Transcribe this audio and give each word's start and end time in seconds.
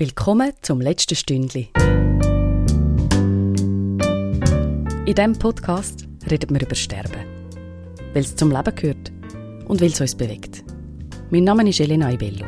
Willkommen 0.00 0.52
zum 0.62 0.80
letzten 0.80 1.14
Stündli. 1.14 1.68
In 5.04 5.14
diesem 5.14 5.34
Podcast 5.34 6.08
reden 6.30 6.54
wir 6.54 6.62
über 6.62 6.74
Sterben. 6.74 7.26
Weil 8.14 8.22
es 8.22 8.34
zum 8.34 8.50
Leben 8.50 8.74
gehört 8.74 9.12
und 9.66 9.82
weil 9.82 9.88
es 9.90 10.00
uns 10.00 10.14
bewegt. 10.14 10.64
Mein 11.28 11.44
Name 11.44 11.68
ist 11.68 11.80
Elena 11.80 12.10
Ibello. 12.10 12.46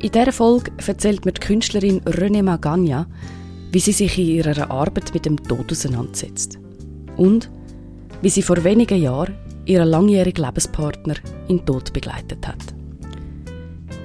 In 0.00 0.10
dieser 0.10 0.32
Folge 0.32 0.72
erzählt 0.84 1.24
mir 1.24 1.30
die 1.30 1.40
Künstlerin 1.40 2.00
René 2.00 2.42
Magagna, 2.42 3.06
wie 3.70 3.78
sie 3.78 3.92
sich 3.92 4.18
in 4.18 4.26
ihrer 4.26 4.68
Arbeit 4.68 5.14
mit 5.14 5.26
dem 5.26 5.40
Tod 5.40 5.70
auseinandersetzt. 5.70 6.58
Und 7.16 7.52
wie 8.20 8.30
sie 8.30 8.42
vor 8.42 8.64
wenigen 8.64 9.00
Jahren 9.00 9.36
ihren 9.64 9.90
langjährigen 9.90 10.44
Lebenspartner 10.44 11.14
in 11.46 11.58
den 11.58 11.66
Tod 11.66 11.92
begleitet 11.92 12.48
hat. 12.48 12.75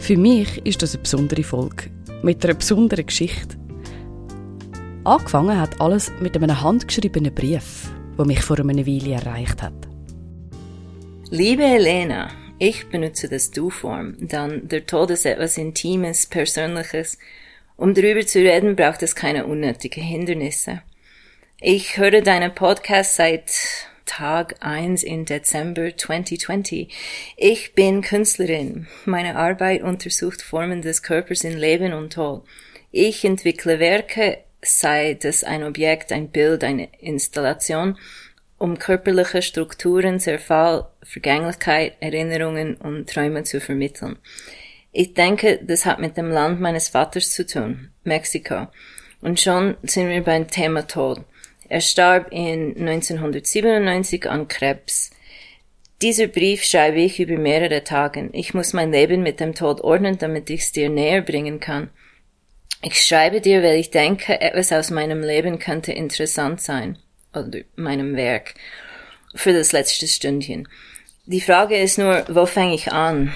Für 0.02 0.18
mich 0.18 0.66
ist 0.66 0.82
das 0.82 0.96
eine 0.96 1.04
besondere 1.04 1.44
Folge 1.44 1.92
mit 2.24 2.44
einer 2.44 2.56
besonderen 2.56 3.06
Geschichte. 3.06 3.56
Angefangen 5.04 5.62
hat 5.62 5.80
alles 5.80 6.12
mit 6.20 6.36
einem 6.36 6.60
handgeschriebenen 6.60 7.34
Brief, 7.34 7.92
der 8.18 8.26
mich 8.26 8.42
vor 8.42 8.58
einer 8.60 8.88
Weile 8.88 9.14
erreicht 9.14 9.62
hat. 9.62 9.88
Liebe 11.30 11.64
Elena, 11.64 12.32
ich 12.58 12.90
benutze 12.90 13.30
das 13.30 13.52
Du-Form, 13.52 14.16
dann 14.20 14.68
der 14.68 14.88
Tod 14.88 15.12
ist 15.12 15.28
etwas 15.28 15.60
Intimes, 15.60 16.26
Persönliches. 16.26 17.20
Um 17.78 17.94
darüber 17.94 18.26
zu 18.26 18.40
reden, 18.40 18.76
braucht 18.76 19.04
es 19.04 19.16
keine 19.16 19.46
unnötigen 19.46 20.04
Hindernisse. 20.04 20.82
Ich 21.60 21.98
höre 21.98 22.22
deinen 22.22 22.56
Podcast 22.56 23.18
seit 23.18 23.52
Tag 24.12 24.58
1 24.60 25.04
im 25.04 25.24
Dezember 25.24 25.96
2020. 25.96 26.90
Ich 27.38 27.74
bin 27.76 28.02
Künstlerin. 28.02 28.88
Meine 29.06 29.38
Arbeit 29.38 29.84
untersucht 29.84 30.42
Formen 30.42 30.82
des 30.82 31.02
Körpers 31.02 31.46
in 31.46 31.58
Leben 31.58 31.94
und 31.94 32.12
Tod. 32.12 32.44
Ich 32.92 33.24
entwickle 33.24 33.80
Werke, 33.80 34.40
sei 34.62 35.14
das 35.14 35.46
ein 35.46 35.64
Objekt, 35.64 36.12
ein 36.12 36.28
Bild, 36.28 36.66
eine 36.66 36.90
Installation, 37.00 37.98
um 38.58 38.78
körperliche 38.78 39.42
Strukturen, 39.42 40.20
Zerfall, 40.20 40.90
Vergänglichkeit, 41.04 41.94
Erinnerungen 42.02 42.76
und 42.76 43.10
Träume 43.10 43.46
zu 43.46 43.62
vermitteln. 43.62 44.18
Ich 44.92 45.14
denke, 45.14 45.58
das 45.64 45.86
hat 45.86 46.00
mit 46.00 46.18
dem 46.18 46.32
Land 46.32 46.60
meines 46.60 46.90
Vaters 46.90 47.32
zu 47.32 47.46
tun, 47.46 47.92
Mexiko. 48.04 48.68
Und 49.22 49.40
schon 49.40 49.78
sind 49.84 50.10
wir 50.10 50.22
beim 50.22 50.50
Thema 50.50 50.86
Tod. 50.86 51.24
Er 51.72 51.80
starb 51.80 52.34
in 52.34 52.76
1997 52.86 54.30
an 54.30 54.50
Krebs. 54.50 55.10
Dieser 56.02 56.28
Brief 56.28 56.66
schreibe 56.66 57.00
ich 57.00 57.18
über 57.18 57.38
mehrere 57.38 57.86
Tage. 57.86 58.30
Ich 58.34 58.54
muss 58.54 58.74
mein 58.74 58.92
Leben 58.92 59.24
mit 59.24 59.40
dem 59.40 59.56
Tod 59.56 59.80
ordnen, 59.80 60.18
damit 60.18 60.50
ich 60.50 60.64
es 60.64 60.74
dir 60.74 60.90
näher 60.90 61.22
bringen 61.22 61.62
kann. 61.62 61.90
Ich 62.82 63.02
schreibe 63.02 63.40
dir, 63.40 63.64
weil 63.64 63.78
ich 63.78 63.90
denke, 63.90 64.42
etwas 64.42 64.74
aus 64.74 64.90
meinem 64.90 65.22
Leben 65.22 65.60
könnte 65.60 65.94
interessant 65.94 66.60
sein. 66.60 66.98
Oder 67.34 67.60
meinem 67.78 68.18
Werk. 68.18 68.56
Für 69.34 69.54
das 69.54 69.72
letzte 69.72 70.10
Stündchen. 70.10 70.68
Die 71.26 71.40
Frage 71.40 71.78
ist 71.78 71.98
nur, 71.98 72.26
wo 72.28 72.46
fange 72.48 72.76
ich 72.76 72.92
an? 72.92 73.34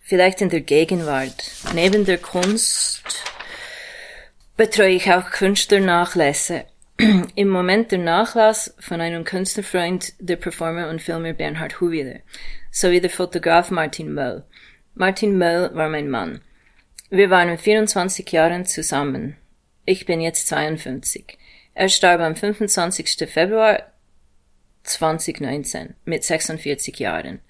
Vielleicht 0.00 0.40
in 0.40 0.48
der 0.48 0.62
Gegenwart. 0.62 1.50
Neben 1.74 2.06
der 2.06 2.16
Kunst 2.16 3.02
betreue 4.56 4.94
ich 4.94 5.12
auch 5.12 5.28
Künstlernachlässe. 5.30 6.64
im 7.34 7.48
Moment 7.48 7.92
der 7.92 7.98
Nachlass 7.98 8.74
von 8.78 9.00
einem 9.00 9.24
Künstlerfreund, 9.24 10.14
der 10.18 10.36
Performer 10.36 10.88
und 10.88 11.02
Filmer 11.02 11.34
Bernhard 11.34 11.80
Huwiler, 11.80 12.20
sowie 12.70 13.00
der 13.00 13.10
Fotograf 13.10 13.70
Martin 13.70 14.14
Möll. 14.14 14.44
Martin 14.94 15.36
Möll 15.36 15.74
war 15.74 15.90
mein 15.90 16.08
Mann. 16.08 16.40
Wir 17.10 17.28
waren 17.28 17.58
24 17.58 18.30
Jahren 18.32 18.64
zusammen. 18.64 19.36
Ich 19.84 20.06
bin 20.06 20.20
jetzt 20.22 20.48
52. 20.48 21.38
Er 21.74 21.90
starb 21.90 22.20
am 22.20 22.34
25. 22.34 23.28
Februar 23.28 23.82
2019 24.84 25.94
mit 26.06 26.24
46 26.24 26.98
Jahren. 26.98 27.40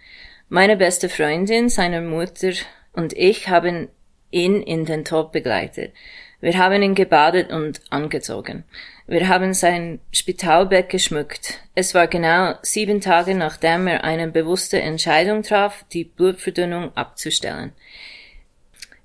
Meine 0.48 0.76
beste 0.76 1.08
Freundin, 1.08 1.68
seine 1.68 2.00
Mutter 2.00 2.52
und 2.92 3.12
ich 3.12 3.48
haben 3.48 3.88
ihn 4.30 4.60
in 4.62 4.84
den 4.84 5.04
Tod 5.04 5.30
begleitet. 5.30 5.92
Wir 6.40 6.58
haben 6.58 6.82
ihn 6.82 6.94
gebadet 6.94 7.50
und 7.50 7.80
angezogen. 7.90 8.64
Wir 9.06 9.28
haben 9.28 9.54
sein 9.54 10.00
Spitalbett 10.12 10.88
geschmückt. 10.88 11.60
Es 11.74 11.94
war 11.94 12.08
genau 12.08 12.54
sieben 12.62 13.00
Tage 13.00 13.34
nachdem 13.34 13.86
er 13.86 14.04
eine 14.04 14.28
bewusste 14.28 14.80
Entscheidung 14.80 15.42
traf, 15.42 15.84
die 15.92 16.04
Blutverdünnung 16.04 16.96
abzustellen. 16.96 17.72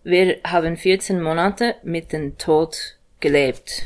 Wir 0.03 0.39
haben 0.43 0.77
14 0.77 1.21
Monate 1.21 1.75
mit 1.83 2.11
dem 2.11 2.37
Tod 2.39 2.97
gelebt. 3.19 3.83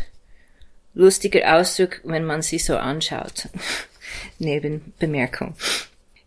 Lustiger 0.93 1.57
Ausdruck, 1.57 1.99
wenn 2.05 2.23
man 2.23 2.41
sie 2.41 2.59
so 2.59 2.77
anschaut. 2.77 3.49
Nebenbemerkung. 4.39 5.55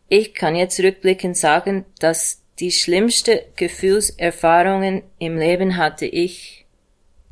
Ich 0.08 0.34
kann 0.34 0.54
jetzt 0.54 0.78
rückblickend 0.80 1.38
sagen, 1.38 1.86
dass 1.98 2.42
die 2.58 2.70
schlimmste 2.70 3.46
Gefühlserfahrungen 3.56 5.02
im 5.18 5.38
Leben 5.38 5.78
hatte 5.78 6.04
ich 6.04 6.57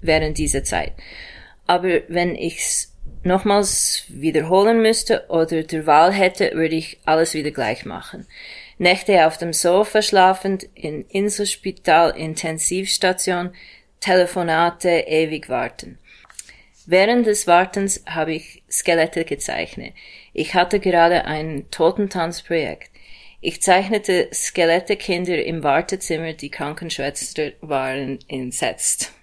während 0.00 0.38
dieser 0.38 0.64
Zeit. 0.64 0.92
Aber 1.66 2.00
wenn 2.08 2.34
ich's 2.34 2.92
nochmals 3.22 4.04
wiederholen 4.08 4.80
müsste 4.80 5.26
oder 5.28 5.62
der 5.62 5.86
Wahl 5.86 6.12
hätte, 6.12 6.52
würde 6.54 6.76
ich 6.76 6.98
alles 7.04 7.34
wieder 7.34 7.50
gleich 7.50 7.84
machen. 7.84 8.26
Nächte 8.78 9.26
auf 9.26 9.38
dem 9.38 9.52
Sofa 9.52 10.02
schlafend, 10.02 10.64
in 10.74 11.04
Inselspital, 11.08 12.10
Intensivstation, 12.16 13.50
Telefonate, 14.00 15.04
ewig 15.06 15.48
warten. 15.48 15.98
Während 16.84 17.26
des 17.26 17.46
Wartens 17.46 18.04
habe 18.06 18.34
ich 18.34 18.62
Skelette 18.70 19.24
gezeichnet. 19.24 19.94
Ich 20.32 20.54
hatte 20.54 20.78
gerade 20.78 21.24
ein 21.24 21.66
Totentanzprojekt. 21.70 22.90
Ich 23.40 23.60
zeichnete 23.60 24.28
Skelettekinder 24.32 25.44
im 25.44 25.64
Wartezimmer, 25.64 26.34
die 26.34 26.50
Krankenschwester 26.50 27.52
waren 27.60 28.18
entsetzt. 28.28 29.15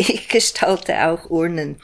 Ich 0.00 0.28
gestalte 0.28 1.08
auch 1.08 1.28
Urnen, 1.28 1.76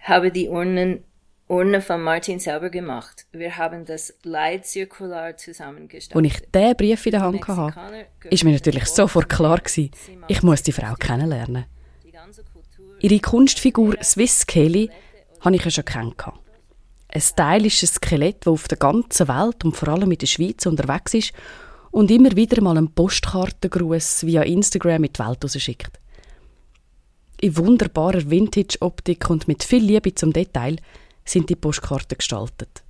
habe 0.00 0.32
die 0.32 0.48
Urnen 0.48 1.04
Urne 1.48 1.82
von 1.82 2.02
Martin 2.02 2.40
selber 2.40 2.70
gemacht. 2.70 3.26
Wir 3.32 3.56
haben 3.58 3.84
das 3.84 4.14
Leitzirkular 4.22 5.36
zusammengestellt. 5.36 6.16
Als 6.16 6.34
ich 6.34 6.50
diesen 6.50 6.76
Brief 6.76 7.06
in 7.06 7.12
der 7.12 7.20
Hand 7.20 7.46
hatte, 7.46 8.06
ist 8.30 8.44
mir 8.44 8.52
natürlich 8.52 8.86
sofort 8.86 9.28
klar 9.28 9.58
gewesen, 9.58 9.90
ich 10.28 10.42
muss 10.42 10.62
die 10.62 10.72
Frau 10.72 10.94
kennenlernen. 10.94 11.66
Ihre 13.00 13.20
Kunstfigur 13.20 13.96
Swiss 14.02 14.46
Kelly 14.46 14.90
habe 15.40 15.56
ich 15.56 15.64
ja 15.64 15.70
schon 15.70 15.84
kennengelernt. 15.84 16.40
Ein 17.08 17.20
stylisches 17.20 17.94
Skelett, 17.94 18.46
das 18.46 18.52
auf 18.52 18.68
der 18.68 18.78
ganzen 18.78 19.28
Welt 19.28 19.62
und 19.64 19.76
vor 19.76 19.88
allem 19.88 20.10
in 20.10 20.18
der 20.18 20.26
Schweiz 20.26 20.64
unterwegs 20.64 21.14
ist 21.14 21.32
und 21.90 22.10
immer 22.10 22.34
wieder 22.34 22.62
mal 22.62 22.78
einen 22.78 22.94
Postkartengruß 22.94 24.24
via 24.24 24.42
Instagram 24.42 25.04
in 25.04 25.12
die 25.12 25.18
Welt 25.18 25.44
rausschickt 25.44 25.98
in 27.40 27.56
wunderbarer 27.56 28.30
Vintage-Optik 28.30 29.30
und 29.30 29.48
mit 29.48 29.62
viel 29.62 29.82
Liebe 29.82 30.14
zum 30.14 30.32
Detail 30.32 30.76
sind 31.24 31.48
die 31.50 31.56
Postkarten 31.56 32.18
gestaltet. 32.18 32.82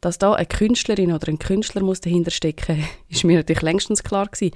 Dass 0.00 0.18
da 0.18 0.32
eine 0.32 0.46
Künstlerin 0.46 1.12
oder 1.12 1.28
ein 1.28 1.38
Künstler 1.38 1.82
muss 1.82 2.00
dahinter 2.00 2.30
stecken, 2.30 2.84
ist 3.08 3.24
mir 3.24 3.38
natürlich 3.38 3.62
längstens 3.62 4.02
klar 4.02 4.26
gewesen. 4.26 4.54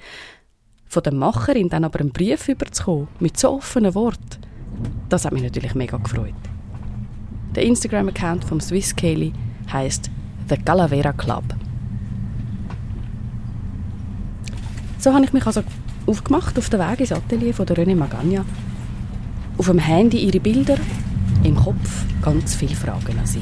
Von 0.87 1.03
der 1.03 1.13
Macherin 1.13 1.69
dann 1.69 1.83
aber 1.83 1.99
einen 1.99 2.11
Brief 2.11 2.47
überzukommen 2.47 3.07
mit 3.19 3.37
so 3.37 3.51
offenen 3.51 3.95
Worten, 3.95 4.41
das 5.09 5.25
hat 5.25 5.33
mich 5.33 5.43
natürlich 5.43 5.75
mega 5.75 5.97
gefreut. 5.97 6.33
Der 7.55 7.63
Instagram-Account 7.63 8.43
vom 8.45 8.59
Swiss 8.59 8.95
Kelly 8.95 9.33
heißt 9.71 10.09
The 10.49 10.57
Calavera 10.57 11.13
Club. 11.13 11.43
So 14.99 15.13
habe 15.13 15.25
ich 15.25 15.33
mich 15.33 15.45
also 15.45 15.63
aufgemacht 16.05 16.57
auf 16.57 16.69
den 16.69 16.79
Weg 16.79 16.99
ins 16.99 17.11
Atelier 17.11 17.53
von 17.53 17.65
der 17.65 17.77
René 17.77 17.95
Magagna 17.95 18.45
auf 19.57 19.67
dem 19.67 19.79
Handy 19.79 20.17
ihre 20.17 20.39
Bilder, 20.39 20.77
im 21.43 21.55
Kopf 21.55 22.05
ganz 22.21 22.55
viele 22.55 22.75
Fragen 22.75 23.17
an 23.17 23.25
sie. 23.25 23.41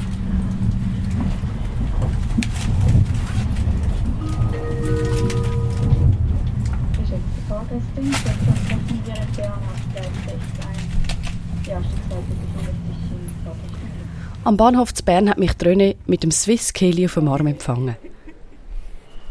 Am 14.44 14.56
Bahnhof 14.58 14.92
zu 14.92 15.02
Bern 15.02 15.30
hat 15.30 15.38
mich 15.38 15.54
Dröne 15.54 15.96
mit 16.06 16.22
dem 16.22 16.30
Swiss 16.30 16.72
Kelly 16.72 17.06
auf 17.06 17.14
dem 17.14 17.28
Arm 17.28 17.46
empfangen. 17.46 17.96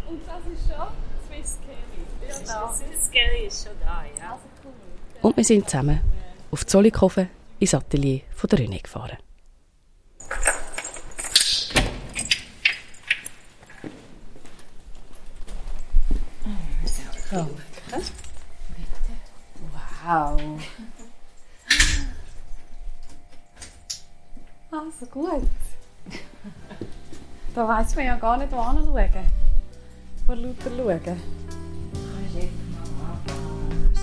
Und 0.10 0.20
das 0.26 0.38
ist 0.52 0.68
schon 0.68 0.88
Swiss 1.28 1.58
Kelly. 1.62 2.48
Ja, 2.48 2.74
Swiss 2.74 3.12
Kelly 3.12 3.48
ist 3.48 3.64
schon 3.64 3.74
da, 3.80 4.04
ja. 4.20 4.40
Und 5.22 5.38
wir 5.38 5.44
sind 5.44 5.70
zusammen 5.70 6.00
auf 6.54 6.68
Zollikofen 6.68 7.30
ins 7.58 7.74
Atelier 7.74 8.22
von 8.30 8.48
der 8.48 8.60
René 8.60 8.80
gefahren. 8.80 9.18
Oh, 17.32 17.48
Wow. 20.06 20.40
Also 24.70 25.06
gut. 25.08 25.50
Da 27.56 27.68
weiss 27.68 27.96
man 27.96 28.06
ja 28.06 28.16
gar 28.18 28.38
nicht, 28.38 28.52
wo 28.52 28.70
hinschauen. 28.70 29.26
Vor 30.28 30.36
lauter 30.36 30.70
schauen. 30.70 31.20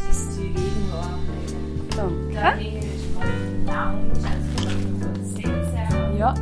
Das 0.08 0.34
Zeug 0.34 0.56
irgendwo 0.56 1.29
sitzen. 5.22 6.18
Ja. 6.18 6.34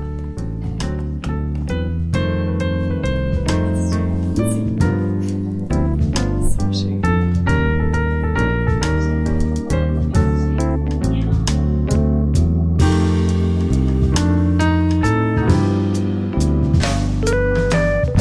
So 6.42 6.72
schön. 6.72 7.02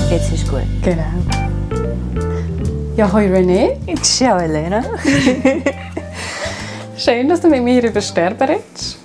Jetzt 0.09 0.33
ist 0.33 0.49
gut. 0.49 0.61
Genau. 0.83 1.03
Ja, 2.95 3.11
hoi 3.11 3.27
René. 3.27 3.77
Ciao, 4.01 4.39
Elena. 4.39 4.83
Schön, 7.07 7.29
dass 7.29 7.39
du 7.39 7.47
mit 7.47 7.63
mir 7.63 7.81
über 7.81 8.01
Sterben 8.01 8.49
redest. 8.49 8.97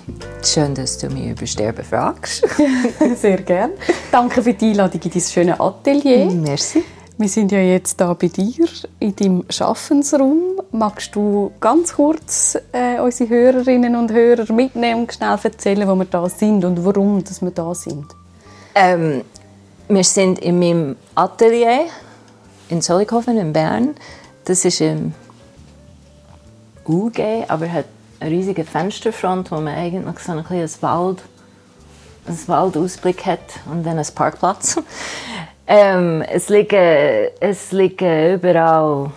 Schön, 0.43 0.75
dass 0.75 0.97
du 0.97 1.07
mich 1.07 1.29
über 1.29 1.47
Sterben 1.47 1.85
fragst. 1.85 2.45
Sehr 3.15 3.37
gern. 3.37 3.71
Danke 4.11 4.43
für 4.43 4.53
die 4.53 4.71
Einladung 4.71 4.99
in 5.01 5.09
dein 5.09 5.21
schönes 5.21 5.57
Atelier. 5.57 6.25
Merci. 6.25 6.83
Wir 7.17 7.29
sind 7.29 7.53
ja 7.53 7.59
jetzt 7.59 8.01
da 8.01 8.13
bei 8.13 8.27
dir 8.27 8.67
in 8.99 9.15
deinem 9.15 9.45
Schaffensraum. 9.49 10.59
Magst 10.73 11.15
du 11.15 11.53
ganz 11.61 11.93
kurz 11.93 12.57
äh, 12.73 12.99
unsere 12.99 13.29
Hörerinnen 13.29 13.95
und 13.95 14.11
Hörer 14.11 14.51
mitnehmen 14.51 15.03
und 15.03 15.13
schnell 15.13 15.39
erzählen, 15.41 15.87
wo 15.87 15.95
wir 15.95 16.03
da 16.03 16.27
sind 16.27 16.65
und 16.65 16.83
warum 16.83 17.23
dass 17.23 17.41
wir 17.41 17.51
da 17.51 17.73
sind? 17.73 18.07
Ähm, 18.75 19.21
wir 19.87 20.03
sind 20.03 20.39
in 20.39 20.59
meinem 20.59 20.97
Atelier 21.15 21.85
in 22.67 22.81
Zollikofen 22.81 23.37
in 23.37 23.53
Bern. 23.53 23.95
Das 24.43 24.65
ist 24.65 24.81
im 24.81 25.13
UG, 26.87 27.45
aber 27.47 27.71
hat 27.71 27.85
eine 28.19 28.31
riesige 28.31 28.63
Fensterfront, 28.63 29.51
wo 29.51 29.55
man 29.55 29.75
eigentlich 29.75 30.19
so 30.19 30.31
ein 30.31 30.43
kleines 30.43 30.81
Wald, 30.81 31.21
einen 32.25 32.47
Waldausblick 32.47 33.25
hat 33.25 33.59
und 33.69 33.83
dann 33.83 33.97
einen 33.97 34.15
Parkplatz. 34.15 34.79
ähm, 35.67 36.21
es, 36.21 36.49
liegen, 36.49 37.29
es 37.39 37.71
liegen 37.71 38.35
überall, 38.35 39.11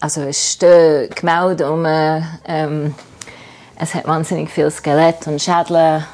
also 0.00 0.22
es 0.22 0.52
stehen 0.52 1.10
Gemälde 1.10 1.70
um, 1.70 1.84
ähm, 1.86 2.94
es 3.76 3.94
hat 3.94 4.06
wahnsinnig 4.06 4.50
viel 4.50 4.70
Skelett 4.70 5.26
und 5.26 5.42
Schädel, 5.42 6.04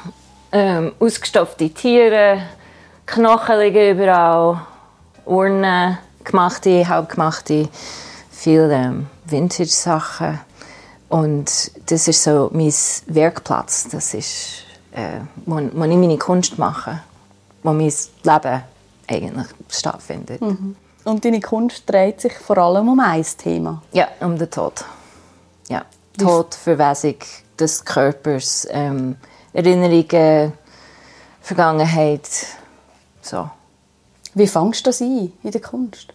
ähm, 0.51 0.93
ausgestopfte 0.99 1.69
Tiere, 1.69 2.41
Knochen 3.05 3.59
liegen 3.59 3.91
überall, 3.91 4.61
Urnen, 5.25 5.99
gemachte, 6.23 6.87
halbgemachte, 6.87 7.69
viele 8.31 8.73
ähm, 8.73 9.07
Vintage-Sachen. 9.25 10.39
Und 11.09 11.71
das 11.87 12.07
ist 12.07 12.23
so 12.23 12.49
mein 12.53 12.73
Werkplatz. 13.07 13.87
Das 13.91 14.13
ist, 14.13 14.63
äh, 14.91 15.19
wo, 15.45 15.55
wo 15.55 15.83
ich 15.83 15.97
meine 15.97 16.17
Kunst 16.17 16.57
mache, 16.57 17.01
wo 17.63 17.73
mein 17.73 17.93
Leben 18.23 18.63
eigentlich 19.07 19.47
stattfindet. 19.69 20.41
Und 21.03 21.25
deine 21.25 21.39
Kunst 21.39 21.83
dreht 21.87 22.21
sich 22.21 22.33
vor 22.33 22.57
allem 22.57 22.89
um 22.89 22.99
ein 22.99 23.25
Thema. 23.37 23.81
Ja, 23.91 24.07
um 24.19 24.37
den 24.37 24.49
Tod. 24.49 24.85
Ja, 25.67 25.83
Tod, 26.17 26.53
Verwesung 26.53 27.15
des 27.57 27.83
Körpers, 27.83 28.67
ähm, 28.69 29.15
Erinnerungen, 29.53 30.53
Vergangenheit, 31.41 32.29
so. 33.21 33.49
Wie 34.35 34.47
fangst 34.47 34.85
du 34.85 34.89
das 34.89 35.01
ein 35.01 35.33
in 35.41 35.51
der 35.51 35.61
Kunst? 35.61 36.13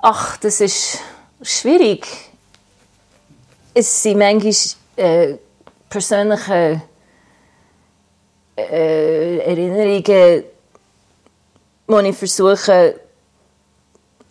Ach, 0.00 0.36
das 0.38 0.60
ist 0.60 0.98
schwierig. 1.42 2.31
Es 3.74 4.02
sind 4.02 4.18
manchmal 4.18 4.54
äh, 4.96 5.36
persönliche 5.88 6.82
äh, 8.56 9.38
Erinnerungen, 9.38 10.44
die 11.88 12.08
ich 12.08 12.16
versuche, 12.16 13.00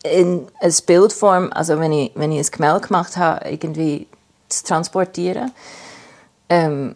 in 0.03 0.47
eine 0.59 0.73
Bildform, 0.85 1.51
also 1.53 1.79
wenn 1.79 1.91
ich, 1.91 2.11
wenn 2.15 2.31
ich 2.31 2.39
ein 2.39 2.51
Gemälde 2.51 2.87
gemacht 2.87 3.17
habe, 3.17 3.49
irgendwie 3.49 4.07
zu 4.49 4.63
transportieren. 4.63 5.51
Ähm, 6.49 6.95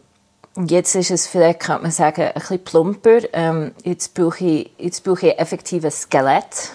jetzt 0.68 0.96
ist 0.96 1.12
es 1.12 1.28
vielleicht, 1.28 1.62
kann 1.62 1.82
man 1.82 1.92
sagen, 1.92 2.24
ein 2.24 2.34
bisschen 2.34 2.64
plumper. 2.64 3.20
Ähm, 3.34 3.74
jetzt, 3.84 4.14
brauche 4.14 4.44
ich, 4.44 4.72
jetzt 4.78 5.04
brauche 5.04 5.28
ich 5.28 5.40
effektiv 5.40 5.84
Skelett 5.92 6.72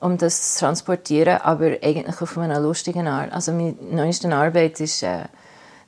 um 0.00 0.16
das 0.16 0.54
zu 0.54 0.60
transportieren, 0.60 1.38
aber 1.42 1.76
eigentlich 1.82 2.20
auf 2.20 2.36
eine 2.38 2.58
lustige 2.58 3.00
Art. 3.00 3.32
Also 3.32 3.52
meine 3.52 3.76
neueste 3.90 4.34
Arbeit 4.34 4.80
ist 4.80 5.02
äh, 5.02 5.24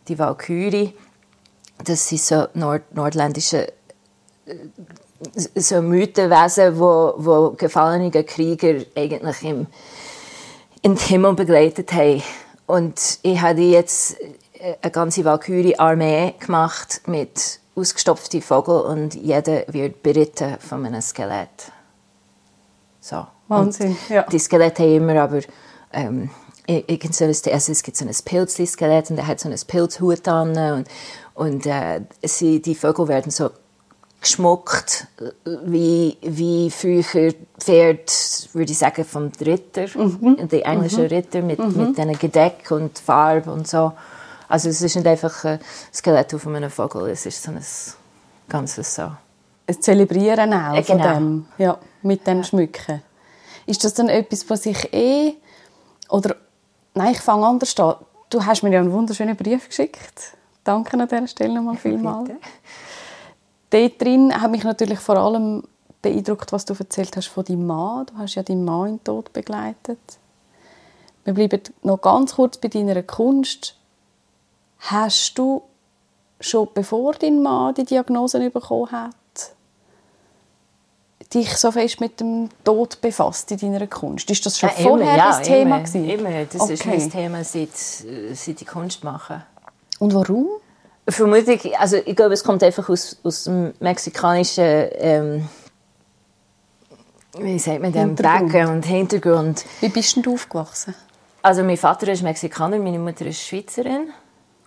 die 0.09 0.19
Walküre. 0.19 0.93
Das 1.85 2.09
sind 2.09 2.21
so 2.21 2.47
nord 2.55 2.95
nordländische 2.95 3.73
äh, 4.47 4.55
so 5.55 5.81
Mythenwesen, 5.81 6.79
wo, 6.79 7.15
wo 7.17 7.51
gefallene 7.51 8.11
Krieger 8.25 8.85
eigentlich 8.95 9.43
im, 9.43 9.67
in 10.83 10.95
den 10.95 10.99
Himmel 10.99 11.35
begleitet 11.35 11.93
haben. 11.93 12.23
Und 12.67 13.19
ich 13.23 13.41
habe 13.41 13.61
jetzt 13.61 14.17
eine 14.83 14.93
ganze 14.93 15.25
Walküre-Armee 15.25 16.35
gemacht 16.39 17.03
mit 17.07 17.61
ausgestopften 17.75 18.43
Vogel 18.43 18.81
und 18.81 19.15
jeder 19.15 19.65
wird 19.69 20.03
beritten 20.03 20.59
von 20.59 20.85
einem 20.85 21.01
Skelett. 21.01 21.73
So. 23.01 23.27
Wahnsinn, 23.53 23.97
ja. 24.09 24.23
Die 24.31 24.39
Skelette 24.39 24.83
haben 24.83 24.97
immer 24.97 25.21
aber 25.23 25.41
ähm, 25.93 26.31
irgend 26.67 27.15
so 27.15 27.25
ein, 27.25 27.31
also 27.31 27.73
es 27.73 27.83
gibt 27.83 27.97
so 27.97 28.05
ein 28.07 28.15
Pilzli-Skelett 28.25 29.11
und 29.11 29.17
der 29.17 29.27
hat 29.27 29.41
so 29.41 29.49
einen 29.49 29.59
Pilzhut 29.67 30.27
an 30.29 30.57
und, 30.57 30.89
und 31.35 31.67
äh, 31.67 32.01
sie, 32.25 32.61
die 32.63 32.75
Vögel 32.75 33.09
werden 33.09 33.31
so 33.31 33.51
geschmuckt, 34.21 35.09
wie, 35.65 36.17
wie 36.23 36.71
früher 36.71 37.33
Pferd, 37.59 38.49
würde 38.53 38.71
ich 38.71 38.79
sagen, 38.79 39.05
vom 39.05 39.33
Ritter, 39.41 39.87
Mhm. 39.99 40.49
die 40.49 40.63
englischen 40.63 41.07
Ritter 41.07 41.43
mit, 41.43 41.59
mit 41.59 41.99
diesen 41.99 42.19
Gedeck 42.19 42.71
und 42.71 42.99
Farbe 43.01 43.51
und 43.51 43.67
so. 43.67 43.93
Also 44.49 44.69
es 44.69 44.81
ist 44.81 44.95
nicht 44.95 45.07
einfach 45.09 45.45
ein 45.45 45.59
Skelett 45.93 46.33
auf 46.35 46.47
einem 46.47 46.71
Vogel, 46.71 47.09
es 47.11 47.27
ist 47.27 47.43
so 47.43 47.51
ein 47.51 47.61
ganzes 48.49 48.95
so. 48.95 49.11
Ein 49.67 49.81
Zelebrieren 49.83 50.53
auch 50.53 50.77
Äh, 50.77 50.83
von 50.85 50.99
genau. 50.99 51.15
dem, 51.15 51.47
ja, 51.59 51.79
mit 52.03 52.25
dem 52.27 52.45
Schmücken. 52.45 53.03
Ist 53.67 53.85
das 53.85 53.95
dann 53.95 54.09
etwas, 54.09 54.49
was 54.51 54.67
ich 54.67 54.93
eh, 54.93 55.35
oder, 56.09 56.37
nein, 56.95 57.13
ich 57.13 57.21
fange 57.21 57.47
anders 57.47 57.79
an. 57.79 57.97
Du 58.31 58.45
hast 58.45 58.63
mir 58.63 58.71
ja 58.71 58.81
einen 58.81 58.93
wunderschönen 58.93 59.37
Brief 59.37 59.69
geschickt. 59.69 60.37
Danke 60.65 60.99
an 60.99 61.09
dieser 61.09 61.27
Stelle 61.27 61.55
nochmal 61.55 61.77
vielmals. 61.77 62.31
Dort 63.71 64.01
drin 64.01 64.41
hat 64.41 64.51
mich 64.51 64.65
natürlich 64.65 64.99
vor 64.99 65.17
allem 65.17 65.65
beeindruckt, 66.03 66.53
was 66.53 66.65
du 66.65 66.75
erzählt 66.75 67.17
hast 67.17 67.29
von 67.29 67.45
deinem 67.45 67.67
Mann. 67.67 68.07
Du 68.07 68.19
hast 68.19 68.35
ja 68.35 68.43
deinen 68.43 68.65
Mann 68.65 68.89
in 68.89 68.97
den 68.97 69.05
Tod 69.05 69.33
begleitet. 69.33 69.99
Wir 71.25 71.35
bleiben 71.35 71.63
noch 71.83 72.01
ganz 72.01 72.35
kurz 72.35 72.59
bei 72.59 72.69
deiner 72.69 73.03
Kunst. 73.03 73.77
Hast 74.79 75.39
du 75.39 75.63
schon 76.41 76.69
bevor 76.75 77.15
dein 77.15 77.41
Mann 77.41 77.75
die 77.75 77.85
Diagnose 77.85 78.51
bekommen 78.51 78.91
hat, 78.91 79.15
dich 81.35 81.57
so 81.57 81.71
fest 81.73 82.01
mit 82.01 82.21
dem 82.21 82.49
Tod 82.65 83.01
befasst 83.01 83.51
in 83.53 83.59
deiner 83.59 83.87
Kunst? 83.87 84.31
Ist 84.31 84.45
das 84.47 84.59
schon 84.59 84.71
Äh, 84.71 84.83
vorher 84.83 85.17
ja, 85.17 85.29
das 85.29 85.43
Thema 85.43 85.61
immer, 85.77 85.79
gewesen? 85.81 86.09
Immer, 86.09 86.45
das 86.45 86.71
ist 86.71 86.81
Okay. 86.87 86.99
mein 86.99 87.11
Thema, 87.11 87.45
seit, 87.45 87.69
äh, 87.69 88.35
seit 88.35 88.61
ich 88.61 88.67
Kunst 88.67 89.03
mache. 89.05 89.43
Und 89.99 90.15
warum? 90.15 90.49
Vermutlich, 91.09 91.77
also 91.79 91.97
ich 91.97 92.15
glaube, 92.15 92.35
es 92.35 92.45
kommt 92.45 92.63
einfach 92.63 92.89
aus, 92.89 93.17
aus 93.25 93.45
dem 93.45 93.73
mexikanischen, 93.81 94.89
ähm, 94.99 95.49
wie 97.39 97.59
sagt 97.59 97.81
man 97.81 97.93
dem, 97.93 98.09
Hintergrund. 98.09 98.53
Background, 98.53 98.87
Hintergrund. 98.87 99.65
Wie 99.81 99.89
bist 99.89 100.17
denn 100.17 100.23
du 100.23 100.35
aufgewachsen? 100.35 100.95
Also 101.43 101.65
mein 101.65 101.77
Vater 101.77 102.09
ist 102.09 102.23
Mexikaner, 102.23 102.79
meine 102.79 102.99
Mutter 102.99 103.27
ist 103.27 103.41
Schweizerin. 103.41 104.11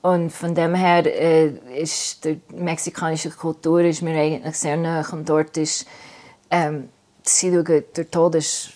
Und 0.01 0.29
von 0.31 0.53
dem 0.53 0.75
her 0.75 1.05
äh, 1.05 1.47
ist 1.81 2.25
die 2.25 2.39
mexikanische 2.49 3.29
Kultur 3.31 3.81
ist 3.81 4.01
mir 4.01 4.15
eigentlich 4.19 4.55
sehr 4.55 4.77
nah. 4.77 5.03
Und 5.11 5.27
dort 5.27 5.57
ist, 5.57 5.85
ähm, 6.49 6.89
sie 7.23 7.51
schauen, 7.51 7.83
der 7.95 8.11
Tod 8.11 8.35
ist, 8.35 8.71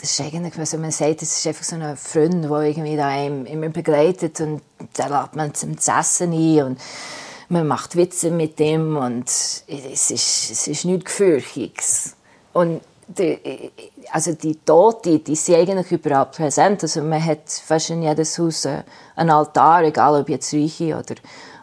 das 0.00 0.10
ist 0.10 0.20
eigentlich, 0.20 0.58
was 0.58 0.76
man 0.76 0.90
sagt, 0.90 1.22
das 1.22 1.38
ist 1.38 1.46
einfach 1.46 1.64
so 1.64 1.76
ein 1.76 1.96
Freund, 1.96 2.44
der 2.44 2.50
irgendwie 2.50 2.96
da 2.96 3.08
einem 3.08 3.46
immer 3.46 3.68
begleitet 3.68 4.40
und 4.40 4.62
da 4.94 5.06
lädt 5.06 5.36
man 5.36 5.54
zum 5.54 5.72
Essen 5.72 6.32
ein 6.32 6.62
und 6.64 6.80
man 7.48 7.66
macht 7.66 7.96
Witze 7.96 8.30
mit 8.30 8.58
dem 8.58 8.96
und 8.96 9.28
es 9.28 10.10
ist, 10.10 10.10
es 10.10 10.66
ist 10.66 10.84
nichts 10.84 11.04
Gefürchtiges. 11.04 12.16
Und 12.52 12.80
die, 13.06 13.70
also 14.10 14.32
die 14.32 14.56
Tote, 14.56 15.18
die 15.18 15.36
sind 15.36 15.56
eigentlich 15.56 15.92
überall 15.92 16.26
präsent. 16.26 16.82
Also 16.82 17.02
man 17.02 17.24
hat 17.24 17.50
fast 17.50 17.90
in 17.90 18.02
jedes 18.02 18.38
Haus 18.38 18.66
einen 18.66 19.30
Altar, 19.30 19.82
egal 19.84 20.20
ob 20.20 20.28
jetzt 20.28 20.54
Reiche 20.54 20.96
oder, 20.96 21.14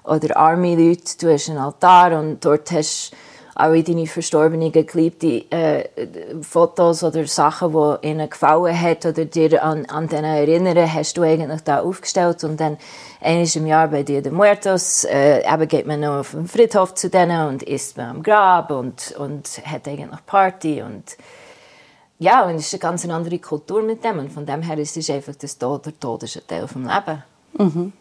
oder 0.03 0.37
arme 0.37 0.75
Leute. 0.75 1.17
Du 1.19 1.31
hast 1.31 1.49
einen 1.49 1.57
Altar 1.57 2.19
und 2.19 2.43
dort 2.43 2.71
hast 2.71 3.11
in 3.60 3.84
deine 3.84 4.08
verstorbenen 4.08 4.72
Geliebte 4.72 5.46
äh, 5.51 5.89
Fotos 6.41 7.03
oder 7.03 7.25
Sachen, 7.27 7.74
die 7.74 8.08
ihnen 8.08 8.29
gefallen 8.29 8.79
hat 8.79 9.05
oder 9.05 9.25
dir 9.25 9.63
an, 9.63 9.86
an 9.88 10.08
denen 10.08 10.25
erinnern, 10.25 10.93
hast 10.93 11.17
du 11.17 11.24
eigentlich 11.24 11.62
da 11.62 11.81
aufgestellt 11.81 12.43
und 12.43 12.60
dann 12.60 12.77
einmal 13.20 13.48
im 13.53 13.65
Jahr 13.67 13.88
bei 13.89 14.03
Dia 14.03 14.22
de 14.22 14.31
Muertos 14.31 15.03
äh, 15.03 15.41
eben 15.46 15.67
geht 15.67 15.86
man 15.86 16.00
noch 16.00 16.20
auf 16.20 16.31
den 16.31 16.48
Friedhof 16.48 16.96
zu 16.96 17.10
denen 17.10 17.48
und 17.48 17.63
isst 17.63 17.98
man 17.98 18.10
am 18.10 18.24
Grab 18.24 18.72
und, 18.72 19.13
und 19.17 19.48
hat 19.65 19.88
eigentlich 19.88 20.25
Party 20.25 20.81
und 20.81 21.17
ja, 22.20 22.46
und 22.46 22.55
es 22.55 22.67
ist 22.67 22.75
eine 22.75 22.79
ganz 22.79 23.03
andere 23.10 23.39
Kultur 23.39 23.81
mit 23.81 24.03
dem 24.03 24.20
und 24.20 24.31
von 24.31 24.46
dem 24.46 24.62
her 24.62 24.77
ist 24.77 24.96
es 24.96 25.10
einfach 25.10 25.34
das 25.36 25.58
der 25.58 25.81
Tod 26.00 26.24
ist 26.24 26.38
ein 26.38 26.43
Teil 26.48 26.67
vom 26.67 26.84
Leben. 26.84 27.24
Mhm. 27.58 27.93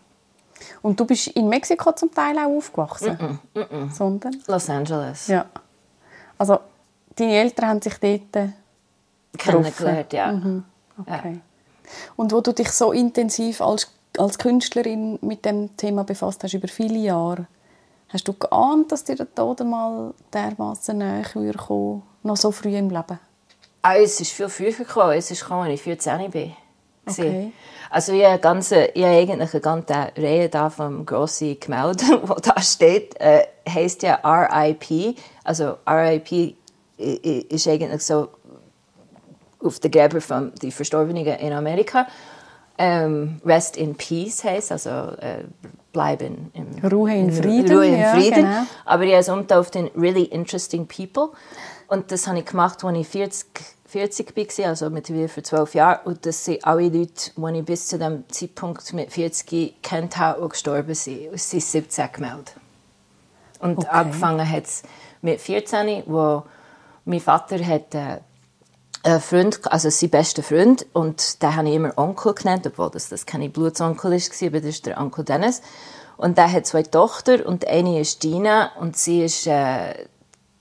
Und 0.83 0.99
du 0.99 1.05
bist 1.05 1.29
in 1.29 1.49
Mexiko 1.49 1.93
zum 1.93 2.13
Teil 2.13 2.39
auch 2.39 2.57
aufgewachsen? 2.57 3.41
Mm 3.55 3.59
-mm, 3.59 3.87
mm 3.87 3.91
Sondern? 3.91 4.37
Los 4.47 4.71
Angeles. 4.71 5.27
Ja. 5.29 5.47
Also, 6.39 6.59
deine 7.17 7.35
Eltern 7.35 7.69
haben 7.69 7.83
sich 7.83 7.95
dort 7.99 8.53
kennengelernt, 9.37 10.13
ja. 10.13 10.33
Mhm. 10.33 10.65
Okay. 10.99 11.33
Ja. 11.35 11.41
Und 12.17 12.33
wo 12.33 12.41
du 12.41 12.53
dich 12.53 12.71
so 12.71 12.93
intensiv 12.93 13.61
als, 13.61 13.91
als 14.17 14.39
Künstlerin 14.39 15.19
mit 15.23 15.45
dem 15.45 15.77
Thema 15.77 16.05
befasst 16.05 16.45
hast, 16.45 16.55
über 16.55 16.69
viele 16.69 16.99
Jahre, 16.99 17.47
hast 18.09 18.29
du 18.29 18.33
geahnt, 18.33 18.93
dass 18.93 19.05
dir 19.05 19.17
der 19.17 19.35
Tod 19.35 19.61
mal 19.61 20.15
dermaßen 20.33 20.97
näher 20.97 21.25
kommen 21.57 22.03
noch 22.23 22.37
so 22.37 22.51
früh 22.51 22.77
im 22.77 22.91
Leben? 22.91 23.19
Ah, 23.83 23.97
es 23.97 24.21
ist 24.21 24.33
viel 24.33 24.49
früher 24.49 24.73
gekommen. 24.73 25.13
Es 25.13 25.31
ist 25.31 25.41
gekommen, 25.41 25.63
als 25.63 25.75
ich 25.75 25.83
14 25.83 26.31
bin. 26.31 26.53
Okay. 27.07 27.53
Also 27.91 28.13
ich 28.13 28.25
habe, 28.25 28.39
ganze, 28.39 28.85
ich 28.95 29.03
habe 29.03 29.17
eigentlich 29.17 29.53
eine 29.53 29.61
ganze 29.61 29.95
Reihe 30.17 30.49
da 30.49 30.71
vom 30.71 31.05
grossen 31.05 31.59
Gemälde, 31.59 32.05
wo 32.23 32.35
da 32.35 32.61
steht, 32.61 33.21
äh, 33.21 33.47
heisst 33.69 34.03
ja 34.03 34.21
RIP. 34.25 35.17
Also 35.43 35.77
RIP 35.89 36.55
ist 36.97 37.67
eigentlich 37.67 38.03
so 38.03 38.29
auf 39.63 39.81
der 39.81 39.91
Gräber 39.91 40.21
von 40.21 40.53
die 40.63 40.71
Verstorbenen 40.71 41.27
in 41.27 41.53
Amerika. 41.53 42.07
Ähm, 42.79 43.41
Rest 43.45 43.77
in 43.77 43.95
Peace 43.95 44.43
heisst, 44.45 44.73
also 44.73 44.89
äh, 44.89 45.45
bleiben 45.93 46.51
im 46.55 46.91
Ruhe 46.91 47.15
in 47.15 47.31
Frieden. 47.31 47.77
Ruhe 47.77 47.87
in 47.87 48.05
Frieden. 48.07 48.45
Ja, 48.45 48.61
genau. 48.61 48.67
Aber 48.87 49.03
ich 49.05 49.11
habe 49.11 49.21
es 49.21 49.29
umgetauft 49.29 49.77
in 49.77 49.91
Really 49.97 50.25
Interesting 50.25 50.87
People. 50.87 51.31
Und 51.89 52.11
das 52.11 52.27
habe 52.27 52.39
ich 52.39 52.47
gemacht, 52.47 52.83
als 52.83 52.99
ich 52.99 53.09
40 53.09 53.47
40 53.91 54.37
war, 54.37 54.67
also 54.67 54.89
mittlerweile 54.89 55.29
für 55.29 55.43
zwölf 55.43 55.75
Jahre. 55.75 56.01
Und 56.05 56.25
das 56.25 56.45
sind 56.45 56.65
alle 56.65 56.89
Leute, 56.89 57.33
die 57.37 57.59
ich 57.59 57.65
bis 57.65 57.89
zu 57.89 57.99
dem 57.99 58.25
Zeitpunkt 58.29 58.93
mit 58.93 59.13
40 59.13 59.83
kennt 59.83 60.17
habe 60.17 60.41
und 60.41 60.51
gestorben 60.51 60.95
sind. 60.95 61.33
Es 61.33 61.51
sind 61.51 61.63
17 61.63 62.13
gemeldet. 62.13 62.55
Und 63.59 63.79
okay. 63.79 63.89
angefangen 63.91 64.49
hat 64.49 64.65
es 64.65 64.83
mit 65.23 65.41
14, 65.41 66.05
wo 66.07 66.45
mein 67.05 67.21
Vater 67.21 67.65
hat 67.67 67.95
äh, 67.95 68.19
einen 69.03 69.21
Freund, 69.21 69.61
also 69.73 69.91
sein 69.91 70.11
bester 70.11 70.43
Freund, 70.43 70.87
und 70.93 71.43
den 71.43 71.57
habe 71.57 71.69
ich 71.69 71.75
immer 71.75 71.97
Onkel 71.97 72.35
genannt, 72.35 72.67
obwohl 72.67 72.91
das, 72.91 73.09
das 73.09 73.27
keine 73.27 73.49
Blutsonkel 73.49 74.13
war, 74.13 74.47
aber 74.49 74.61
das 74.61 74.71
ist 74.71 74.87
der 74.87 75.01
Onkel 75.01 75.25
Dennis. 75.25 75.63
Und 76.17 76.39
der 76.39 76.53
hat 76.53 76.67
zwei 76.67 76.83
Tochter 76.83 77.47
und 77.47 77.67
eine 77.67 78.01
ist 78.01 78.23
Dina 78.23 78.73
und 78.79 78.97
sie 78.97 79.25
ist 79.25 79.47
äh, 79.47 79.95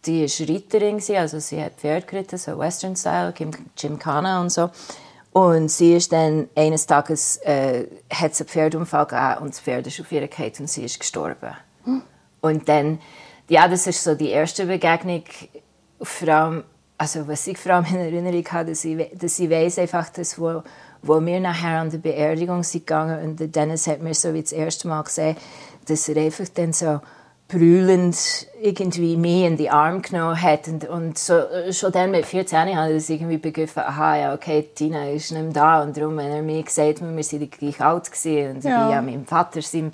die 0.09 0.23
war 0.23 0.55
Reiterin, 0.55 1.01
also 1.17 1.39
sie 1.39 1.61
hat 1.63 1.73
Pferd 1.73 2.07
geritten, 2.07 2.37
so 2.37 2.57
Western 2.57 2.95
Style, 2.95 3.33
Gymkhana 3.75 4.41
und 4.41 4.51
so. 4.51 4.69
Und 5.31 5.69
sie 5.69 5.93
ist 5.93 6.11
dann 6.11 6.49
eines 6.55 6.87
Tages 6.87 7.37
äh, 7.43 7.85
hat 8.11 8.39
einen 8.39 8.47
Pferdunfall 8.47 9.05
gegeben 9.05 9.41
und 9.41 9.49
das 9.49 9.59
Pferd 9.59 9.85
ist 9.85 10.01
auf 10.01 10.11
ihr 10.11 10.27
gefallen 10.27 10.53
und 10.59 10.69
sie 10.69 10.83
ist 10.83 10.99
gestorben. 10.99 11.55
Hm. 11.83 12.01
Und 12.41 12.67
dann, 12.67 12.99
ja, 13.47 13.67
das 13.67 13.85
ist 13.85 14.03
so 14.03 14.15
die 14.15 14.29
erste 14.29 14.65
Begegnung, 14.65 15.23
vor 16.01 16.27
allem, 16.29 16.63
also 16.97 17.27
was 17.27 17.45
ich 17.45 17.57
vor 17.57 17.73
allem 17.73 17.85
in 17.85 17.97
Erinnerung 17.97 18.45
habe, 18.51 18.71
dass 18.71 18.83
ich, 18.83 19.07
dass 19.13 19.37
ich 19.37 19.49
weiss 19.49 19.77
einfach, 19.77 20.09
dass 20.09 20.39
wo, 20.39 20.63
wo 21.03 21.23
wir 21.23 21.39
nachher 21.39 21.81
an 21.81 21.91
der 21.91 21.99
Beerdigung 21.99 22.63
sind 22.63 22.87
gegangen 22.87 23.23
und 23.23 23.55
Dennis 23.55 23.85
hat 23.85 24.01
mir 24.01 24.15
so 24.15 24.33
wie 24.33 24.41
das 24.41 24.51
erste 24.51 24.87
Mal 24.87 25.03
gesehen, 25.03 25.37
dass 25.85 26.09
er 26.09 26.17
einfach 26.17 26.47
dann 26.55 26.73
so 26.73 26.99
brüllend 27.49 28.47
irgendwie 28.61 29.17
mich 29.17 29.43
in 29.43 29.57
die 29.57 29.71
Arme 29.71 30.01
genommen 30.01 30.39
hat. 30.39 30.67
Und, 30.67 30.87
und 30.87 31.17
so, 31.17 31.41
schon 31.71 31.91
dann 31.91 32.11
mit 32.11 32.25
14 32.25 32.77
habe 32.77 32.89
ich 32.89 32.95
das 32.95 33.09
irgendwie 33.09 33.37
begriffen, 33.37 33.83
aha, 33.83 34.17
ja, 34.17 34.33
okay, 34.33 34.69
Tina 34.73 35.09
ist 35.09 35.31
nicht 35.31 35.41
mehr 35.41 35.51
da. 35.51 35.81
Und 35.81 35.97
darum, 35.97 36.15
wenn 36.17 36.31
er 36.31 36.43
mir 36.43 36.61
gesagt 36.61 37.01
hat, 37.01 37.15
wir 37.15 37.23
sind 37.23 37.51
gleich 37.51 37.81
alt 37.81 38.11
gewesen. 38.11 38.55
Und 38.55 38.63
ja. 38.63 38.69
ich 38.69 38.83
bin 38.83 38.91
ja 38.91 39.01
mit 39.01 39.15
meinem 39.15 39.25
Vater, 39.25 39.61
seine 39.63 39.91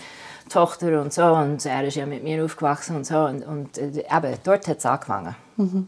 Tochter 0.50 1.02
und 1.02 1.14
so. 1.14 1.24
Und 1.24 1.66
er 1.66 1.84
ist 1.86 1.96
ja 1.96 2.06
mit 2.06 2.24
mir 2.24 2.44
aufgewachsen 2.44 2.98
und 2.98 3.06
so. 3.06 3.20
Und, 3.20 3.48
und 3.48 3.78
äh, 3.78 3.88
eben, 4.00 4.38
dort 4.44 4.68
hat 4.68 4.78
es 4.78 4.86
angefangen. 4.86 5.36
Mhm. 5.56 5.88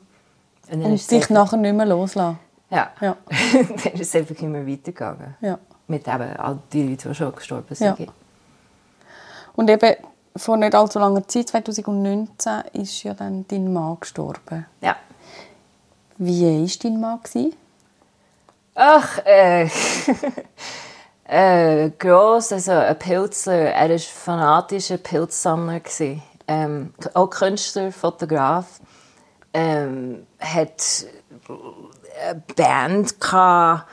Und, 0.72 0.82
und 0.84 1.12
dich 1.12 1.30
nachher 1.30 1.58
nicht 1.58 1.76
mehr 1.76 1.86
loslassen. 1.86 2.40
Ja. 2.70 2.92
ja. 3.02 3.18
dann 3.84 3.94
ist 3.94 4.02
es 4.02 4.16
einfach 4.16 4.42
immer 4.42 4.66
weitergegangen. 4.66 5.36
Ja. 5.42 5.60
Mit 5.88 6.08
eben 6.08 6.36
all 6.38 6.60
die 6.72 6.88
Leute, 6.88 7.10
die 7.10 7.16
schon 7.16 7.36
gestorben 7.36 7.76
sind. 7.76 8.00
Ja. 8.00 8.06
Und 9.56 9.70
eben 9.70 9.96
vor 10.38 10.58
nicht 10.58 10.76
allzu 10.76 11.00
langer 11.00 11.28
Zeit, 11.28 11.50
2019, 11.50 12.64
ist 12.74 13.04
ja 13.04 13.14
dann 13.14 13.46
dein 13.48 13.72
Mann 13.72 13.98
gestorben. 14.00 14.66
Ja. 14.82 14.96
Wie 16.18 16.68
war 16.68 16.78
dein 16.84 17.00
Mann? 17.00 17.20
Ach, 18.76 19.20
äh, 19.26 19.70
äh, 21.26 21.90
gross, 21.98 22.52
also 22.52 22.72
ein 22.72 23.00
Pilzler. 23.00 23.74
Er 23.74 23.90
war 23.90 24.00
fanatischer 24.00 24.98
Pilzsammler. 24.98 25.82
Ähm, 26.48 26.94
auch 27.14 27.30
Künstler, 27.30 27.92
Fotograf. 27.92 28.80
Ähm, 29.54 30.28
hat 30.40 31.06
eine 32.30 32.44
Band 32.56 33.20
gehabt, 33.20 33.88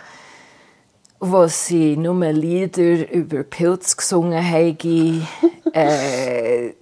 wo 1.31 1.47
sie 1.47 1.97
nur 1.97 2.27
Lieder 2.33 3.11
über 3.11 3.43
Pilz 3.43 3.97
gesungen 3.97 4.43
haben. 4.43 5.27
äh, 5.73 6.73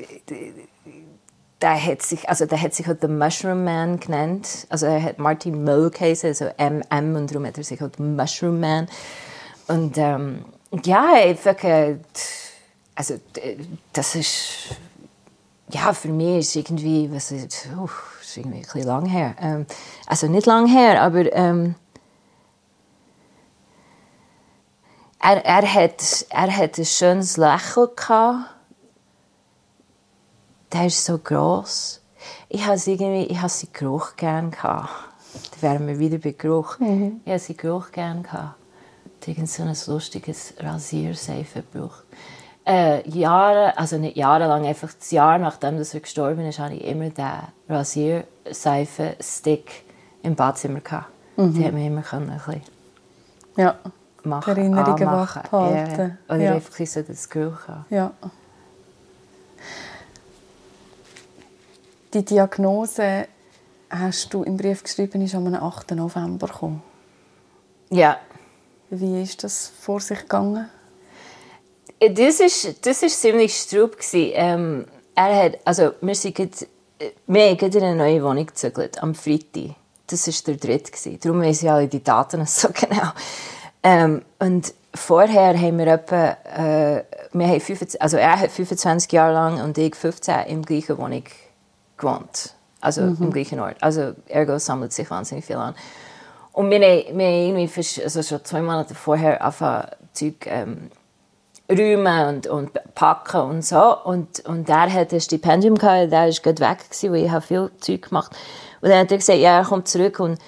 der 1.62 1.86
hat 1.86 2.02
sich, 2.02 2.28
also 2.28 2.44
der 2.44 2.60
hat 2.60 2.74
sich 2.74 2.86
halt 2.86 3.00
The 3.00 3.08
Mushroom 3.08 3.64
Man 3.64 4.00
genannt. 4.00 4.66
Also 4.68 4.86
er 4.86 5.02
hat 5.02 5.18
Martin 5.18 5.64
Moe 5.64 5.90
geheißen, 5.90 6.28
also 6.28 6.46
MM, 6.58 7.16
und 7.16 7.30
darum 7.30 7.46
hat 7.46 7.56
er 7.56 7.64
sich 7.64 7.80
halt 7.80 7.98
Mushroom 8.00 8.60
Man. 8.60 8.88
Und 9.68 9.96
ähm, 9.96 10.44
ja, 10.84 11.14
einfach, 11.14 11.62
äh, 11.62 11.96
also 12.94 13.14
das 13.92 14.14
ist, 14.14 14.76
ja, 15.70 15.92
für 15.92 16.08
mich 16.08 16.38
ist 16.38 16.56
irgendwie, 16.56 17.10
was 17.12 17.30
ist, 17.30 17.68
uh, 17.76 17.88
ist 18.20 18.36
irgendwie 18.36 18.58
ein 18.58 18.62
bisschen 18.62 18.84
lang 18.84 19.06
her. 19.06 19.34
Ähm, 19.40 19.66
also 20.06 20.26
nicht 20.26 20.46
lang 20.46 20.66
her, 20.66 21.00
aber 21.00 21.32
ähm, 21.32 21.76
er, 25.22 25.44
er, 25.44 25.74
hat, 25.74 26.26
er 26.30 26.56
hat 26.56 26.78
ein 26.78 26.84
schönes 26.84 27.36
Lächeln 27.36 27.88
gehabt 27.96 28.52
der 30.72 30.86
ist 30.86 31.04
so 31.04 31.18
gross. 31.18 32.00
Ich 32.48 32.64
habe 32.66 32.80
irgendwie, 32.84 33.24
ich 33.24 33.38
habe 33.38 33.48
seinen 33.48 33.72
Geruch 33.72 34.16
gerne 34.16 34.50
gehabt. 34.50 34.90
Da 35.52 35.62
wären 35.62 35.86
wir 35.86 35.98
wieder 35.98 36.18
bei 36.18 36.32
Geruch. 36.32 36.78
Mhm. 36.78 37.22
Ich 37.24 37.30
habe 37.30 37.40
seinen 37.40 37.56
Geruch 37.56 37.90
gerne 37.92 38.20
gehabt. 38.22 38.56
Irgend 39.26 39.48
so 39.48 39.62
ein 39.62 39.74
lustiges 39.86 40.52
Rasierseife 40.58 41.62
gebraucht. 41.62 42.04
Äh, 42.66 43.08
Jahre, 43.08 43.78
also 43.78 43.96
nicht 43.98 44.16
jahrelang, 44.16 44.66
einfach 44.66 44.92
das 44.92 45.10
Jahr 45.10 45.38
nachdem 45.38 45.78
er 45.78 46.00
gestorben 46.00 46.46
ist, 46.46 46.58
hatte 46.58 46.74
ich 46.74 46.84
immer 46.84 47.08
den 47.10 47.30
Rasierseife-Stick 47.68 49.84
im 50.22 50.34
Badzimmer 50.36 50.80
gehabt. 50.80 51.08
Mhm. 51.36 51.54
Die 51.54 51.64
hat 51.64 51.72
mir 51.72 51.86
immer 51.86 52.02
können, 52.02 52.30
ein 52.30 52.38
bisschen 52.38 52.62
ja. 53.56 53.76
Machen, 54.24 54.56
Erinnerungen 54.56 55.06
wach 55.06 55.42
behalten. 55.42 56.18
Ja. 56.28 56.34
Oder 56.34 56.44
ja. 56.44 56.54
einfach 56.54 56.86
so 56.86 57.02
das 57.02 57.28
Geruch 57.28 57.68
haben. 57.68 57.84
Ja. 57.90 58.12
Die 62.14 62.24
Diagnose 62.24 63.26
hast 63.88 64.32
du 64.34 64.42
im 64.42 64.56
Brief 64.56 64.82
geschrieben, 64.82 65.22
ist 65.22 65.34
am 65.34 65.52
8. 65.54 65.92
November 65.92 66.46
gekommen. 66.46 66.82
Ja. 67.90 68.18
Wie 68.90 69.22
ist 69.22 69.44
das 69.44 69.72
vor 69.80 70.00
sich 70.00 70.20
gegangen? 70.20 70.68
Das 71.98 72.40
ist, 72.40 72.86
das 72.86 73.02
ist 73.02 73.20
ziemlich 73.20 73.56
strub 73.56 73.96
ähm, 74.12 74.86
er 75.14 75.44
hat, 75.44 75.58
also 75.64 75.92
wir 76.00 76.14
sind 76.14 76.34
grad, 76.34 76.66
wir 77.26 77.50
haben 77.50 77.58
in 77.58 77.82
eine 77.82 77.96
neue 77.96 78.22
Wohnung 78.22 78.46
gezügelt, 78.46 79.02
am 79.02 79.14
Freitag. 79.14 79.76
Das 80.06 80.26
war 80.26 80.54
der 80.54 80.56
dritte. 80.56 81.18
Darum 81.18 81.40
weiss 81.42 81.62
ich 81.62 81.70
alle 81.70 81.88
die 81.88 82.02
Daten 82.02 82.44
so 82.46 82.68
genau. 82.68 83.12
Ähm, 83.82 84.22
und 84.38 84.74
vorher 84.94 85.58
haben 85.58 85.78
wir 85.78 85.86
etwa, 85.86 86.36
äh, 86.44 87.04
wir 87.32 87.46
haben 87.46 87.60
25, 87.60 88.00
also 88.00 88.16
er 88.16 88.38
hat 88.38 88.50
25 88.50 89.10
Jahre 89.12 89.32
lang 89.32 89.62
und 89.62 89.78
ich 89.78 89.94
15 89.94 90.46
im 90.46 90.62
gleichen 90.62 90.98
Wohnung 90.98 91.24
gewohnt. 91.96 92.54
Also 92.80 93.02
mhm. 93.02 93.16
im 93.20 93.32
gleichen 93.32 93.60
Ort. 93.60 93.76
Also 93.80 94.12
ergo 94.28 94.58
sammelt 94.58 94.92
sich 94.92 95.10
wahnsinnig 95.10 95.44
viel 95.44 95.56
an. 95.56 95.74
Und 96.52 96.70
wir 96.70 96.80
haben, 96.80 97.18
wir 97.18 97.26
haben 97.26 97.56
irgendwie 97.56 98.02
also 98.02 98.22
schon 98.22 98.44
zwei 98.44 98.60
Monate 98.60 98.94
vorher 98.94 99.42
angefangen, 99.42 99.88
Zeug 100.12 100.46
ähm, 100.46 100.90
räumen 101.70 102.28
und, 102.28 102.46
und 102.46 102.94
packen 102.94 103.40
und 103.40 103.64
so. 103.64 103.96
Und, 104.04 104.40
und 104.46 104.68
der 104.68 104.92
hat 104.92 105.12
ein 105.12 105.20
Stipendium 105.20 105.76
gehabt, 105.76 106.12
der 106.12 106.28
ist 106.28 106.42
gerade 106.42 106.60
weg 106.60 106.78
gewesen, 106.90 107.12
weil 107.12 107.24
ich 107.24 107.30
habe 107.30 107.40
viel 107.40 107.70
Zeug 107.80 108.08
gemacht. 108.08 108.32
Und 108.80 108.90
dann 108.90 108.98
hat 109.00 109.12
er 109.12 109.18
gesagt, 109.18 109.38
ja, 109.38 109.58
er 109.58 109.64
kommt 109.64 109.88
zurück 109.88 110.20
und 110.20 110.38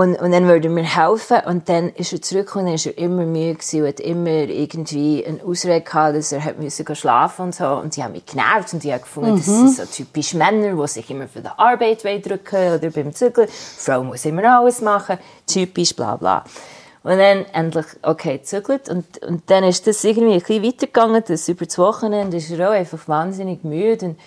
und, 0.00 0.14
und 0.18 0.32
dann 0.32 0.48
würde 0.48 0.70
mir 0.70 0.82
helfen. 0.82 1.40
Und 1.44 1.68
dann 1.68 1.90
ist 1.90 2.14
er 2.14 2.22
zurückgekommen 2.22 2.68
und 2.68 2.74
ist 2.74 2.86
er 2.86 2.96
immer 2.96 3.26
müde 3.26 3.56
gewesen 3.56 3.82
und 3.82 3.88
hat 3.88 4.00
immer 4.00 4.30
irgendwie 4.30 5.22
eine 5.26 5.44
Ausrede 5.44 5.82
gehabt, 5.82 6.16
dass 6.16 6.32
er 6.32 6.42
hat 6.42 6.58
müssen 6.58 6.96
schlafen 6.96 7.42
und 7.42 7.54
so. 7.54 7.66
Und 7.66 7.94
die 7.94 8.02
haben 8.02 8.12
mich 8.12 8.24
genervt 8.24 8.72
und 8.72 8.82
die 8.82 8.94
haben 8.94 9.02
gefunden, 9.02 9.32
mhm. 9.32 9.36
das 9.36 9.44
sind 9.44 9.76
so 9.76 9.84
typisch 9.84 10.32
Männer, 10.32 10.74
die 10.74 10.88
sich 10.88 11.10
immer 11.10 11.28
für 11.28 11.42
die 11.42 11.50
Arbeit 11.54 12.02
drücken 12.02 12.74
oder 12.76 12.90
beim 12.90 13.12
Zügeln. 13.12 13.46
Die 13.46 13.82
Frau 13.84 14.02
muss 14.02 14.24
immer 14.24 14.42
alles 14.44 14.80
machen. 14.80 15.18
Typisch, 15.46 15.94
bla, 15.94 16.16
bla. 16.16 16.44
Und 17.02 17.18
dann 17.18 17.44
endlich, 17.52 17.86
okay, 18.00 18.40
zügelt. 18.42 18.88
Und, 18.88 19.22
und 19.22 19.50
dann 19.50 19.64
ist 19.64 19.86
das 19.86 20.02
irgendwie 20.02 20.32
ein 20.32 20.40
bisschen 20.40 20.64
weitergegangen. 20.64 21.22
Das 21.28 21.46
über 21.46 21.66
das 21.66 21.76
Wochenende 21.76 22.38
ist 22.38 22.50
er 22.50 22.70
auch 22.70 22.72
einfach 22.72 23.06
wahnsinnig 23.06 23.64
müde. 23.64 24.06
Und 24.06 24.18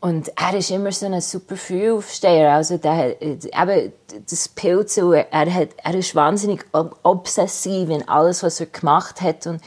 und 0.00 0.30
er 0.36 0.54
ist 0.54 0.70
immer 0.70 0.92
so 0.92 1.06
ein 1.06 1.20
super 1.20 1.56
Frühaufsteher. 1.56 2.52
Also 2.52 2.76
der, 2.76 3.20
eben 3.20 3.92
das 4.28 4.48
Pilz, 4.48 4.98
er, 4.98 5.54
hat, 5.54 5.70
er 5.82 5.94
ist 5.94 6.14
wahnsinnig 6.14 6.64
obsessiv 7.02 7.88
in 7.88 8.06
alles, 8.06 8.42
was 8.42 8.60
er 8.60 8.66
gemacht 8.66 9.22
hat. 9.22 9.46
Und 9.46 9.62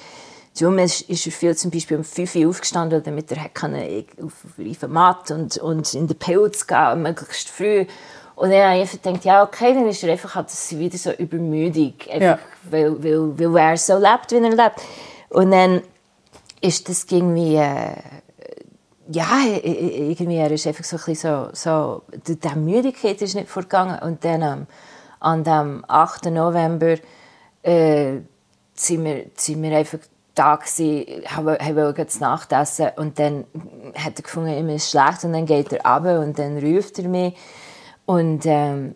darum 0.57 0.77
ist, 0.77 1.01
ist 1.01 1.25
er 1.25 1.31
viel 1.31 1.57
zum 1.57 1.71
Beispiel 1.71 1.97
um 1.97 2.03
5 2.03 2.35
Uhr 2.35 2.49
aufgestanden, 2.49 3.01
damit 3.03 3.31
er 3.31 3.49
kann 3.49 3.75
auf, 3.75 4.33
auf 4.43 4.77
den 4.79 4.91
Matt 4.91 5.31
und, 5.31 5.57
und 5.57 5.93
in 5.95 6.07
den 6.07 6.17
Pilz 6.17 6.67
gehen, 6.67 7.01
möglichst 7.01 7.49
früh. 7.49 7.85
Und 8.35 8.51
dann 8.51 8.61
habe 8.61 8.75
ich 8.75 8.81
einfach 8.81 9.01
gedacht, 9.01 9.25
ja, 9.25 9.43
okay, 9.43 9.73
dann 9.73 9.87
ist 9.87 10.03
er 10.03 10.11
einfach 10.11 10.35
hat 10.35 10.45
das 10.45 10.77
wieder 10.77 10.97
so 10.97 11.11
übermüdig, 11.11 12.07
einfach, 12.09 12.21
ja. 12.21 12.39
weil, 12.69 13.03
weil, 13.03 13.53
weil 13.53 13.57
er 13.57 13.77
so 13.77 13.97
lebt, 13.97 14.31
wie 14.31 14.35
er 14.35 14.51
lebt. 14.51 14.81
Und 15.29 15.51
dann 15.51 15.81
ist 16.61 16.87
das 16.87 17.05
irgendwie... 17.09 17.55
Äh, 17.55 17.95
ja, 19.11 19.43
irgendwie, 19.63 20.37
er 20.37 20.51
ist 20.51 20.67
einfach 20.67 20.83
so 20.83 20.97
ein 20.97 21.03
bisschen 21.05 21.49
so, 21.53 22.01
so 22.03 22.03
die 22.27 22.59
Müdigkeit 22.59 23.21
ist 23.21 23.35
nicht 23.35 23.49
vorgegangen. 23.49 23.99
Und 23.99 24.23
dann 24.23 24.41
ähm, 24.41 24.67
an 25.19 25.43
dem 25.43 25.83
8. 25.87 26.25
November 26.25 26.95
äh, 27.63 28.17
sind, 28.75 29.03
wir, 29.03 29.25
sind 29.35 29.61
wir 29.63 29.75
einfach 29.75 29.99
da 30.35 30.55
gewesen, 30.55 31.23
haben, 31.25 31.57
haben 31.57 32.07
zu 32.07 32.19
Nacht 32.19 32.51
essen 32.53 32.89
und 32.95 33.19
dann 33.19 33.45
hat 33.95 34.17
er 34.17 34.23
gefunden, 34.23 34.57
ihm 34.57 34.69
ist 34.69 34.91
schlecht 34.91 35.23
und 35.23 35.33
dann 35.33 35.45
geht 35.45 35.73
er 35.73 35.85
runter 35.85 36.19
und 36.21 36.39
dann 36.39 36.57
ruft 36.59 36.99
er 36.99 37.09
mich 37.09 37.35
und 38.05 38.45
ähm, 38.45 38.95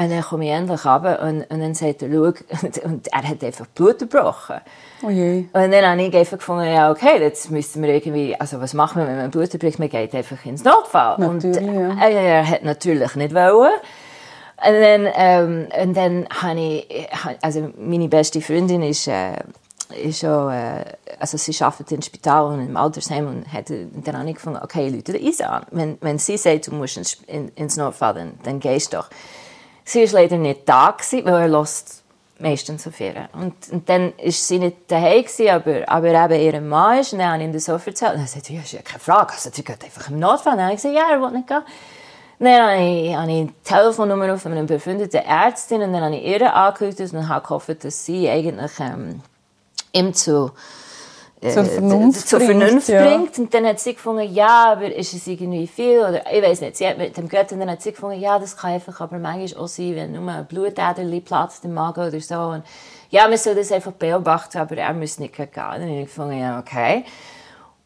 und 0.00 0.10
dann 0.10 0.22
komme 0.22 0.46
ich 0.46 0.50
endlich 0.50 0.86
runter 0.86 1.20
und, 1.20 1.42
und 1.50 1.60
dann 1.60 1.74
sagt 1.74 2.00
er, 2.00 2.08
schau, 2.10 2.32
und, 2.62 2.78
und 2.84 3.12
er 3.12 3.28
hat 3.28 3.44
einfach 3.44 3.66
Blut 3.66 3.98
gebrochen. 3.98 4.60
Oh 5.02 5.10
je. 5.10 5.44
Und 5.52 5.70
dann 5.70 5.84
habe 5.84 6.02
ich 6.02 6.16
einfach 6.16 6.38
gefunden, 6.38 6.72
ja, 6.72 6.90
okay, 6.90 7.20
jetzt 7.20 7.50
müssen 7.50 7.82
wir 7.82 7.90
irgendwie, 7.90 8.34
also 8.40 8.58
was 8.62 8.72
machen 8.72 9.02
wir, 9.02 9.06
wenn 9.06 9.18
man 9.18 9.30
Blut 9.30 9.50
bricht? 9.58 9.78
Man 9.78 9.90
geht 9.90 10.14
einfach 10.14 10.42
ins 10.46 10.64
Notfall. 10.64 11.18
Natürlich, 11.18 11.58
und 11.58 11.98
ja. 11.98 12.08
er 12.08 12.48
hat 12.48 12.64
natürlich 12.64 13.14
nicht 13.14 13.34
wollen. 13.34 13.72
Und 14.56 14.80
dann, 14.80 15.08
ähm, 15.14 15.68
und 15.82 15.94
dann 15.94 16.26
habe 16.30 16.60
ich, 16.60 17.08
also 17.42 17.70
meine 17.78 18.08
beste 18.08 18.40
Freundin 18.40 18.82
ist, 18.82 19.06
äh, 19.06 19.32
ist 20.02 20.24
auch, 20.24 20.50
äh, 20.50 20.82
also 21.18 21.36
sie 21.36 21.62
arbeitet 21.62 21.92
im 21.92 22.00
Spital 22.00 22.46
und 22.46 22.66
im 22.66 22.76
Altersheim 22.76 23.26
und 23.26 23.52
hat 23.52 23.68
dann 23.68 24.32
gefunden, 24.32 24.60
okay, 24.62 24.88
Leute, 24.88 25.18
Isa. 25.18 25.60
Wenn, 25.70 25.98
wenn 26.00 26.18
sie 26.18 26.38
sagt, 26.38 26.68
du 26.68 26.74
musst 26.74 26.96
ins, 26.96 27.18
in, 27.26 27.48
ins 27.50 27.76
Notfall, 27.76 28.14
dann, 28.14 28.32
dann 28.44 28.60
gehst 28.60 28.94
du 28.94 28.96
doch. 28.96 29.10
Sie 29.90 30.04
war 30.04 30.20
leider 30.20 30.36
nicht 30.36 30.68
da, 30.68 30.92
gewesen, 30.92 31.24
weil 31.24 31.42
er 31.42 31.48
lässt 31.48 32.04
meistens 32.38 32.86
auf 32.86 33.00
ihr. 33.00 33.28
Und, 33.32 33.54
und 33.72 33.88
dann 33.88 34.12
war 34.16 34.30
sie 34.30 34.60
nicht 34.60 34.76
daheim, 34.86 35.24
gewesen, 35.24 35.48
aber, 35.48 35.88
aber 35.88 36.34
eben 36.34 36.54
ihr 36.54 36.60
Mann 36.60 37.00
ist. 37.00 37.12
Und 37.12 37.18
dann 37.18 37.32
habe 37.32 37.42
ich 37.42 37.48
ihm 37.48 37.52
das 37.52 37.64
so 37.64 37.72
erzählt. 37.72 38.14
Und 38.14 38.20
er 38.20 38.26
sagte, 38.28 38.52
ja, 38.52 38.60
ist 38.60 38.70
ja 38.70 38.82
keine 38.82 39.00
Frage. 39.00 39.32
Also, 39.32 39.50
du 39.50 39.62
gehst 39.64 39.84
einfach 39.84 40.08
im 40.08 40.20
Notfall. 40.20 40.52
Und 40.52 40.58
dann 40.58 40.66
habe 40.66 40.76
ich 40.76 40.82
gesagt, 40.82 40.94
ja, 40.94 41.10
er 41.10 41.20
will 41.20 41.32
nicht 41.32 41.48
gehen. 41.48 41.62
Dann 42.38 42.62
habe 42.62 42.82
ich, 42.82 43.10
ich 43.10 43.46
die 43.48 43.52
Telefonnummer 43.64 44.38
von 44.38 44.52
einer 44.52 44.62
befreundeten 44.62 45.24
Ärztin 45.24 45.82
und 45.82 45.92
dann 45.92 46.04
habe 46.04 46.14
ich 46.14 46.24
ihr 46.24 46.54
angerufen 46.54 47.16
und 47.16 47.28
habe 47.28 47.44
gehofft, 47.44 47.84
dass 47.84 48.06
sie 48.06 48.30
eigentlich 48.30 48.70
ähm, 48.78 49.22
ihm 49.92 50.14
zu 50.14 50.52
zur 51.40 51.64
Vernunft, 51.64 52.28
zur 52.28 52.40
Vernunft 52.40 52.86
bringt, 52.86 53.02
bringt. 53.02 53.36
Ja. 53.38 53.42
Und 53.44 53.54
dann 53.54 53.66
hat 53.66 53.80
sie 53.80 53.94
gefunden, 53.94 54.30
ja, 54.32 54.72
aber 54.72 54.94
ist 54.94 55.14
es 55.14 55.26
irgendwie 55.26 55.66
viel? 55.66 56.00
Oder 56.00 56.22
ich 56.30 56.42
weiß 56.42 56.60
nicht. 56.60 56.76
Sie 56.76 56.86
hat 56.86 56.98
mit 56.98 57.16
dem 57.16 57.28
Götter 57.28 57.56
dann 57.56 57.70
hat 57.70 57.80
sie 57.80 57.92
gefunden, 57.92 58.20
ja, 58.20 58.38
das 58.38 58.56
kann 58.56 58.72
einfach 58.72 59.00
aber 59.00 59.18
manchmal 59.18 59.62
auch 59.62 59.68
sein, 59.68 59.96
wenn 59.96 60.12
nur 60.12 60.30
ein 60.30 60.46
Blutäderli 60.46 61.20
platzt 61.20 61.64
im 61.64 61.72
Magen 61.72 62.06
oder 62.06 62.20
so. 62.20 62.34
Und 62.34 62.64
ja, 63.08 63.26
man 63.26 63.38
soll 63.38 63.54
das 63.54 63.72
einfach 63.72 63.92
beobachten, 63.92 64.58
aber 64.58 64.76
er 64.76 64.92
muss 64.92 65.18
nicht 65.18 65.34
gehen. 65.34 65.48
Dann 65.54 65.80
habe 65.80 66.00
ich 66.00 66.06
gefunden, 66.06 66.38
ja, 66.38 66.58
okay. 66.58 67.04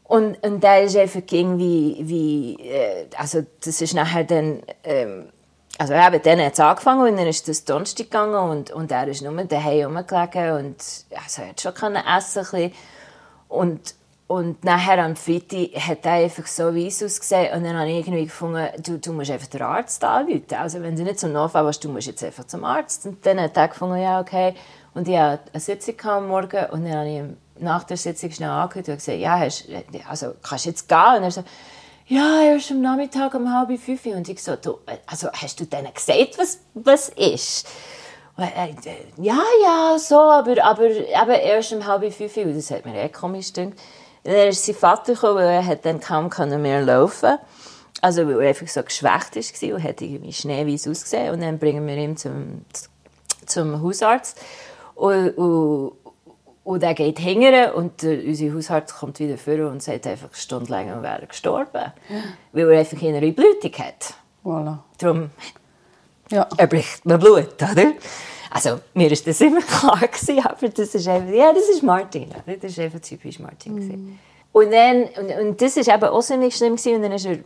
Und, 0.03 0.43
und 0.45 0.63
da 0.63 0.79
ist 0.79 0.97
einfach 0.97 1.23
irgendwie, 1.31 1.97
wie, 2.01 2.57
äh, 2.61 3.07
also 3.17 3.45
das 3.65 3.81
ist 3.81 3.95
nachher 3.95 4.25
dann, 4.25 4.63
ähm, 4.83 5.29
also 5.79 5.95
eben, 5.95 6.23
dann 6.23 6.45
hat 6.45 6.53
es 6.53 6.61
angefangen 6.61 7.09
und 7.09 7.17
dann 7.17 7.27
ist 7.27 7.49
das 7.49 7.65
Donnerstag 7.65 8.11
gegangen 8.11 8.51
und, 8.51 8.71
und 8.71 8.93
er 8.93 9.09
ist 9.09 9.23
nur 9.23 9.33
daheim 9.45 9.97
rumgelegen 9.97 10.53
und 10.53 10.77
also 11.17 11.43
er 11.43 11.49
hat 11.49 11.61
schon 11.61 11.97
essen 11.97 12.45
können 12.45 12.73
und, 13.55 13.95
und 14.27 14.65
nachher 14.65 15.03
am 15.05 15.17
Freitag 15.17 15.75
hat 15.77 16.05
er 16.05 16.13
einfach 16.13 16.47
so 16.47 16.75
weiss 16.75 17.03
ausgesehen 17.03 17.55
und 17.55 17.65
dann 17.65 17.79
habe 17.79 17.91
ich 17.91 17.99
irgendwie 17.99 18.25
gefunden, 18.25 18.69
du, 18.83 18.99
du 18.99 19.13
musst 19.13 19.31
einfach 19.31 19.49
den 19.49 19.63
Arzt 19.63 20.03
anrufen. 20.05 20.45
Also 20.59 20.83
wenn 20.83 20.97
du 20.97 21.03
nicht 21.03 21.21
zum 21.21 21.33
Notfall 21.33 21.65
warst, 21.65 21.85
du 21.85 21.89
musst 21.89 22.07
jetzt 22.07 22.25
einfach 22.25 22.45
zum 22.45 22.65
Arzt. 22.65 23.07
Und 23.07 23.25
dann 23.25 23.41
hat 23.41 23.57
er 23.57 23.69
gefunden, 23.69 24.01
ja 24.01 24.21
okay. 24.21 24.55
Und 24.95 25.09
ich 25.09 25.19
hatte 25.19 25.51
eine 25.53 25.61
Sitzung 25.61 26.01
am 26.05 26.29
Morgen 26.29 26.67
und 26.71 26.85
dann 26.85 26.95
habe 26.95 27.09
ich 27.09 27.63
nach 27.63 27.85
der 27.85 27.97
Sitzung 27.97 28.31
schnell 28.31 28.51
angehört 28.51 28.89
und 28.89 28.97
gesagt, 28.97 29.19
ja, 29.19 29.39
hast, 29.39 29.69
also 30.09 30.35
kannst 30.43 30.65
du 30.65 30.71
jetzt 30.71 30.89
gehen? 30.89 31.17
Und 31.17 31.23
er 31.23 31.31
so, 31.31 31.45
ja, 32.07 32.43
erst 32.43 32.71
am 32.71 32.81
Nachmittag 32.81 33.35
um 33.35 33.53
halb 33.53 33.79
fünf. 33.79 34.07
Und 34.07 34.29
ich 34.29 34.43
so, 34.43 34.57
du, 34.57 34.79
also 35.07 35.29
hast 35.33 35.59
du 35.61 35.65
denen 35.65 35.93
gesagt, 35.93 36.39
was, 36.39 36.61
was 36.75 37.09
ist? 37.11 37.67
Äh, 38.37 38.75
ja, 39.17 39.43
ja, 39.63 39.97
so, 39.99 40.19
aber, 40.19 40.63
aber 40.65 40.91
eben 40.91 41.31
erst 41.31 41.73
um 41.73 41.87
halb 41.87 42.13
fünf 42.13 42.37
Uhr, 42.37 42.53
das 42.53 42.71
hat 42.71 42.85
mir 42.85 43.01
eh 43.01 43.09
komisch 43.09 43.53
gedacht. 43.53 43.79
Dann 44.25 44.49
ist 44.49 44.65
sein 44.65 44.75
Vater 44.75 45.15
gekommen, 45.15 45.37
weil 45.37 45.49
er 45.49 45.67
hat 45.67 45.85
dann 45.85 46.01
kaum 46.01 46.31
mehr 46.63 46.83
laufen 46.83 47.39
Also, 48.01 48.27
weil 48.27 48.41
er 48.41 48.49
einfach 48.49 48.67
so 48.67 48.83
geschwächt 48.83 49.37
war 49.37 49.75
und 49.75 49.83
hat 49.83 50.01
irgendwie 50.01 50.33
schneeweiß 50.33 50.89
ausgesehen. 50.89 51.35
Und 51.35 51.43
dann 51.43 51.59
bringen 51.59 51.87
wir 51.87 51.97
ihn 51.97 52.17
zum, 52.17 52.65
zum 53.47 53.83
Hausarzt. 53.83 54.41
Und, 54.95 55.31
und, 55.37 55.93
und 56.65 56.83
er 56.83 56.95
geht 56.95 57.19
hingern 57.19 57.73
und 57.73 58.03
der, 58.03 58.25
unser 58.25 58.55
Hausarzt 58.55 58.97
kommt 58.97 59.21
wieder 59.21 59.37
vor 59.37 59.71
und 59.71 59.83
sagt 59.83 60.07
einfach 60.07 60.33
stundenlang, 60.33 60.89
er 60.89 61.03
wäre 61.03 61.27
gestorben. 61.27 61.93
Weil 62.53 62.71
er 62.71 62.79
einfach 62.79 63.01
eine 63.01 63.33
Blutung 63.33 63.73
hat. 63.79 64.15
Voilà. 64.43 64.79
Darum 64.99 65.31
ja. 66.31 66.49
Er 66.57 66.67
bricht 66.67 67.05
mir 67.05 67.19
Blut, 67.19 67.55
oder? 67.63 67.93
Also, 68.51 68.81
mir 68.95 69.11
war 69.11 69.17
das 69.25 69.41
immer 69.41 69.61
klar, 69.61 70.01
gewesen, 70.01 70.45
aber 70.45 70.69
das 70.69 70.95
ist 70.95 71.09
einfach, 71.09 71.35
ja, 71.35 71.53
das 71.53 71.69
ist 71.69 71.83
Martin. 71.83 72.29
Das 72.47 72.71
ist 72.71 72.79
einfach 72.79 73.01
typisch 73.01 73.39
Martin. 73.41 73.75
Mm. 73.75 74.19
Und 74.53 74.73
dann, 74.73 75.03
und, 75.03 75.49
und 75.49 75.61
das 75.61 75.77
war 75.77 75.95
eben 75.95 76.05
auch 76.05 76.37
nicht 76.39 76.57
schlimm 76.57 76.77
gewesen, 76.77 76.95
und 76.95 77.03
dann 77.03 77.13
ist 77.13 77.27
er, 77.27 77.39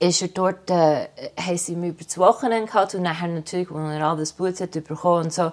ist 0.00 0.20
er 0.20 0.28
dort, 0.28 0.68
äh, 0.70 1.08
haben 1.40 1.56
sie 1.56 1.72
ihn 1.72 1.84
über 1.84 2.02
das 2.02 2.18
Wochenende 2.18 2.66
gehabt, 2.66 2.96
und 2.96 3.02
nachher 3.02 3.28
natürlich, 3.28 3.70
als 3.70 3.94
er 3.94 4.04
all 4.04 4.16
das 4.16 4.32
Blut 4.32 4.60
hat 4.60 4.72
bekommen 4.72 5.26
und 5.26 5.32
so. 5.32 5.52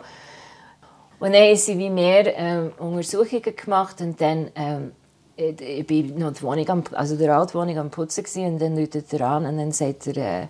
Und 1.19 1.33
dann 1.33 1.35
haben 1.35 1.55
sie 1.55 1.77
wie 1.77 1.91
mehr 1.91 2.35
ähm, 2.35 2.71
Untersuchungen 2.79 3.55
gemacht, 3.55 4.01
und 4.01 4.19
dann, 4.19 4.49
ähm, 4.55 4.91
ich, 5.35 5.61
ich 5.61 5.85
bin 5.85 6.17
noch 6.17 6.33
die 6.33 6.41
Wohnung 6.41 6.67
am, 6.69 6.83
also 6.93 7.15
der 7.15 7.37
alte 7.37 7.53
Wohnung 7.53 7.77
am 7.77 7.91
Putzen 7.91 8.23
gewesen, 8.23 8.53
und 8.53 8.59
dann 8.59 8.75
läutet 8.75 9.13
er 9.13 9.21
an, 9.21 9.45
und 9.45 9.57
dann 9.57 9.71
sagt 9.71 10.07
er, 10.07 10.17
äh, 10.17 10.47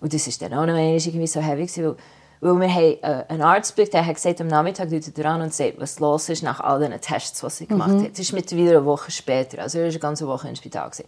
und 0.00 0.12
das 0.12 0.26
war 0.26 0.48
dann 0.48 0.58
auch 0.58 0.66
noch 0.66 0.78
irgendwie 0.78 1.26
so 1.26 1.40
heavy, 1.40 1.68
weil, 1.76 1.96
weil 2.40 2.60
wir 2.60 2.74
haben 2.74 2.98
äh, 3.02 3.24
einen 3.28 3.42
Arzt 3.42 3.76
der 3.76 4.06
hat 4.06 4.14
gesagt, 4.14 4.40
am 4.40 4.48
Nachmittag 4.48 4.90
ruft 4.90 5.18
er 5.18 5.26
an 5.26 5.42
und 5.42 5.54
sagt, 5.54 5.80
was 5.80 5.98
los 6.00 6.28
ist 6.28 6.42
nach 6.42 6.60
all 6.60 6.80
den 6.80 7.00
Tests, 7.00 7.40
die 7.40 7.50
sie 7.50 7.66
gemacht 7.66 7.90
mhm. 7.90 8.04
hat. 8.04 8.12
Das 8.12 8.20
ist 8.20 8.32
mittlerweile 8.32 8.78
eine 8.78 8.84
Woche 8.84 9.10
später, 9.10 9.62
also 9.62 9.78
er 9.78 9.84
war 9.84 9.90
eine 9.90 9.98
ganze 9.98 10.26
Woche 10.26 10.48
im 10.48 10.56
Spital. 10.56 10.90
Gewesen. 10.90 11.06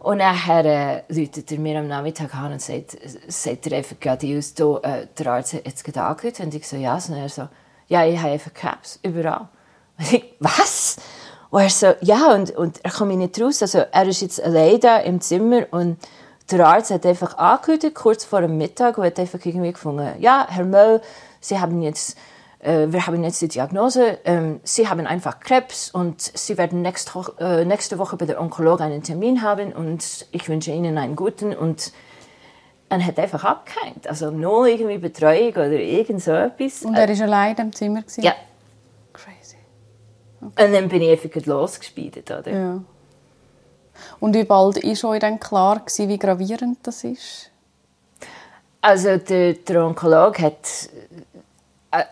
Und 0.00 0.18
nachher 0.18 0.64
äh, 0.64 1.02
er 1.08 1.58
mir 1.58 1.78
am 1.80 1.88
Nachmittag 1.88 2.34
an 2.34 2.52
und 2.52 2.62
sagt, 2.62 2.96
sagt 3.26 3.66
er 3.66 3.78
einfach 3.78 3.98
gerade 3.98 4.38
aus, 4.38 4.54
du, 4.54 4.76
äh, 4.76 5.08
der 5.18 5.26
Arzt 5.26 5.54
hat 5.54 5.66
jetzt 5.66 5.82
gerade 5.82 6.02
angerufen. 6.02 6.46
Und 6.46 6.54
ich 6.54 6.68
so, 6.68 6.76
ja. 6.76 6.94
Und 6.94 7.14
er 7.14 7.28
so, 7.28 7.48
ja, 7.88 8.06
ich 8.06 8.18
habe 8.18 8.32
einfach 8.32 8.54
Krebs, 8.54 9.00
überall. 9.02 9.48
Und 9.98 10.12
ich, 10.12 10.24
was? 10.38 10.96
Und 11.50 11.62
er 11.62 11.70
so, 11.70 11.94
ja, 12.02 12.34
und, 12.34 12.50
und 12.50 12.84
er 12.84 12.90
kommt 12.90 13.16
nicht 13.16 13.40
raus. 13.40 13.62
Also 13.62 13.78
er 13.78 14.06
ist 14.06 14.20
jetzt 14.20 14.42
allein 14.42 14.78
da 14.78 14.98
im 14.98 15.20
Zimmer 15.20 15.66
und 15.70 15.96
der 16.50 16.66
Arzt 16.66 16.90
hat 16.90 17.04
einfach 17.06 17.36
angehört, 17.38 17.94
kurz 17.94 18.24
vor 18.24 18.40
dem 18.40 18.56
Mittag, 18.58 18.98
und 18.98 19.04
hat 19.04 19.18
einfach 19.18 19.44
irgendwie 19.44 19.72
gefunden, 19.72 20.14
ja, 20.20 20.46
Herr 20.48 20.64
Möll, 20.64 21.00
Sie 21.40 21.58
haben 21.58 21.82
jetzt, 21.82 22.16
äh, 22.60 22.86
wir 22.88 23.06
haben 23.06 23.22
jetzt 23.24 23.40
die 23.42 23.48
Diagnose, 23.48 24.18
ähm, 24.24 24.60
Sie 24.62 24.88
haben 24.88 25.06
einfach 25.06 25.40
Krebs 25.40 25.90
und 25.90 26.20
Sie 26.20 26.56
werden 26.56 26.82
nächste, 26.82 27.34
äh, 27.38 27.64
nächste 27.64 27.98
Woche 27.98 28.16
bei 28.16 28.26
der 28.26 28.40
Onkologin 28.40 28.86
einen 28.86 29.02
Termin 29.02 29.42
haben 29.42 29.72
und 29.72 30.26
ich 30.30 30.48
wünsche 30.48 30.70
Ihnen 30.70 30.98
einen 30.98 31.16
guten 31.16 31.54
und 31.54 31.92
er 32.88 33.04
hat 33.04 33.18
einfach 33.18 33.44
abgehängt. 33.44 34.06
Also 34.08 34.30
nur 34.30 34.66
irgendwie 34.66 34.98
Betreuung 34.98 35.50
oder 35.50 35.72
irgend 35.72 36.22
so 36.22 36.30
etwas. 36.30 36.84
Und 36.84 36.94
er 36.94 37.08
war 37.08 37.24
allein 37.24 37.56
im 37.56 37.72
Zimmer? 37.72 38.02
Gewesen? 38.02 38.22
Ja. 38.22 38.34
Crazy. 39.12 39.56
Okay. 40.40 40.64
Und 40.64 40.72
dann 40.72 40.88
bin 40.88 41.02
ich 41.02 41.10
einfach 41.10 41.46
losgespielt, 41.46 42.30
oder? 42.30 42.50
Ja. 42.50 42.80
Und 44.20 44.34
wie 44.34 44.44
bald 44.44 44.82
war 44.82 44.96
schon 44.96 45.20
dann 45.20 45.40
klar, 45.40 45.80
gewesen, 45.80 46.08
wie 46.08 46.18
gravierend 46.18 46.78
das 46.82 47.04
ist? 47.04 47.50
Also 48.80 49.16
der, 49.16 49.54
der 49.54 49.84
Onkologe 49.84 50.42
hat 50.42 50.88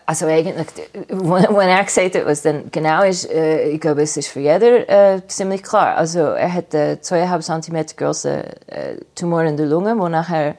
also 0.05 0.25
eigentlich, 0.27 0.67
wenn 1.09 1.69
er 1.69 1.83
gesagt 1.83 2.15
hat, 2.15 2.25
was 2.25 2.41
dann 2.41 2.71
genau 2.71 3.03
ist, 3.03 3.29
äh, 3.29 3.69
ich 3.69 3.81
glaube, 3.81 4.03
es 4.03 4.17
ist 4.17 4.27
für 4.27 4.39
jeder 4.39 4.89
äh, 4.89 5.21
ziemlich 5.27 5.63
klar. 5.63 5.95
Also 5.95 6.19
er 6.19 6.51
hat 6.51 6.73
einen 6.73 6.97
2,5 6.97 7.61
cm 7.61 7.85
großen 7.97 8.43
äh, 8.67 8.97
Tumor 9.15 9.43
in 9.43 9.57
der 9.57 9.65
Lunge, 9.65 9.95
der 9.95 10.09
nachher 10.09 10.55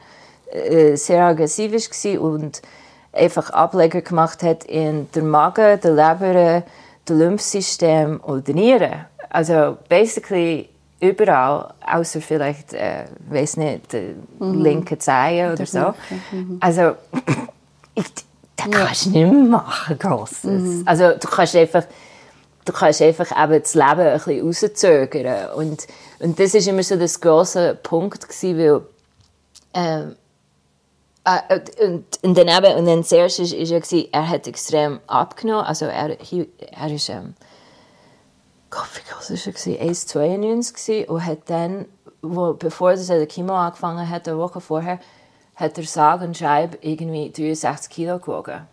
äh, 0.53 0.97
sehr 0.97 1.25
aggressiv 1.25 1.73
war 1.73 2.21
und 2.21 2.63
einfach 3.13 3.51
Ableger 3.51 4.03
gemacht 4.03 4.43
hat 4.43 4.65
in 4.65 5.11
der 5.13 5.23
Magen, 5.23 5.81
der 5.81 5.91
Leber, 5.91 6.63
der 7.09 7.17
Lymphsystem 7.17 8.21
und 8.21 8.47
der 8.47 8.55
Nieren. 8.55 9.07
Also 9.31 9.79
basically 9.89 10.69
überall, 11.01 11.75
außer 11.87 12.21
vielleicht, 12.21 12.73
äh, 12.73 13.05
weiß 13.29 13.59
nicht, 13.59 13.93
der 13.93 14.15
mhm. 14.39 14.63
linke 14.63 14.99
Zehe 14.99 15.53
oder 15.53 15.67
so. 15.67 15.95
Mhm. 16.33 16.57
Also 16.61 16.93
ich, 17.95 18.05
das 18.57 18.71
kannst 18.71 19.07
du 19.07 19.11
nicht 19.11 19.33
mehr 19.33 19.43
machen, 19.43 19.99
Grosses. 19.99 20.45
Mhm. 20.45 20.83
Also 20.87 21.13
du 21.13 21.29
kannst 21.29 21.55
einfach, 21.57 21.85
du 22.65 22.73
kannst 22.73 23.03
einfach 23.03 23.31
eben 23.31 23.63
das 23.63 23.75
Leben 23.75 24.01
ein 24.01 24.13
bisschen 24.15 24.47
rauszögern. 24.47 25.51
Und, 25.53 25.87
und 26.21 26.41
das 26.41 26.55
war 26.55 26.67
immer 26.67 26.83
so 26.83 26.97
das 26.97 27.21
grosse 27.21 27.79
Punkt, 27.83 28.27
gewesen, 28.29 28.59
weil 28.59 28.83
ähm, 29.75 30.17
äh, 31.27 31.61
und, 31.85 32.05
und 32.23 32.39
dann 32.39 32.49
eben, 32.49 32.79
und 32.79 32.87
dann 32.87 33.05
zuerst 33.05 33.41
war 33.41 33.47
ja, 33.47 33.79
gewesen, 33.79 34.09
er 34.13 34.29
hat 34.29 34.47
extrem 34.47 35.01
abgenommen, 35.07 35.67
also 35.67 35.87
er, 35.87 36.17
er 36.19 36.91
ist, 36.91 37.09
ähm, 37.09 37.35
Groß 38.71 39.31
war 39.31 39.75
er? 39.75 39.93
1,92 39.93 41.07
und 41.07 41.25
hat 41.25 41.39
dann, 41.47 41.87
wo, 42.23 42.55
bevor 42.55 42.93
er 42.93 42.97
der 42.97 43.27
Chemo 43.27 43.55
angefangen 43.55 44.09
hat, 44.09 44.29
eine 44.29 44.39
Woche 44.39 44.61
vorher, 44.61 44.99
hat 45.55 45.79
er 45.79 45.85
sage 45.85 46.25
und 46.25 46.37
schreibe 46.37 46.79
irgendwie 46.83 47.31
63 47.31 47.91
Kilo 47.91 48.19
gewogen. 48.19 48.67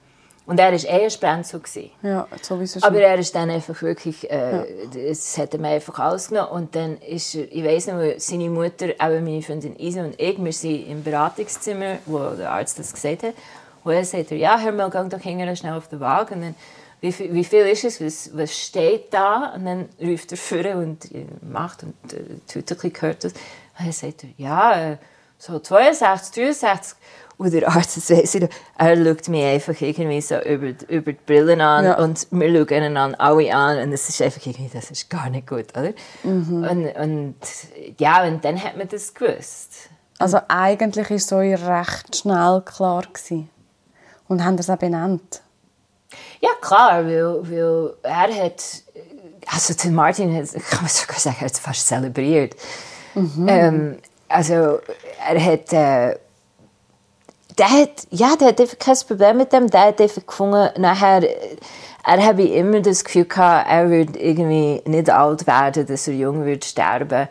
Und 0.46 0.60
er 0.60 0.74
war 0.74 0.84
eher 0.84 1.10
Sprenzel. 1.10 1.62
Ja, 2.02 2.28
sowieso 2.42 2.82
schon. 2.82 2.90
Aber 2.90 3.00
er 3.00 3.18
ist 3.18 3.34
dann 3.34 3.50
einfach 3.50 3.82
wirklich, 3.82 4.30
äh, 4.30 4.58
ja. 4.58 4.64
es 5.10 5.38
hat 5.38 5.54
ihm 5.54 5.64
einfach 5.64 5.98
alles 6.00 6.28
genommen. 6.28 6.52
Und 6.52 6.76
dann 6.76 6.98
ist 6.98 7.34
er, 7.36 7.50
ich 7.50 7.64
weiss 7.64 7.88
noch, 7.88 8.02
seine 8.18 8.50
Mutter, 8.50 8.90
eben 8.90 9.24
meine 9.24 9.42
Freundin 9.42 9.80
Isa 9.80 10.04
und 10.04 10.20
ich, 10.20 10.44
wir 10.44 10.52
sind 10.52 10.90
im 10.90 11.02
Beratungszimmer, 11.02 12.00
wo 12.06 12.20
der 12.32 12.52
Arzt 12.52 12.78
das 12.78 12.94
gesagt 12.94 13.24
hat. 13.24 13.36
Und 13.86 13.94
er 13.94 14.04
sagt, 14.04 14.32
ja, 14.32 14.60
hör 14.60 14.74
mal, 14.74 14.90
geh 14.90 15.10
doch 15.10 15.22
hinten 15.22 15.56
schnell 15.56 15.78
auf 15.78 15.88
den 15.88 16.02
Wagen. 16.02 16.34
Und 16.34 16.42
dann, 16.42 16.56
wie 17.04 17.12
viel, 17.12 17.34
wie 17.34 17.44
viel 17.44 17.68
ist 17.68 17.84
es, 17.84 18.00
was, 18.00 18.30
was 18.34 18.58
steht 18.58 19.14
da? 19.14 19.54
Und 19.56 19.66
dann 19.66 19.90
ruft 20.02 20.32
er 20.32 20.38
vor 20.38 20.66
und 20.78 21.10
macht 21.44 21.84
und 21.84 21.94
äh, 22.14 22.40
tut 22.48 22.56
ein 22.56 22.64
bisschen 22.64 22.94
gehört 22.94 23.26
das. 23.26 23.34
Und 23.78 23.88
er 23.88 23.92
sagt, 23.92 24.26
ja, 24.38 24.92
äh, 24.94 24.98
so 25.38 25.60
62, 25.60 26.34
63. 26.34 26.98
Und 27.38 27.52
der 27.52 27.68
Arzt 27.68 27.98
weiss 28.10 28.36
ich, 28.36 28.48
er 28.78 29.06
schaut 29.06 29.28
mich 29.28 29.44
einfach 29.44 29.82
irgendwie 29.82 30.22
so 30.22 30.40
über, 30.40 30.74
über 30.88 31.12
die 31.12 31.20
Brillen 31.26 31.60
an 31.60 31.84
ja. 31.84 31.98
und 31.98 32.26
wir 32.32 32.68
schauen 32.68 32.96
an, 32.96 33.16
alle 33.16 33.54
an 33.54 33.80
und 33.80 33.92
es 33.92 34.08
ist 34.08 34.22
einfach 34.22 34.46
irgendwie, 34.46 34.70
das 34.74 34.90
ist 34.90 35.10
gar 35.10 35.30
nicht 35.30 35.46
gut, 35.46 35.78
oder? 35.78 35.92
Mhm. 36.24 36.64
Und, 36.64 36.96
und 36.96 37.36
ja, 37.98 38.24
und 38.24 38.46
dann 38.46 38.64
hat 38.64 38.78
man 38.78 38.88
das 38.88 39.14
gewusst. 39.14 39.90
Also 40.20 40.40
eigentlich 40.48 41.10
war 41.10 41.18
es 41.18 41.28
so 41.28 41.38
recht 41.38 42.16
schnell 42.16 42.62
klar 42.64 43.04
gewesen. 43.12 43.50
Und 44.30 44.46
haben 44.46 44.56
das 44.56 44.70
auch 44.70 44.78
benannt? 44.78 45.42
Ja, 46.42 46.50
klar, 46.62 47.06
weil, 47.06 47.50
weil 47.50 47.94
er 48.04 48.46
hat, 48.46 48.64
also 49.48 49.74
den 49.74 49.94
Martin, 49.94 50.36
hat, 50.36 50.52
kann 50.70 50.82
man 50.82 50.90
sogar 50.90 51.20
sagen, 51.20 51.38
er 51.40 51.46
hat 51.46 51.54
es 51.54 51.60
fast 51.60 51.88
zelebriert. 51.88 52.56
Mhm. 53.16 53.48
Ähm, 53.48 53.98
also 54.28 54.80
er 55.28 55.46
hat, 55.46 55.74
äh, 55.74 56.18
der 57.58 57.70
hat, 57.70 58.08
ja, 58.10 58.36
der 58.36 58.50
hat 58.50 58.62
einfach 58.62 58.80
kein 58.80 58.98
Problem 59.08 59.38
mit 59.38 59.54
dem, 59.54 59.70
der 59.70 59.82
hat 59.82 60.02
einfach 60.02 60.26
gefunden, 60.26 60.70
nachher, 60.82 61.24
er 62.06 62.26
habe 62.26 62.44
immer 62.44 62.82
das 62.82 63.04
Gefühl 63.04 63.26
gehabt, 63.26 63.70
er 63.70 63.90
würde 63.90 64.20
irgendwie 64.20 64.82
nicht 64.86 65.10
alt 65.10 65.48
werden, 65.48 65.86
dass 65.86 66.08
er 66.08 66.16
jung 66.16 66.46
wird 66.46 66.66
sterben. 66.66 67.28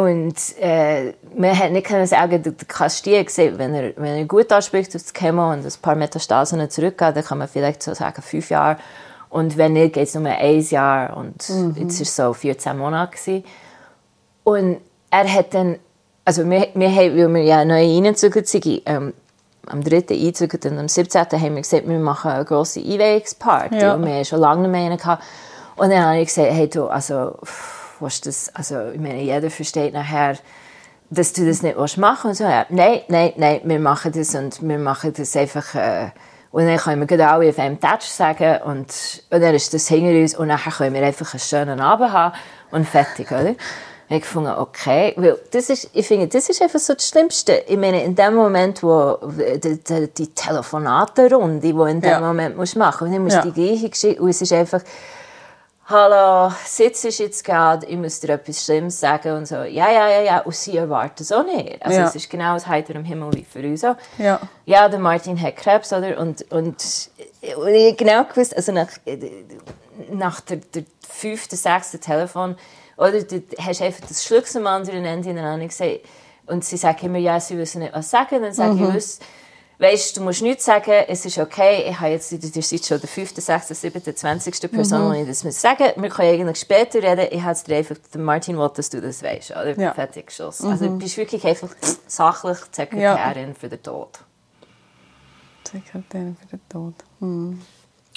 Und 0.00 0.34
äh, 0.60 1.12
man 1.36 1.58
hat 1.58 1.72
nicht 1.72 1.86
können 1.86 2.06
sagen, 2.06 2.42
der 2.42 2.54
Kastie 2.66 3.22
gesehen, 3.22 3.58
wenn 3.58 3.74
er, 3.74 3.92
wenn 3.96 4.16
er 4.16 4.24
gut 4.24 4.50
anspricht 4.50 4.94
auf 4.96 5.02
das 5.02 5.12
Chemo 5.12 5.52
und 5.52 5.66
ein 5.66 5.72
paar 5.82 5.94
Metastasen 5.94 6.70
zurückgeht, 6.70 7.16
dann 7.16 7.24
kann 7.24 7.38
man 7.38 7.48
vielleicht 7.48 7.82
so 7.82 7.92
sagen, 7.92 8.22
fünf 8.22 8.48
Jahre. 8.48 8.78
Und 9.28 9.56
wenn 9.56 9.74
nicht, 9.74 9.92
geht 9.94 10.08
es 10.08 10.14
nur 10.14 10.26
ein 10.26 10.60
Jahr. 10.60 11.16
Und 11.16 11.48
mhm. 11.48 11.74
jetzt 11.76 11.98
war 11.98 12.02
es 12.02 12.16
so 12.16 12.32
14 12.32 12.78
Monate. 12.78 13.16
Gewesen. 13.16 13.44
Und 14.44 14.78
er 15.10 15.32
hat 15.32 15.54
dann 15.54 15.76
also 16.24 16.48
wir, 16.48 16.68
wir 16.74 16.90
haben, 16.90 17.16
weil 17.16 17.34
wir 17.34 17.42
ja 17.42 17.64
neu 17.64 17.82
reingezogen 17.82 18.44
sind, 18.44 18.82
ähm, 18.86 19.12
am 19.66 19.82
3. 19.82 20.04
eingezogen 20.10 20.60
und 20.72 20.78
am 20.78 20.88
17. 20.88 21.22
haben 21.32 21.54
wir 21.54 21.62
gesagt, 21.62 21.88
wir 21.88 21.98
machen 21.98 22.30
eine 22.30 22.44
grosse 22.44 22.80
Einweihungsparty. 22.80 23.78
Ja. 23.78 23.94
Und 23.94 24.04
wir 24.04 24.14
haben 24.14 24.24
schon 24.24 24.40
lange 24.40 24.68
nicht 24.68 24.70
mehr 24.70 24.96
gehabt. 24.96 25.24
Und 25.76 25.90
dann 25.90 26.04
habe 26.04 26.20
ich 26.20 26.28
gesagt, 26.28 26.52
hey 26.52 26.68
du, 26.68 26.86
also, 26.86 27.36
was 28.00 28.20
das, 28.20 28.54
also, 28.54 28.90
ich 28.90 29.00
meine, 29.00 29.22
jeder 29.22 29.50
versteht 29.50 29.94
nachher, 29.94 30.36
dass 31.10 31.32
du 31.32 31.46
das 31.46 31.62
nicht 31.62 31.76
machen 31.76 31.98
willst. 31.98 32.24
Und 32.24 32.34
so, 32.34 32.44
ja, 32.44 32.66
nein, 32.68 33.00
nein, 33.08 33.32
nein, 33.36 33.60
wir 33.64 33.80
machen 33.80 34.12
das 34.12 34.34
und 34.34 34.66
wir 34.66 34.78
machen 34.78 35.12
das 35.16 35.36
einfach, 35.36 35.74
äh, 35.74 36.10
und 36.52 36.66
dann 36.66 36.78
können 36.78 37.00
wir 37.00 37.06
gerade 37.06 37.28
alle 37.28 37.48
auf 37.48 37.58
einem 37.58 37.80
Touch 37.80 38.02
sagen 38.02 38.62
und, 38.62 39.22
und 39.30 39.40
dann 39.40 39.54
ist 39.54 39.72
das 39.72 39.86
hinter 39.88 40.18
uns 40.20 40.34
und 40.34 40.48
dann 40.48 40.58
können 40.58 40.94
wir 40.94 41.02
einfach 41.02 41.32
einen 41.32 41.40
schönen 41.40 41.80
Abend 41.80 42.12
haben 42.12 42.34
und 42.72 42.88
fertig, 42.88 43.30
oder? 43.30 43.54
ich 44.16 44.22
gefunden, 44.22 44.52
okay, 44.56 45.14
weil 45.16 45.38
das 45.52 45.70
ist, 45.70 45.90
ich 45.92 46.06
finde, 46.06 46.26
das 46.26 46.48
ist 46.48 46.60
einfach 46.60 46.80
so 46.80 46.94
das 46.94 47.08
Schlimmste. 47.08 47.62
Ich 47.68 47.76
meine, 47.76 48.02
in 48.02 48.16
dem 48.16 48.34
Moment, 48.34 48.82
wo 48.82 49.18
die, 49.22 49.78
die, 49.78 50.08
die 50.08 50.26
Telefonatenrunde, 50.34 51.60
die 51.60 51.68
in 51.70 52.00
dem 52.00 52.10
ja. 52.10 52.20
Moment 52.20 52.56
musst 52.56 52.76
machen, 52.76 53.06
und 53.06 53.12
dann 53.12 53.22
musst 53.22 53.36
du 53.36 53.48
ja. 53.48 53.52
die 53.52 53.52
gleiche 53.52 53.88
Geschichte, 53.88 54.20
und 54.20 54.30
es 54.30 54.42
ist 54.42 54.52
einfach, 54.52 54.82
hallo, 55.90 56.52
sitzt 56.64 57.04
jetzt 57.18 57.44
gerade, 57.44 57.84
ich 57.86 57.96
muss 57.96 58.20
dir 58.20 58.30
etwas 58.30 58.64
Schlimmes 58.64 59.00
sagen 59.00 59.36
und 59.36 59.46
so, 59.46 59.56
ja, 59.56 59.90
ja, 59.90 60.08
ja, 60.08 60.22
ja, 60.22 60.38
und 60.40 60.54
sie 60.54 60.76
erwarten 60.76 61.22
es 61.22 61.32
auch 61.32 61.44
nicht. 61.44 61.84
Also 61.84 61.98
ja. 61.98 62.06
es 62.06 62.14
ist 62.14 62.30
genau 62.30 62.54
das 62.54 62.66
Heiter 62.66 62.94
am 62.94 63.04
Himmel 63.04 63.32
wie 63.34 63.44
für 63.44 63.60
uns 63.60 63.84
auch. 63.84 63.96
Ja. 64.16 64.40
ja, 64.64 64.88
der 64.88 65.00
Martin 65.00 65.40
hat 65.40 65.56
Krebs, 65.56 65.92
oder? 65.92 66.18
Und, 66.18 66.42
und, 66.52 67.10
und 67.56 67.74
ich 67.74 67.96
genau 67.96 68.24
gewusst, 68.24 68.56
also 68.56 68.72
nach, 68.72 68.88
nach 70.10 70.40
der, 70.40 70.58
der 70.58 70.84
fünften, 71.06 71.56
sechsten 71.56 72.00
Telefon, 72.00 72.56
oder 72.96 73.22
du 73.22 73.42
hast 73.58 73.82
einfach 73.82 74.06
das 74.06 74.24
Schlucks 74.24 74.54
am 74.56 74.66
anderen 74.66 75.04
Ende 75.04 75.30
in 75.30 75.68
gesagt. 75.68 76.00
Und 76.46 76.64
sie 76.64 76.76
sagen 76.76 77.06
immer, 77.06 77.18
ja, 77.18 77.40
sie 77.40 77.56
wissen 77.56 77.80
nicht, 77.80 77.94
was 77.94 78.10
sagen. 78.10 78.42
Dann 78.42 78.52
sage 78.52 78.74
mhm. 78.74 78.96
ich, 78.96 79.18
weißt 79.80 80.16
du, 80.16 80.22
musst 80.22 80.42
nichts 80.42 80.66
sagen, 80.66 81.04
es 81.08 81.24
ist 81.24 81.38
okay, 81.38 81.88
ich 81.88 81.98
habe 81.98 82.10
jetzt, 82.10 82.30
ihr 82.32 82.62
seid 82.62 82.84
schon 82.84 83.00
der 83.00 83.08
5., 83.08 83.34
6., 83.34 83.68
7., 83.68 84.16
20. 84.16 84.70
Person, 84.70 85.08
mhm. 85.08 85.14
die 85.14 85.20
ich 85.20 85.28
das 85.28 85.42
muss 85.42 85.60
sagen 85.60 85.84
Wir 85.96 86.10
können 86.10 86.34
eigentlich 86.34 86.60
später 86.60 87.02
reden. 87.02 87.28
Ich 87.30 87.42
habe 87.42 87.58
dir 87.66 87.76
einfach, 87.76 87.96
der 88.12 88.20
Martin 88.20 88.58
will, 88.58 88.70
dass 88.74 88.90
du 88.90 89.00
das 89.00 89.22
weißt. 89.22 89.52
Oder? 89.52 89.78
Ja. 89.78 89.94
Fertig 89.94 90.26
geschossen. 90.26 90.66
Mhm. 90.66 90.72
Also 90.72 90.86
du 90.86 90.98
bist 90.98 91.16
wirklich 91.16 91.44
einfach 91.44 91.70
sachlich 92.06 92.58
Sekretärin 92.70 93.48
ja. 93.48 93.54
für 93.54 93.68
den 93.68 93.82
Tod. 93.82 94.20
Sekretärin 95.64 96.36
für 96.36 96.56
den 96.56 96.68
Tod. 96.68 96.94
Mhm. 97.20 97.60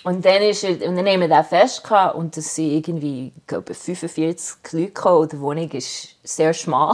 Und 0.03 0.25
dann, 0.25 0.41
ist 0.41 0.63
er, 0.63 0.71
und 0.87 0.97
dann 0.97 1.07
haben 1.07 1.21
wir 1.21 1.29
den 1.29 1.43
fest 1.45 1.83
gehabt, 1.83 2.15
und 2.15 2.35
es 2.35 2.55
sind 2.55 2.71
irgendwie, 2.71 3.31
ich 3.35 3.47
glaube, 3.47 3.73
45 3.73 4.73
Leute 4.73 4.87
gekommen, 4.87 5.21
und 5.21 5.31
die 5.31 5.39
Wohnung 5.39 5.71
ist 5.71 6.17
sehr 6.23 6.53
schmal. 6.53 6.93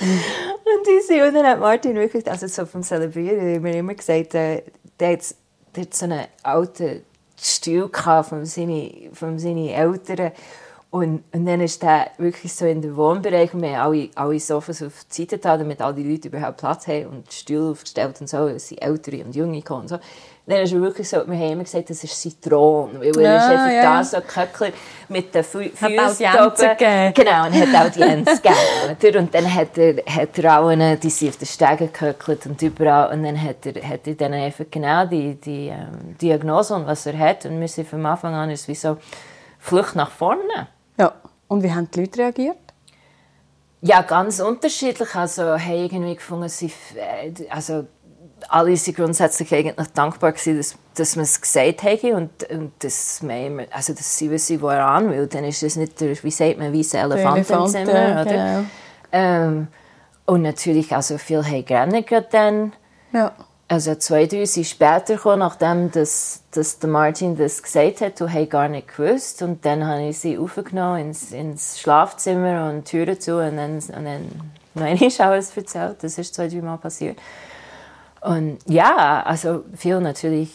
und, 0.00 1.10
die 1.10 1.22
und 1.22 1.34
dann 1.34 1.46
hat 1.46 1.58
Martin 1.58 1.96
wirklich, 1.96 2.30
also 2.30 2.46
so 2.46 2.64
vom 2.64 2.82
Zelebrieren, 2.82 3.60
mir 3.62 3.76
immer 3.76 3.94
gesagt, 3.94 4.34
äh, 4.34 4.62
der, 5.00 5.12
hat, 5.14 5.34
der 5.74 5.82
hat 5.82 5.94
so 5.94 6.04
einen 6.04 6.26
alten 6.44 7.02
Stuhl 7.40 7.88
gehabt 7.88 8.28
von 8.28 8.44
seinen, 8.44 9.12
von 9.12 9.38
seinen 9.38 9.68
Eltern. 9.68 10.32
Und, 10.90 11.24
und 11.32 11.44
dann 11.46 11.60
ist 11.60 11.82
der 11.82 12.12
wirklich 12.16 12.54
so 12.54 12.64
in 12.64 12.80
den 12.80 12.96
Wohnbereich 12.96 13.52
und 13.52 13.60
wir 13.60 13.76
haben 13.76 13.92
alle, 13.92 14.08
alle 14.14 14.40
Sofas 14.40 14.82
auf 14.82 15.04
die 15.10 15.22
Seite 15.22 15.36
getan, 15.36 15.58
damit 15.58 15.82
alle 15.82 15.94
die 15.94 16.10
Leute 16.10 16.28
überhaupt 16.28 16.58
Platz 16.58 16.86
haben 16.86 17.06
und 17.08 17.32
Stühle 17.32 17.70
aufgestellt 17.70 18.20
und 18.20 18.28
so, 18.28 18.46
es 18.46 18.68
sind 18.68 18.80
Ältere 18.80 19.24
und 19.24 19.34
Junge 19.34 19.58
gekommen 19.58 19.82
und 19.82 19.88
so. 19.88 19.98
Dann 20.48 20.60
ist 20.60 20.72
wirklich 20.72 21.08
so, 21.08 21.16
wir 21.26 21.36
haben 21.36 21.52
immer 21.52 21.64
gesagt, 21.64 21.90
das 21.90 22.04
ist 22.04 22.20
Zitron, 22.20 23.00
weil 23.00 23.20
ja, 23.20 23.30
er 23.30 23.36
ist 23.36 23.50
einfach 23.50 23.72
ja. 23.72 23.82
da 23.82 24.04
so 24.04 24.20
Köckler 24.20 24.68
mit 25.08 25.34
den 25.34 25.42
Fü 25.42 25.70
Füßen 25.70 25.98
oben. 25.98 27.12
Genau, 27.14 27.46
und 27.46 27.52
hat 27.52 27.86
Audienz 27.86 28.42
gegeben. 28.42 29.18
Und 29.18 29.34
dann 29.34 29.52
hat 29.52 29.76
er, 29.76 29.96
hat 30.06 30.38
er 30.38 30.60
auch 30.60 30.68
einen, 30.68 31.00
die 31.00 31.10
sind 31.10 31.30
auf 31.30 31.36
den 31.38 31.48
Stegen 31.48 31.92
gehöckelt 31.92 32.46
und 32.46 32.62
überall. 32.62 33.12
Und 33.12 33.24
dann 33.24 33.42
hat 33.42 33.66
er, 33.66 33.88
hat 33.88 34.06
er 34.06 34.14
dann 34.14 34.34
einfach 34.34 34.66
genau 34.70 35.04
die, 35.06 35.34
die 35.34 35.66
ähm, 35.66 36.16
Diagnose 36.22 36.76
und 36.76 36.86
was 36.86 37.06
er 37.06 37.18
hat. 37.18 37.44
Und 37.44 37.60
wir 37.60 37.66
sind 37.66 37.88
von 37.88 38.06
Anfang 38.06 38.32
an 38.32 38.48
ist 38.50 38.68
wie 38.68 38.76
so 38.76 38.98
Flucht 39.58 39.96
nach 39.96 40.12
vorne. 40.12 40.68
Ja, 40.96 41.12
und 41.48 41.64
wie 41.64 41.72
haben 41.72 41.90
die 41.90 42.02
Leute 42.02 42.20
reagiert? 42.20 42.56
Ja, 43.82 44.02
ganz 44.02 44.40
unterschiedlich. 44.40 45.14
Also, 45.14 45.56
hey, 45.56 45.84
irgendwie 45.84 46.14
gefunden, 46.14 46.48
sie, 46.48 46.72
äh, 46.96 47.32
also, 47.50 47.86
alle 48.48 48.76
sind 48.76 48.96
grundsätzlich 48.96 49.52
eigentlich 49.54 49.88
dankbar 49.88 50.32
gewesen, 50.32 50.58
dass, 50.58 50.76
dass 50.94 51.16
man 51.16 51.24
es 51.24 51.40
gesagt 51.40 51.82
hätte 51.82 52.14
und, 52.14 52.30
und 52.50 52.72
dass, 52.80 53.22
man 53.22 53.44
immer, 53.44 53.62
also, 53.70 53.92
dass 53.92 54.16
sie 54.16 54.30
wissen, 54.30 54.60
wo 54.60 54.68
er 54.68 54.86
an 54.86 55.10
will. 55.10 55.26
Dann 55.26 55.44
ist 55.44 55.62
das 55.62 55.76
nicht 55.76 56.00
der, 56.00 56.22
wie 56.22 56.30
sagt 56.30 56.58
man, 56.58 56.72
weiße 56.72 56.98
Elefant, 56.98 57.50
im 57.50 57.66
Zimmer, 57.66 58.22
oder? 58.22 58.24
Genau. 58.24 58.64
Ähm, 59.12 59.68
und 60.26 60.42
natürlich, 60.42 60.94
also, 60.94 61.18
viel 61.18 61.44
haben 61.44 61.64
gerne 61.64 62.04
dann. 62.30 62.72
Ja. 63.12 63.32
Also 63.68 63.96
zwei, 63.96 64.26
drei 64.26 64.44
sind 64.44 64.64
später 64.64 65.16
gekommen, 65.16 65.40
nachdem 65.40 65.90
das, 65.90 66.42
dass 66.52 66.78
der 66.78 66.88
Martin 66.88 67.36
das 67.36 67.60
gesagt 67.60 68.00
hat, 68.00 68.20
du 68.20 68.32
hast 68.32 68.50
gar 68.50 68.68
nicht 68.68 68.96
gewusst. 68.96 69.42
Und 69.42 69.64
dann 69.64 69.84
habe 69.84 70.02
ich 70.02 70.20
sie 70.20 70.38
aufgenommen 70.38 71.00
ins, 71.00 71.32
ins 71.32 71.80
Schlafzimmer 71.80 72.70
und 72.70 72.86
die 72.86 72.98
Türen 72.98 73.20
zu 73.20 73.38
und 73.38 73.56
dann, 73.56 73.74
und 73.74 74.04
dann 74.04 74.52
noch 74.74 74.84
einmal 74.84 75.10
alles 75.18 75.56
erzählt. 75.56 75.96
Das 76.00 76.16
ist 76.16 76.32
zwei, 76.34 76.46
drei 76.46 76.60
Mal 76.60 76.76
passiert. 76.76 77.18
Und 78.26 78.58
ja, 78.66 79.22
also 79.22 79.64
viel 79.74 80.00
natürlich, 80.00 80.50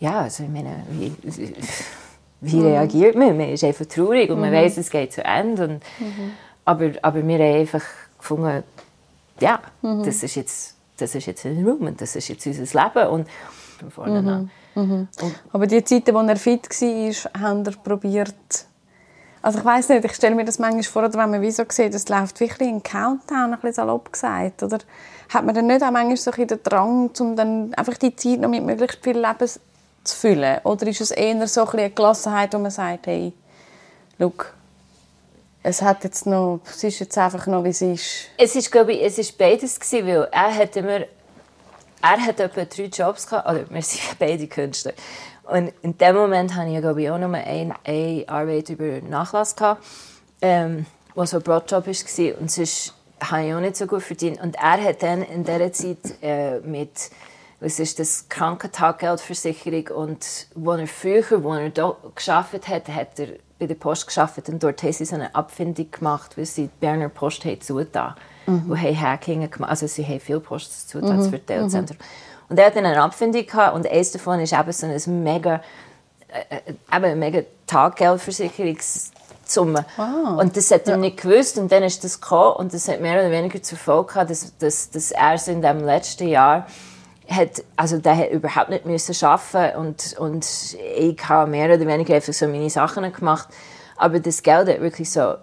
ja, 0.00 0.20
also 0.20 0.42
ich 0.42 0.50
meine, 0.50 0.84
wie, 0.90 1.12
wie 2.40 2.56
mhm. 2.56 2.66
reagiert 2.66 3.14
man? 3.16 3.36
Man 3.36 3.48
ist 3.50 3.64
einfach 3.64 3.86
traurig 3.86 4.30
und 4.30 4.40
man 4.40 4.50
mhm. 4.50 4.56
weiß, 4.56 4.78
es 4.78 4.90
geht 4.90 5.12
zu 5.12 5.24
Ende. 5.24 5.64
Und, 5.64 5.82
mhm. 5.98 6.32
aber, 6.64 6.90
aber 7.02 7.26
wir 7.26 7.38
haben 7.38 7.60
einfach 7.60 7.84
gefunden, 8.18 8.64
ja, 9.40 9.60
mhm. 9.82 10.04
das 10.04 10.22
ist 10.22 10.34
jetzt 10.34 10.74
das 10.96 11.14
ist 11.14 11.26
jetzt 11.26 11.44
ein 11.44 11.64
Room 11.64 11.86
und 11.86 12.00
das 12.00 12.14
ist 12.16 12.28
jetzt 12.28 12.46
unser 12.46 12.84
Leben 12.84 13.08
und 13.08 13.28
von 13.78 13.90
vorne 13.90 14.22
mhm. 14.22 14.28
an. 14.28 14.50
Mhm. 14.74 15.08
Aber 15.52 15.66
die 15.66 15.82
Zeiten, 15.84 16.14
wo 16.14 16.20
er 16.20 16.36
fit 16.36 16.68
war, 16.68 17.40
haben 17.40 17.66
er 17.66 17.72
probiert 17.72 18.34
also 19.44 19.58
ich 19.58 19.64
weiß 19.64 19.90
nicht, 19.90 20.06
ich 20.06 20.14
stelle 20.14 20.34
mir 20.34 20.46
das 20.46 20.58
manchmal 20.58 20.82
vor, 20.84 21.02
wenn 21.02 21.30
man 21.30 21.42
wie 21.42 21.50
so 21.50 21.64
sieht, 21.68 21.92
das 21.92 22.08
läuft 22.08 22.40
wirklich 22.40 22.66
ein 22.66 22.82
Countdown, 22.82 23.52
ein 23.52 23.60
bisschen 23.60 23.74
salopp 23.74 24.10
gesagt, 24.10 24.62
oder 24.62 24.78
hat 25.28 25.44
man 25.44 25.54
dann 25.54 25.66
nicht 25.66 25.82
auch 25.82 25.90
manchmal 25.90 26.16
so 26.16 26.30
ein 26.30 26.46
den 26.46 26.62
Drang, 26.62 27.10
um 27.20 27.36
dann 27.36 27.74
einfach 27.74 27.98
die 27.98 28.16
Zeit 28.16 28.40
noch 28.40 28.48
mit 28.48 28.64
möglichst 28.64 29.04
viel 29.04 29.18
Leben 29.18 29.46
zu 30.02 30.16
füllen? 30.16 30.60
Oder 30.64 30.86
ist 30.86 31.02
es 31.02 31.10
eher 31.10 31.46
so 31.46 31.66
ein 31.66 31.78
eine 31.78 31.90
Gelassenheit, 31.90 32.54
wo 32.54 32.58
man 32.58 32.70
sagt, 32.70 33.06
hey, 33.06 33.34
look, 34.18 34.54
es 35.62 35.82
hat 35.82 36.04
jetzt 36.04 36.24
noch, 36.24 36.60
es 36.64 36.82
ist 36.82 37.00
jetzt 37.00 37.18
einfach 37.18 37.46
noch, 37.46 37.64
wie 37.64 37.68
es 37.68 37.82
ist. 37.82 38.28
Es 38.38 38.56
ist, 38.56 38.72
glaube 38.72 38.94
ich, 38.94 39.02
es 39.02 39.18
ist 39.18 39.36
beides 39.36 39.78
gewesen, 39.78 40.06
weil 40.06 40.28
er 40.32 40.54
hat 40.54 40.74
immer, 40.76 41.00
er 42.00 42.26
hat 42.26 42.40
etwa 42.40 42.64
drei 42.64 42.84
Jobs 42.84 43.26
gehabt, 43.26 43.46
oder 43.46 43.68
wir 43.68 43.82
sind 43.82 44.00
beide 44.18 44.46
Künstler. 44.46 44.94
Und 45.44 45.72
in 45.82 45.98
dem 45.98 46.16
Moment 46.16 46.54
hatte 46.54 46.70
ich, 46.70 46.80
glaube 46.80 47.02
ich, 47.02 47.10
auch 47.10 47.18
noch 47.18 47.32
eine, 47.32 47.74
eine 47.84 48.24
Arbeit 48.28 48.70
über 48.70 49.00
Nachlass 49.00 49.56
gehabt, 49.56 49.84
ähm, 50.40 50.86
was 51.14 51.30
so 51.30 51.38
ein 51.38 51.42
Brotjob 51.42 51.86
war. 51.86 52.40
Und 52.40 52.50
sonst 52.50 52.94
habe 53.20 53.46
ich 53.46 53.54
auch 53.54 53.60
nicht 53.60 53.76
so 53.76 53.86
gut 53.86 54.02
verdient. 54.02 54.40
Und 54.40 54.56
er 54.56 54.82
hat 54.82 55.02
dann 55.02 55.22
in 55.22 55.44
dieser 55.44 55.72
Zeit 55.72 55.98
äh, 56.22 56.60
mit 56.60 57.10
was 57.60 57.78
ist 57.78 57.98
das 57.98 58.28
Krankentaggeldversicherung 58.28 59.88
und 59.88 60.48
wo 60.54 60.72
er 60.72 60.86
früher, 60.86 61.42
wo 61.42 61.54
er 61.54 61.70
da 61.70 61.96
geschafft 62.14 62.68
hat, 62.68 62.88
hat 62.88 63.18
er 63.18 63.28
bei 63.58 63.66
der 63.66 63.74
Post 63.74 64.06
geschafft 64.06 64.48
und 64.48 64.62
dort 64.62 64.82
haben 64.82 64.92
sie 64.92 65.04
so 65.06 65.14
eine 65.14 65.34
Abfindung 65.34 65.90
gemacht, 65.90 66.36
weil 66.36 66.44
sie 66.44 66.64
die 66.64 66.70
Berner 66.80 67.08
Post 67.08 67.44
haben 67.46 67.60
zugetan 67.60 68.14
mhm. 68.46 68.70
und 68.70 68.82
haben 68.82 69.00
Hacking 69.00 69.50
gemacht. 69.50 69.70
Also 69.70 69.86
sie 69.86 70.04
haben 70.04 70.20
viel 70.20 70.40
Post 70.40 70.90
zugetan 70.90 71.18
mhm. 71.18 71.30
für 71.30 71.38
die 71.38 71.54
Mhm. 71.54 71.86
Und 72.54 72.60
er 72.60 72.66
hat 72.66 72.76
dann 72.76 72.86
eine 72.86 73.02
Abfindung 73.02 73.44
gehabt 73.44 73.74
und 73.74 73.84
eines 73.84 74.12
davon 74.12 74.38
ist 74.38 74.52
eben 74.52 74.70
so 74.70 74.86
ein 74.86 75.24
mega, 75.24 75.60
äh, 76.28 76.68
eben 76.68 77.04
eine 77.04 77.16
mega 77.16 77.42
Taggeldversicherungssumme. 77.66 79.84
Wow. 79.96 80.40
Und 80.40 80.56
das 80.56 80.70
hat 80.70 80.86
er 80.86 80.92
ja. 80.92 80.98
nicht 80.98 81.20
gewusst 81.20 81.58
und 81.58 81.72
dann 81.72 81.82
ist 81.82 82.04
das 82.04 82.20
gekommen 82.20 82.54
und 82.54 82.72
das 82.72 82.86
hat 82.86 83.00
mehr 83.00 83.18
oder 83.18 83.32
weniger 83.32 83.60
zur 83.60 83.76
Folge 83.76 84.12
gehabt, 84.12 84.30
dass, 84.30 84.56
dass, 84.58 84.88
dass 84.88 85.10
er 85.10 85.48
in 85.48 85.62
dem 85.62 85.84
letzten 85.84 86.28
Jahr 86.28 86.68
hat, 87.28 87.64
also 87.74 87.98
der 87.98 88.18
hat 88.18 88.30
überhaupt 88.30 88.70
nicht 88.70 88.86
müssen 88.86 89.26
arbeiten 89.26 89.76
und, 89.76 90.14
und 90.20 90.46
ich 90.96 91.28
habe 91.28 91.50
mehr 91.50 91.74
oder 91.74 91.84
weniger 91.88 92.14
einfach 92.14 92.34
so 92.34 92.46
meine 92.46 92.70
Sachen 92.70 93.12
gemacht. 93.12 93.48
Aber 93.96 94.20
das 94.20 94.44
Geld 94.44 94.68
hat 94.68 94.80
wirklich 94.80 95.10
so, 95.10 95.34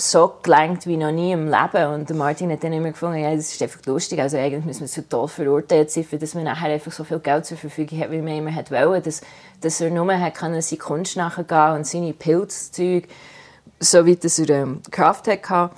so 0.00 0.34
gelangt 0.42 0.86
wie 0.86 0.96
noch 0.96 1.12
nie 1.12 1.32
im 1.32 1.46
Leben. 1.46 1.86
Und 1.94 2.10
Martin 2.10 2.50
hat 2.50 2.64
dann 2.64 2.72
immer 2.72 2.90
gefunden, 2.90 3.18
ja, 3.18 3.34
das 3.34 3.52
ist 3.52 3.62
einfach 3.62 3.84
lustig. 3.86 4.20
Also 4.20 4.36
eigentlich 4.36 4.64
müssen 4.64 4.80
wir 4.80 4.88
so 4.88 5.02
toll 5.02 5.28
verurteilt 5.28 5.90
sein, 5.90 6.06
dass 6.10 6.34
man 6.34 6.44
nachher 6.44 6.70
einfach 6.70 6.92
so 6.92 7.04
viel 7.04 7.20
Geld 7.20 7.46
zur 7.46 7.56
Verfügung 7.56 8.00
hat, 8.00 8.10
wie 8.10 8.20
man 8.20 8.34
immer 8.34 8.54
hat 8.54 8.70
wollen. 8.70 9.02
Dass, 9.02 9.20
dass 9.60 9.80
er 9.80 9.90
nur 9.90 10.18
hat 10.18 10.34
können 10.34 10.60
seine 10.60 10.78
Kunst 10.78 11.16
nachgehen 11.16 11.74
und 11.74 11.86
seine 11.86 12.12
Pilzzeug, 12.12 13.08
so 13.78 14.06
wie 14.06 14.16
das 14.16 14.38
er 14.38 14.50
ähm, 14.50 14.82
Kraft 14.90 15.28
hatte. 15.28 15.70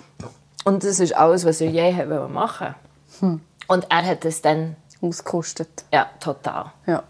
Und 0.65 0.85
das 0.85 1.01
ist 1.01 1.17
alles, 1.17 1.45
was 1.45 1.61
er 1.61 1.71
je 1.71 1.95
hat 1.95 2.09
machen 2.31 2.75
hm. 3.21 3.41
Und 3.67 3.87
er 3.91 4.07
hat 4.07 4.25
das 4.25 4.43
dann 4.43 4.77
ausgekostet. 5.01 5.85
Ja, 5.93 6.09
total. 6.21 6.73
Ja. 6.87 7.03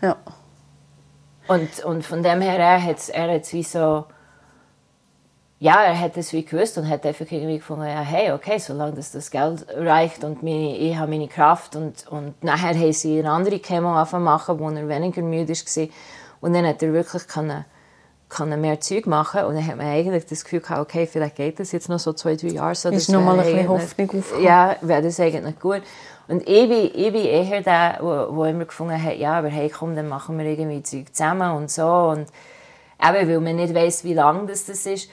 Ja. 0.00 0.16
Und, 1.46 1.84
und 1.84 2.04
von 2.04 2.22
dem 2.22 2.40
her, 2.40 2.58
er 2.58 2.82
hat 2.82 2.98
es 2.98 3.52
wie 3.52 3.62
so... 3.62 4.04
Ja, 5.60 5.82
er 5.82 5.98
hat 5.98 6.16
es 6.16 6.32
wie 6.32 6.44
gewusst 6.44 6.76
und 6.78 6.88
hat 6.88 7.06
einfach 7.06 7.26
irgendwie 7.30 7.58
gefunden, 7.58 7.86
ja, 7.86 8.00
hey, 8.00 8.32
okay, 8.32 8.58
solange 8.58 8.96
das, 8.96 9.12
das 9.12 9.30
Geld 9.30 9.64
reicht 9.74 10.24
und 10.24 10.42
meine, 10.42 10.76
ich 10.76 10.96
habe 10.96 11.10
meine 11.10 11.28
Kraft 11.28 11.76
und, 11.76 12.06
und 12.10 12.42
nachher 12.42 12.74
haben 12.74 12.92
sie 12.92 13.20
eine 13.20 13.30
andere 13.30 13.60
Chemo 13.60 13.92
machen, 13.92 14.58
wo 14.58 14.68
er 14.68 14.88
weniger 14.88 15.22
müde 15.22 15.52
war 15.52 15.88
und 16.40 16.52
dann 16.52 16.66
hat 16.66 16.82
er 16.82 16.92
wirklich 16.92 17.26
können, 17.28 17.64
können 18.28 18.60
mehr 18.60 18.80
Zeug 18.80 19.06
machen 19.06 19.44
und 19.44 19.54
dann 19.54 19.66
hat 19.66 19.76
man 19.76 19.86
eigentlich 19.86 20.26
das 20.26 20.44
Gefühl 20.44 20.60
gehabt, 20.60 20.80
okay, 20.80 21.06
vielleicht 21.06 21.36
geht 21.36 21.60
das 21.60 21.72
jetzt 21.72 21.88
noch 21.88 22.00
so 22.00 22.12
zwei, 22.12 22.34
drei 22.34 22.48
Jahre 22.48 22.74
so. 22.74 22.88
Ist 22.88 23.08
noch 23.08 23.22
mal 23.22 23.38
ein 23.38 23.46
bisschen 23.46 23.68
Hoffnung 23.68 24.10
aufgekommen. 24.10 24.44
Ja, 24.44 24.76
wäre 24.80 25.02
das 25.02 25.20
eigentlich 25.20 25.58
gut. 25.60 25.82
Und 26.26 26.48
ich 26.48 26.68
bin, 26.68 26.90
ich 26.94 27.12
bin 27.12 27.24
eher 27.24 27.60
der, 27.60 27.98
wo, 28.00 28.36
wo 28.36 28.44
immer 28.44 28.64
gefunden 28.64 29.00
hat, 29.02 29.16
ja, 29.16 29.38
aber 29.38 29.48
hey, 29.48 29.70
komm, 29.70 29.94
dann 29.94 30.08
machen 30.08 30.36
wir 30.36 30.44
irgendwie 30.44 30.82
Zeug 30.82 31.14
zusammen 31.14 31.52
und 31.52 31.70
so. 31.70 31.86
Und 31.86 32.26
eben, 33.02 33.28
weil 33.28 33.40
man 33.40 33.56
nicht 33.56 33.74
weiss, 33.74 34.04
wie 34.04 34.14
lang 34.14 34.46
das, 34.46 34.66
das 34.66 34.84
ist. 34.86 35.10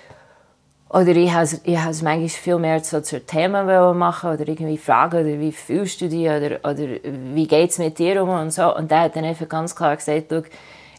Oder 0.94 1.16
ich 1.16 1.32
habe 1.32 1.48
ich 1.64 1.78
es 1.78 2.02
manchmal 2.02 2.28
viel 2.28 2.58
mehr 2.58 2.82
so 2.82 3.00
zu 3.00 3.22
Themen 3.22 3.66
machen 3.98 4.32
oder 4.32 4.46
irgendwie 4.46 4.78
fragen, 4.78 5.22
oder 5.22 5.40
wie 5.40 5.54
fühlst 5.54 6.02
du 6.02 6.10
dich 6.10 6.28
oder, 6.28 6.60
oder 6.70 6.86
wie 7.34 7.48
geht 7.48 7.70
es 7.70 7.78
mit 7.78 7.98
dir 7.98 8.22
um 8.22 8.30
und 8.30 8.52
so. 8.52 8.76
Und 8.76 8.92
der 8.92 9.02
hat 9.02 9.16
dann 9.16 9.24
einfach 9.24 9.48
ganz 9.48 9.74
klar 9.74 9.96
gesagt, 9.96 10.34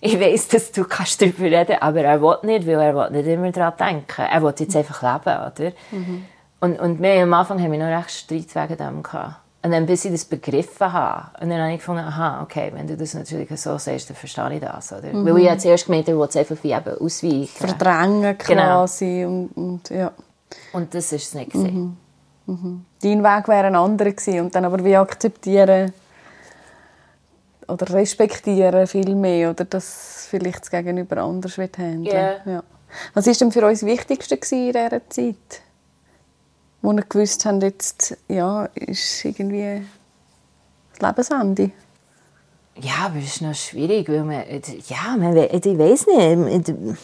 ich 0.01 0.19
weiß, 0.19 0.49
dass 0.49 0.73
du 0.73 0.85
kannst 0.85 1.21
darüber 1.21 1.45
reden 1.45 1.77
aber 1.81 2.01
er 2.01 2.23
will 2.23 2.39
nicht, 2.43 2.67
weil 2.67 2.81
er 2.81 2.95
will 2.95 3.11
nicht 3.11 3.29
immer 3.29 3.53
daran 3.53 3.75
denken. 3.79 4.23
Er 4.23 4.43
will 4.43 4.55
jetzt 4.59 4.75
einfach 4.75 5.03
leben, 5.03 5.37
oder? 5.37 5.73
Mhm. 5.91 6.25
Und, 6.61 6.81
und 6.81 7.03
wir 7.03 7.23
am 7.23 7.35
Anfang 7.35 7.61
haben 7.61 7.73
wir 7.73 7.79
noch 7.79 7.99
recht 7.99 8.11
Streit 8.11 8.55
wegen 8.55 8.79
dem 8.79 9.03
gehabt. 9.03 9.42
Und 9.65 9.71
dann, 9.71 9.87
bis 9.87 10.05
ich 10.05 10.11
das 10.11 10.25
begriffen 10.25 10.93
habe. 10.93 11.41
Und 11.41 11.51
dann 11.51 11.61
habe 11.61 11.73
ich 11.73 11.79
gefunden, 11.79 12.03
aha, 12.03 12.43
okay, 12.43 12.73
wenn 12.75 12.87
du 12.89 12.97
das 12.97 13.15
natürlich 13.15 13.49
so 13.61 13.79
sagst, 13.79 14.11
dann 14.11 14.17
verstehe 14.17 14.55
ich 14.55 14.61
das. 14.61 14.93
Oder? 14.93 15.13
Mhm. 15.13 15.25
Weil 15.25 15.39
ich 15.39 15.45
ja 15.45 15.57
zuerst 15.57 15.87
gemeint 15.87 16.09
habe, 16.09 16.29
ich 16.29 16.39
einfach 16.39 16.57
wie 16.63 16.73
eben 16.73 16.99
ausweichen. 16.99 17.49
Verdrängen 17.69 18.37
genau. 18.39 18.63
quasi. 18.63 19.21
Genau. 19.21 19.29
Und, 19.29 19.51
und, 19.57 19.91
ja. 19.91 20.11
und 20.73 20.93
das 20.93 21.13
war 21.13 21.17
es 21.17 21.35
nicht. 21.35 21.55
Mhm. 21.55 21.97
Mhm. 22.47 22.85
Dein 23.01 23.23
Weg 23.23 23.49
wäre 23.49 23.69
ein 23.69 23.77
anderer 23.77 24.11
gewesen. 24.11 24.41
Und 24.41 24.55
dann 24.55 24.65
aber 24.65 24.85
wie 24.85 24.97
akzeptieren 24.97 25.93
oder 27.69 27.95
respektieren 27.95 28.87
viel 28.89 29.15
mehr. 29.15 29.51
Oder 29.51 29.65
dass 29.65 30.27
vielleicht 30.29 30.63
das 30.63 30.71
Gegenüber 30.71 31.19
anders 31.19 31.57
wird 31.57 31.79
handeln. 31.79 32.07
Yeah. 32.07 32.41
Ja. 32.45 32.63
Was 33.15 33.27
war 33.27 33.33
denn 33.33 33.53
für 33.53 33.67
uns 33.67 33.81
das 33.81 33.89
Wichtigste 33.89 34.35
in 34.35 34.73
dieser 34.73 35.09
Zeit? 35.09 35.63
Wo 36.83 36.93
wir 36.93 37.05
gewusst 37.05 37.45
haben, 37.47 37.61
jetzt 37.61 38.17
ja, 38.29 38.67
ist 38.75 39.25
irgendwie 39.25 39.87
das 40.99 41.09
Lebensende? 41.09 41.71
Ja, 42.77 43.07
aber 43.07 43.19
es 43.19 43.37
ist 43.37 43.43
noch 43.43 43.55
schwierig, 43.55 44.09
weil 44.09 44.25
man, 44.25 44.43
ja, 44.89 45.17
man, 45.17 45.37
ich 45.37 45.53
weiß 45.53 46.07
nicht, 46.07 46.69
hm. 46.69 46.97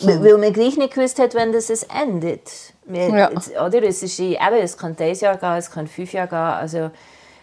weil 0.00 0.38
man 0.38 0.52
gleich 0.52 0.76
nicht 0.76 0.94
gewusst 0.94 1.18
hat, 1.18 1.34
wenn 1.34 1.52
das 1.52 1.70
es 1.70 1.84
endet. 1.84 2.50
Ja. 2.90 3.30
Oder? 3.64 3.82
Es, 3.84 4.02
ist, 4.02 4.18
eben, 4.18 4.38
es 4.60 4.76
kann 4.76 4.96
dieses 4.96 5.20
Jahr 5.20 5.36
gehen, 5.36 5.56
es 5.56 5.70
kann 5.70 5.86
fünf 5.86 6.12
Jahre 6.12 6.28
gehen, 6.28 6.38
also 6.38 6.90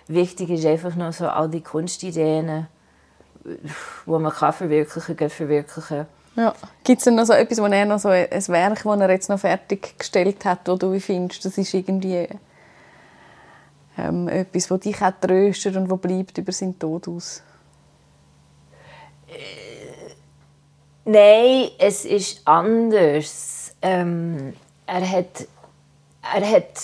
wichtig 0.08 0.50
ist 0.50 0.66
einfach 0.66 0.96
noch 0.96 1.14
so 1.14 1.28
all 1.28 1.50
die 1.50 1.62
Kunstideen, 1.62 2.68
die 3.46 3.58
man 4.06 4.32
kann 4.32 4.54
verwirklichen 4.54 5.16
kann, 5.16 5.30
verwirklichen 5.30 6.08
ja. 6.38 6.54
Gibt 6.84 7.00
es 7.00 7.06
denn 7.06 7.16
noch 7.16 7.26
so 7.26 7.34
etwas, 7.34 7.60
wo 7.60 7.66
er 7.66 7.86
noch 7.86 8.00
so 8.00 8.10
ein 8.10 8.30
Werk, 8.30 8.84
das 8.84 9.00
er 9.00 9.10
jetzt 9.10 9.30
noch 9.30 9.40
fertiggestellt 9.40 10.46
hat, 10.46 10.68
wo 10.68 10.76
du 10.76 11.00
findest, 11.00 11.44
das 11.44 11.58
ist 11.58 11.74
irgendwie 11.74 12.28
ähm, 13.98 14.28
etwas, 14.28 14.68
das 14.68 14.80
dich 14.82 15.02
auch 15.02 15.12
tröstet 15.20 15.76
und 15.76 15.90
wo 15.90 15.98
bleibt 15.98 16.38
über 16.38 16.52
seinen 16.52 16.78
Tod 16.78 17.08
aus? 17.08 17.42
Äh, 19.28 20.14
nein, 21.06 21.72
es 21.80 22.06
ist 22.06 22.42
anders. 22.46 23.76
Ähm, 23.82 24.54
er 24.86 25.10
hat, 25.12 25.48
er 26.34 26.52
hat, 26.52 26.80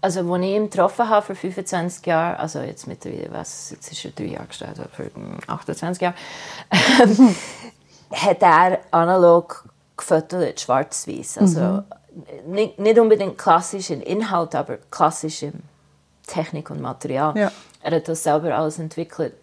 also 0.00 0.32
als 0.32 0.42
ich 0.42 0.50
ihn 0.50 0.68
getroffen 0.68 1.08
habe 1.08 1.26
vor 1.26 1.36
25 1.36 2.06
Jahren, 2.06 2.36
also 2.36 2.60
jetzt 2.60 2.86
mittlerweile, 2.86 3.32
was, 3.32 3.70
jetzt 3.70 3.92
ist 3.92 4.04
er 4.04 4.10
drei 4.10 4.32
Jahre 4.32 4.46
gestorben, 4.46 4.84
vor 4.92 5.54
28 5.54 6.02
Jahren, 6.02 6.16
hat 8.12 8.42
er 8.42 8.80
analog 8.90 9.68
gefotografiert, 9.96 10.60
schwarz-weiß. 10.60 11.38
Also 11.38 11.60
mhm. 11.60 11.84
nicht, 12.52 12.78
nicht 12.78 12.98
unbedingt 12.98 13.38
klassisch 13.38 13.90
in 13.90 14.02
Inhalt, 14.02 14.54
aber 14.54 14.78
klassisch 14.90 15.42
in 15.42 15.62
Technik 16.26 16.70
und 16.70 16.80
Material. 16.80 17.36
Ja. 17.36 17.52
Er 17.80 17.96
hat 17.96 18.08
das 18.08 18.22
selber 18.22 18.54
alles 18.56 18.78
entwickelt. 18.78 19.34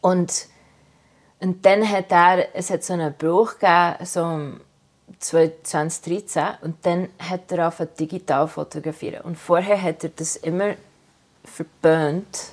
Und, 0.00 0.46
und 1.40 1.64
dann 1.64 1.88
hat 1.88 2.10
er, 2.10 2.54
es 2.54 2.70
hat 2.70 2.82
so 2.82 2.94
einen 2.94 3.12
Bruch 3.14 3.58
gegeben, 3.58 3.96
so 4.04 4.60
2013, 5.18 6.42
und 6.62 6.76
dann 6.86 7.08
hat 7.18 7.52
er 7.52 7.64
angefangen 7.64 7.90
digital 7.98 8.48
fotografieren. 8.48 9.22
Und 9.22 9.36
vorher 9.36 9.80
hat 9.80 10.04
er 10.04 10.10
das 10.10 10.36
immer 10.36 10.74
verböhnt. 11.44 12.52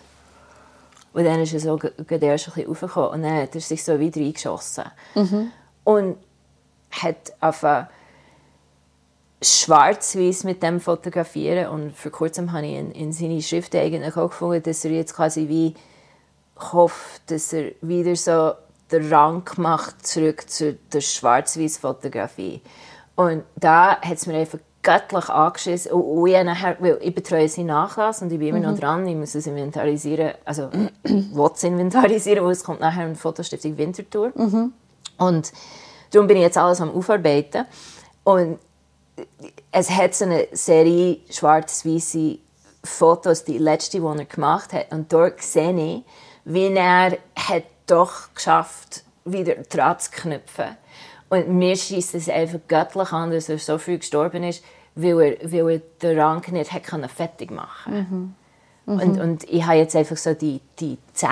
Und 1.13 1.23
dann 1.23 1.41
ist 1.41 1.53
er 1.53 1.59
so 1.59 1.77
gerade 1.77 2.25
erst 2.25 2.47
ein 2.47 2.53
bisschen 2.53 2.67
raufgekommen 2.67 3.09
und 3.11 3.23
dann 3.23 3.41
hat 3.41 3.55
er 3.55 3.61
sich 3.61 3.83
so 3.83 3.99
wieder 3.99 4.21
eingeschossen. 4.21 4.85
Mhm. 5.15 5.51
Und 5.83 6.17
hat 6.91 7.33
angefangen 7.39 7.87
schwarz-weiß 9.41 10.45
mit 10.45 10.63
dem 10.63 10.79
fotografieren 10.79 11.69
und 11.69 11.95
vor 11.95 12.11
kurzem 12.11 12.51
habe 12.53 12.65
ich 12.65 12.73
in, 12.73 12.91
in 12.91 13.13
seine 13.13 13.41
Schriften 13.41 13.77
eigentlich 13.77 14.17
auch 14.17 14.29
gefunden, 14.29 14.63
dass 14.63 14.83
er 14.83 14.91
jetzt 14.91 15.15
quasi 15.15 15.47
wie 15.47 15.75
hofft, 16.71 17.29
dass 17.29 17.53
er 17.53 17.71
wieder 17.81 18.15
so 18.15 18.53
den 18.91 19.13
Rang 19.13 19.47
macht 19.57 20.07
zurück 20.07 20.49
zu 20.49 20.73
der 20.91 21.01
schwarz-weiß 21.01 21.77
Fotografie. 21.77 22.61
Und 23.15 23.43
da 23.55 23.99
hat 24.01 24.13
es 24.17 24.25
mir 24.25 24.37
einfach 24.37 24.59
göttlich 24.87 25.29
angeschissen. 25.29 25.91
Und, 25.91 26.01
und 26.01 26.27
ich, 26.27 26.43
nachher, 26.43 26.77
weil 26.79 26.97
ich 27.01 27.13
betreue 27.13 27.49
seinen 27.49 27.67
Nachlass 27.67 28.21
und 28.21 28.31
ich 28.31 28.39
bin 28.39 28.47
immer 28.49 28.59
mhm. 28.59 28.71
noch 28.71 28.79
dran, 28.79 29.05
ich 29.05 29.15
muss 29.15 29.35
es 29.35 29.45
inventarisieren, 29.45 30.33
also 30.45 30.69
will 31.03 31.49
es 31.53 31.63
inventarisieren, 31.63 32.45
weil 32.45 32.53
es 32.53 32.63
kommt 32.63 32.79
nachher 32.79 33.03
eine 33.03 33.15
Fotostiftung 33.15 33.77
Wintertour. 33.77 34.31
Mhm. 34.33 34.71
Und 35.17 35.51
darum 36.11 36.27
bin 36.27 36.37
ich 36.37 36.43
jetzt 36.43 36.57
alles 36.57 36.79
am 36.79 36.95
Aufarbeiten. 36.95 37.65
Und 38.23 38.59
es 39.71 39.89
hat 39.89 40.15
so 40.15 40.23
eine 40.23 40.47
Serie 40.53 41.17
schwarz-weiße 41.29 42.37
Fotos, 42.83 43.43
die 43.43 43.57
letzte, 43.57 43.99
die 43.99 44.05
er 44.05 44.25
gemacht 44.25 44.71
hat. 44.71 44.91
Und 44.91 45.11
dort 45.11 45.41
sehe 45.41 45.73
ich, 45.73 46.03
wie 46.45 46.73
er 46.73 47.17
hat 47.35 47.63
doch 47.87 48.33
geschafft 48.33 49.03
wieder 49.25 49.55
dran 49.55 49.99
zu 49.99 50.11
knüpfen. 50.11 50.77
Und 51.29 51.49
mir 51.49 51.75
schießt 51.75 52.15
es 52.15 52.29
einfach 52.29 52.59
göttlich 52.69 53.11
an, 53.11 53.31
dass 53.31 53.49
er 53.49 53.57
so 53.57 53.77
früh 53.77 53.97
gestorben 53.97 54.43
ist, 54.43 54.63
weil 54.97 55.19
er, 55.19 55.51
weil 55.51 55.69
er 55.69 55.81
den 56.01 56.19
Rang 56.19 56.51
nicht 56.51 56.73
hat 56.73 57.11
fertig 57.11 57.51
machen 57.51 57.93
mhm. 57.93 58.35
Mhm. 58.87 59.01
Und, 59.01 59.19
und 59.19 59.43
ich 59.49 59.65
habe 59.65 59.77
jetzt 59.77 59.95
einfach 59.97 60.15
so 60.15 60.33
die, 60.33 60.61
die 60.79 60.97
10 61.13 61.29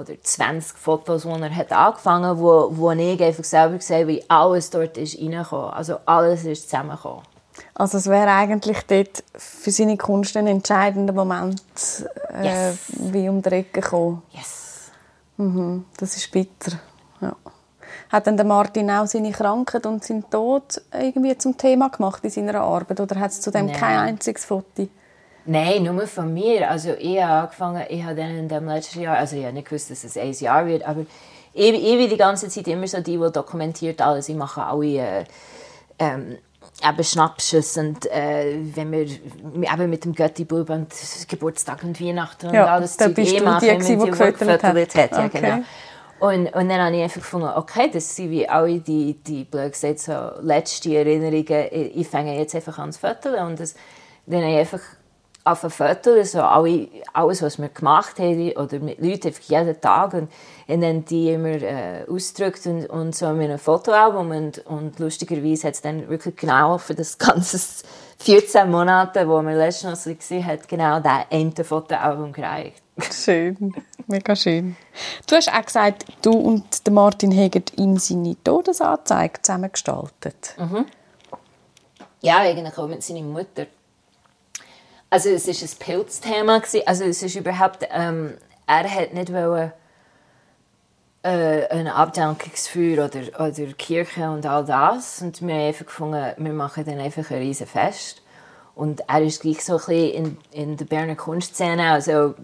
oder 0.00 0.14
20 0.22 0.76
Fotos, 0.78 1.22
die 1.22 1.28
er 1.28 1.54
hat 1.54 1.70
angefangen 1.70 2.30
hat, 2.30 2.38
wo, 2.38 2.68
wo 2.70 2.90
ich 2.92 3.22
einfach 3.22 3.44
selber 3.44 3.76
gesehen 3.76 4.08
wie 4.08 4.24
alles 4.28 4.70
dort 4.70 4.96
ist 4.96 5.18
reingekommen. 5.18 5.70
Also 5.70 5.98
alles 6.06 6.46
ist 6.46 6.64
zusammengekommen. 6.64 7.22
Also 7.74 7.98
es 7.98 8.06
wäre 8.08 8.30
eigentlich 8.30 8.78
dort 8.86 9.22
für 9.36 9.70
seine 9.70 9.98
Kunst 9.98 10.36
ein 10.36 10.46
entscheidender 10.46 11.12
Moment, 11.12 11.62
äh, 12.30 12.70
yes. 12.70 12.78
wie 12.88 13.28
um 13.28 13.42
die 13.42 13.50
Ecke 13.50 13.80
gekommen. 13.82 14.22
Yes. 14.32 14.90
Mhm. 15.36 15.84
Das 15.98 16.16
ist 16.16 16.30
bitter. 16.32 16.78
Ja. 17.20 17.36
Hat 18.14 18.28
dann 18.28 18.36
der 18.36 18.46
Martin 18.46 18.88
auch 18.92 19.08
seine 19.08 19.32
Krankheit 19.32 19.86
und 19.86 20.04
seinen 20.04 20.30
Tod 20.30 20.80
irgendwie 20.96 21.36
zum 21.36 21.58
Thema 21.58 21.88
gemacht 21.88 22.22
in 22.22 22.30
seiner 22.30 22.60
Arbeit 22.60 23.00
oder 23.00 23.18
hat 23.18 23.32
es 23.32 23.40
zu 23.40 23.50
dem 23.50 23.72
kein 23.72 23.98
einziges 23.98 24.44
Foto? 24.44 24.86
Nein, 25.46 25.82
nur 25.82 26.06
von 26.06 26.32
mir. 26.32 26.70
Also 26.70 26.90
ich 26.96 27.20
habe 27.20 27.48
angefangen, 27.48 27.82
ich 27.88 28.04
habe 28.04 28.14
dann 28.14 28.38
in 28.38 28.48
dem 28.48 28.68
letzten 28.68 29.00
Jahr, 29.00 29.16
also 29.16 29.34
ich 29.34 29.42
habe 29.42 29.54
nicht 29.54 29.68
gewusst, 29.68 29.90
dass 29.90 30.04
es 30.04 30.16
ein 30.16 30.30
Jahr 30.30 30.64
wird, 30.64 30.86
aber 30.86 31.00
ich, 31.52 31.72
ich 31.72 31.98
bin 31.98 32.08
die 32.08 32.16
ganze 32.16 32.48
Zeit 32.48 32.68
immer 32.68 32.86
so 32.86 33.00
die, 33.00 33.18
die 33.18 33.32
dokumentiert 33.32 34.00
alles. 34.00 34.28
Ich 34.28 34.36
mache 34.36 34.62
alle 34.62 34.86
äh, 34.86 35.24
ähm, 35.98 36.38
eben 36.88 37.04
Schnappschuss 37.04 37.76
und 37.78 38.06
äh, 38.12 38.60
wenn 38.76 38.92
wir 38.92 39.08
eben 39.08 39.90
mit 39.90 40.04
dem 40.04 40.14
Götti-Bub 40.14 40.70
und 40.70 40.94
Geburtstag 41.26 41.82
und 41.82 42.00
Weihnachten 42.00 42.46
und 42.46 42.54
ja, 42.54 42.66
alles 42.66 42.96
bist 42.96 43.32
eh 43.32 43.40
machen, 43.40 43.68
die, 43.68 43.84
die, 43.84 43.98
die 43.98 44.06
gefüttert 44.08 44.62
hat. 44.62 44.76
hat. 44.76 45.10
Ja, 45.10 45.24
okay. 45.24 45.40
genau. 45.40 45.64
Und, 46.24 46.46
und 46.54 46.70
dann 46.70 46.80
habe 46.80 46.96
ich 46.96 47.02
einfach 47.02 47.20
gefunden, 47.20 47.50
okay, 47.54 47.90
das 47.92 48.16
sind 48.16 48.30
wie 48.30 48.48
alle 48.48 48.78
die, 48.78 49.12
die 49.12 49.44
blöd 49.44 49.72
gesagt, 49.72 49.98
so 49.98 50.30
letzte 50.40 50.96
Erinnerungen. 50.96 51.66
Ich, 51.70 51.96
ich 51.96 52.08
fange 52.08 52.38
jetzt 52.38 52.54
einfach 52.54 52.78
an 52.78 52.92
zu 52.92 53.00
fotografieren. 53.00 53.48
Und 53.48 53.60
das, 53.60 53.74
dann 54.24 54.40
habe 54.40 54.52
ich 54.52 54.58
einfach 54.58 54.80
auf 55.44 55.64
ein 55.64 55.68
Foto, 55.68 56.12
also 56.12 56.40
alle, 56.40 56.88
alles, 57.12 57.42
was 57.42 57.58
wir 57.58 57.68
gemacht 57.68 58.18
haben, 58.18 58.52
oder 58.52 58.78
mit 58.78 59.02
Leuten 59.02 59.26
einfach 59.26 59.42
jeden 59.42 59.78
Tag. 59.82 60.14
Und, 60.14 60.32
und 60.66 60.80
dann 60.80 61.04
die 61.04 61.30
immer 61.30 61.48
äh, 61.48 62.06
ausgedrückt 62.08 62.66
und, 62.66 62.86
und 62.86 63.14
so 63.14 63.28
mit 63.30 63.48
einem 63.48 63.58
Fotoalbum 63.58 64.30
und, 64.30 64.58
und 64.66 64.98
lustigerweise 64.98 65.68
hat 65.68 65.74
es 65.74 65.82
dann 65.82 66.08
wirklich 66.08 66.36
genau 66.36 66.78
für 66.78 66.94
das 66.94 67.18
ganze 67.18 67.58
14 68.18 68.70
Monate, 68.70 69.28
wo 69.28 69.42
wir 69.42 69.54
letztens 69.54 70.06
noch 70.06 70.16
gesehen 70.16 70.46
haben, 70.46 70.60
genau 70.66 71.00
das 71.00 71.26
eine 71.30 71.52
Fotoalbum 71.64 72.32
gereicht. 72.32 72.82
Schön, 73.12 73.74
mega 74.06 74.36
schön. 74.36 74.76
Du 75.26 75.36
hast 75.36 75.52
auch 75.52 75.64
gesagt, 75.64 76.04
du 76.22 76.30
und 76.30 76.64
Martin 76.90 77.36
haben 77.36 77.64
ihm 77.76 77.98
seine 77.98 78.36
Todesanzeige 78.42 79.42
zusammengestaltet. 79.42 80.54
Mhm. 80.56 80.86
Ja, 82.22 82.38
eigentlich 82.38 82.78
auch 82.78 82.86
mit 82.86 83.02
seiner 83.02 83.22
Mutter. 83.22 83.66
Also 85.10 85.28
es 85.28 85.46
war 85.46 85.54
ein 85.54 85.78
Pilzthema. 85.78 86.62
Also 86.86 87.04
es 87.04 87.22
ist 87.22 87.36
überhaupt... 87.36 87.86
Ähm, 87.90 88.34
er 88.66 88.90
hat 88.90 89.12
nicht 89.12 89.30
wollen, 89.30 89.72
äh, 91.24 91.66
ein 91.70 91.88
Abdankungsfeuer 91.88 93.06
oder, 93.06 93.40
oder 93.40 93.72
Kirche 93.78 94.30
und 94.30 94.46
all 94.46 94.64
das. 94.64 95.22
Und 95.22 95.40
wir 95.40 95.54
haben 95.54 95.66
einfach 95.68 95.86
gefunden, 95.86 96.32
wir 96.36 96.52
machen 96.52 96.84
dann 96.84 96.98
einfach 96.98 97.30
ein 97.30 97.38
riesen 97.38 97.66
Fest. 97.66 98.22
Und 98.74 99.02
er 99.08 99.22
ist 99.22 99.42
gleich 99.42 99.64
so 99.64 99.74
ein 99.74 99.78
bisschen 99.78 100.12
in, 100.12 100.36
in 100.52 100.76
der 100.76 100.84
Berner 100.84 101.14
Kunstszene, 101.14 101.92
also 101.92 102.34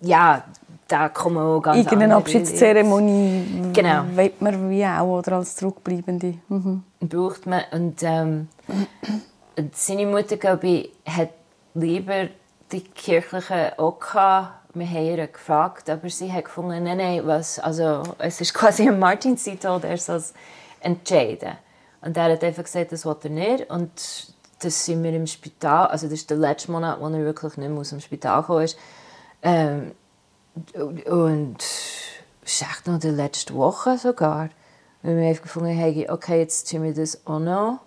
ja, 0.00 0.44
da 0.86 1.08
kommen 1.08 1.38
auch 1.38 1.60
ganz 1.60 1.78
Irgendeine 1.78 2.16
Abschiedszeremonie 2.16 3.72
genau. 3.72 4.04
will 4.14 4.32
man 4.40 4.70
wie 4.70 4.84
auch, 4.84 5.18
oder 5.18 5.36
als 5.36 5.56
Zurückbleibende. 5.56 6.34
Mhm. 6.48 6.82
Braucht 7.00 7.46
man. 7.46 7.62
Und 7.72 8.02
ähm, 8.02 8.48
seine 9.72 10.06
Mutter, 10.06 10.36
glaube 10.36 10.66
ich, 10.66 10.92
hat 11.06 11.30
lieber 11.74 12.28
die 12.70 12.82
kirchliche 12.82 13.78
auch 13.78 13.98
gehabt. 13.98 14.63
Wir 14.76 14.88
haben 14.88 15.06
ihr 15.06 15.26
gefragt, 15.28 15.88
aber 15.88 16.10
sie 16.10 16.32
hat 16.32 16.46
gefunden, 16.46 16.82
nein, 16.82 16.98
nein, 16.98 17.24
was, 17.24 17.60
also, 17.60 18.02
es 18.18 18.40
ist 18.40 18.52
quasi 18.54 18.88
ein 18.88 18.98
Martinstitel, 18.98 19.78
der 19.80 19.96
soll 19.98 20.22
entscheiden. 20.80 21.52
Und 22.00 22.16
er 22.16 22.32
hat 22.32 22.42
einfach 22.42 22.64
gesagt, 22.64 22.90
das 22.90 23.06
will 23.06 23.16
er 23.22 23.30
nicht. 23.30 23.70
Und 23.70 24.34
das 24.58 24.84
sind 24.84 25.02
wir 25.04 25.12
im 25.12 25.28
Spital, 25.28 25.86
also 25.86 26.06
das 26.06 26.14
ist 26.14 26.30
der 26.30 26.38
letzte 26.38 26.72
Monat, 26.72 27.00
wo 27.00 27.06
er 27.06 27.24
wirklich 27.24 27.56
nicht 27.56 27.68
mehr 27.68 27.78
aus 27.78 27.90
dem 27.90 28.00
Spital 28.00 28.40
gekommen 28.40 28.64
ist. 28.64 28.78
Ähm, 29.42 29.92
und 31.06 31.62
es 31.62 32.52
ist 32.52 32.62
echt 32.62 32.86
noch 32.88 32.98
die 32.98 33.08
letzte 33.08 33.54
Woche 33.54 33.96
sogar. 33.96 34.50
Weil 35.02 35.16
wir 35.16 35.28
einfach 35.28 35.42
gefunden 35.42 35.78
haben, 35.78 36.10
okay, 36.10 36.40
jetzt 36.40 36.68
tun 36.68 36.82
wir 36.82 36.94
das 36.94 37.26
auch 37.26 37.38
noch. 37.38 37.80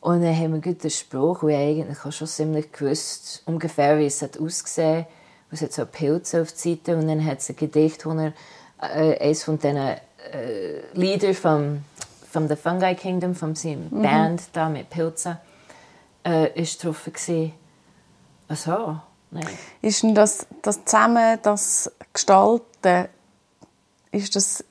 Und 0.00 0.22
dann 0.22 0.36
haben 0.36 0.54
wir 0.54 0.60
gut 0.60 0.82
den 0.82 0.90
Spruch, 0.90 1.42
ich 1.44 1.54
eigentlich 1.54 2.14
schon 2.14 2.28
ziemlich 2.28 2.72
gewusst, 2.72 3.42
ungefähr, 3.44 3.98
wie 3.98 4.06
es 4.06 4.22
hat 4.22 4.38
ausgesehen 4.38 5.06
Es 5.54 5.62
hat 5.62 5.72
so 5.72 5.86
Pilze 5.86 6.42
auf 6.42 6.52
die 6.52 6.70
Seite 6.70 6.96
und 6.96 7.06
dann 7.06 7.24
hat 7.24 7.38
ein 7.48 7.56
Gedicht, 7.56 8.04
wo 8.06 8.10
er 8.10 8.32
äh, 8.82 9.18
eines 9.18 9.44
von 9.44 9.58
diesen 9.58 9.76
äh, 9.76 9.98
Liedern 10.94 11.34
vom, 11.34 11.84
vom 12.30 12.48
The 12.48 12.56
Fungi 12.56 12.94
Kingdom, 12.96 13.36
von 13.36 13.54
seinem 13.54 13.88
mhm. 13.90 14.02
Band 14.02 14.42
da 14.52 14.68
mit 14.68 14.90
Pilzen, 14.90 15.38
äh, 16.26 16.60
ist 16.60 16.82
drauf 16.82 17.04
gewesen. 17.04 17.52
Ach 18.48 18.96
nein. 19.30 19.46
Ist 19.80 20.02
denn 20.02 20.14
das, 20.14 20.46
das 20.62 20.84
zusammen, 20.84 21.38
das 21.42 21.92
Gestalten, 22.12 23.08
ist 24.10 24.34
das 24.34 24.64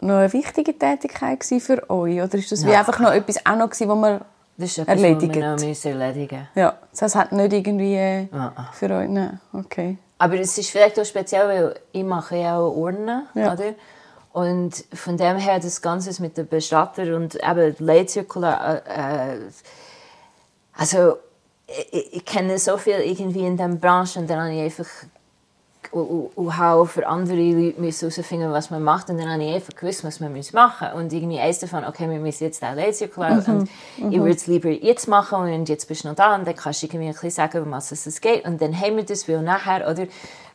noch 0.00 0.18
eine 0.18 0.32
wichtige 0.32 0.78
Tätigkeit 0.78 1.44
für 1.44 1.90
euch? 1.90 2.22
Oder 2.22 2.34
ist 2.34 2.52
das 2.52 2.62
ja. 2.62 2.68
wie 2.68 2.74
einfach 2.74 3.00
noch 3.00 3.12
etwas 3.12 3.44
auch 3.44 3.56
noch 3.56 3.70
gewesen, 3.70 3.88
wo 3.88 3.96
man 3.96 4.20
das 4.56 4.70
ist 4.70 4.78
etwas, 4.78 4.96
erledigt. 4.96 5.36
was 5.36 5.62
wir 5.62 5.94
noch 5.94 6.00
erledigen 6.00 6.48
Ja, 6.54 6.78
das 6.98 7.14
hat 7.14 7.32
nicht 7.32 7.52
irgendwie 7.52 7.94
äh, 7.94 8.26
ah, 8.32 8.70
für 8.72 8.90
euch, 8.90 9.08
nein. 9.08 9.40
okay. 9.52 9.98
Aber 10.18 10.34
es 10.40 10.56
ist 10.56 10.70
vielleicht 10.70 10.98
auch 10.98 11.04
speziell, 11.04 11.46
weil 11.48 11.74
ich 11.92 12.04
mache 12.04 12.36
ja 12.36 12.58
auch 12.58 12.74
Urnen, 12.74 13.26
ja. 13.34 13.52
oder? 13.52 13.74
Und 14.32 14.84
von 14.92 15.16
dem 15.16 15.36
her 15.36 15.60
das 15.60 15.80
Ganze 15.80 16.20
mit 16.22 16.36
dem 16.36 16.46
Bestatter 16.46 17.16
und 17.16 17.36
eben 17.36 17.74
Leitzirkular, 17.78 18.82
äh, 18.86 19.38
also 20.74 21.16
ich, 21.66 22.16
ich, 22.16 22.24
kenne 22.24 22.58
so 22.58 22.76
viel 22.76 23.00
irgendwie 23.00 23.46
in 23.46 23.56
dieser 23.56 23.68
Branche 23.68 24.20
und 24.20 24.30
dann 24.30 24.40
habe 24.40 24.52
ich 24.54 24.62
einfach 24.62 24.86
und, 25.92 26.56
habe 26.56 26.86
für 26.86 27.06
andere 27.06 27.36
Leute 27.36 27.82
herausfinden, 27.82 28.52
was 28.52 28.70
man 28.70 28.82
macht. 28.82 29.10
Und 29.10 29.18
dann 29.18 29.30
habe 29.30 29.42
ich 29.44 29.54
einfach 29.54 29.74
gewusst, 29.74 30.04
was 30.04 30.20
man 30.20 30.32
machen 30.52 30.88
muss. 30.92 31.02
Und 31.02 31.12
irgendwie 31.12 31.38
eins 31.38 31.58
davon, 31.58 31.84
okay, 31.84 32.08
wir 32.10 32.18
müssen 32.18 32.44
jetzt 32.44 32.62
den 32.62 32.74
Laserklar 32.76 33.42
mhm. 33.42 33.54
und 33.54 33.70
mhm. 33.98 34.12
ich 34.12 34.18
würde 34.18 34.34
es 34.34 34.46
lieber 34.46 34.68
jetzt 34.70 35.08
machen 35.08 35.38
und 35.38 35.68
jetzt 35.68 35.86
bist 35.88 36.04
du 36.04 36.08
noch 36.08 36.16
da 36.16 36.34
und 36.34 36.46
dann 36.46 36.56
kannst 36.56 36.82
du 36.82 36.86
irgendwie 36.86 37.06
ein 37.06 37.12
bisschen 37.12 37.30
sagen, 37.30 37.62
um 37.62 37.70
was 37.70 37.92
es 37.92 38.20
geht. 38.20 38.44
Und 38.44 38.60
dann 38.60 38.78
haben 38.78 38.96
wir 38.96 39.04
das, 39.04 39.28
weil 39.28 39.42
nachher, 39.42 39.88
oder, 39.90 40.06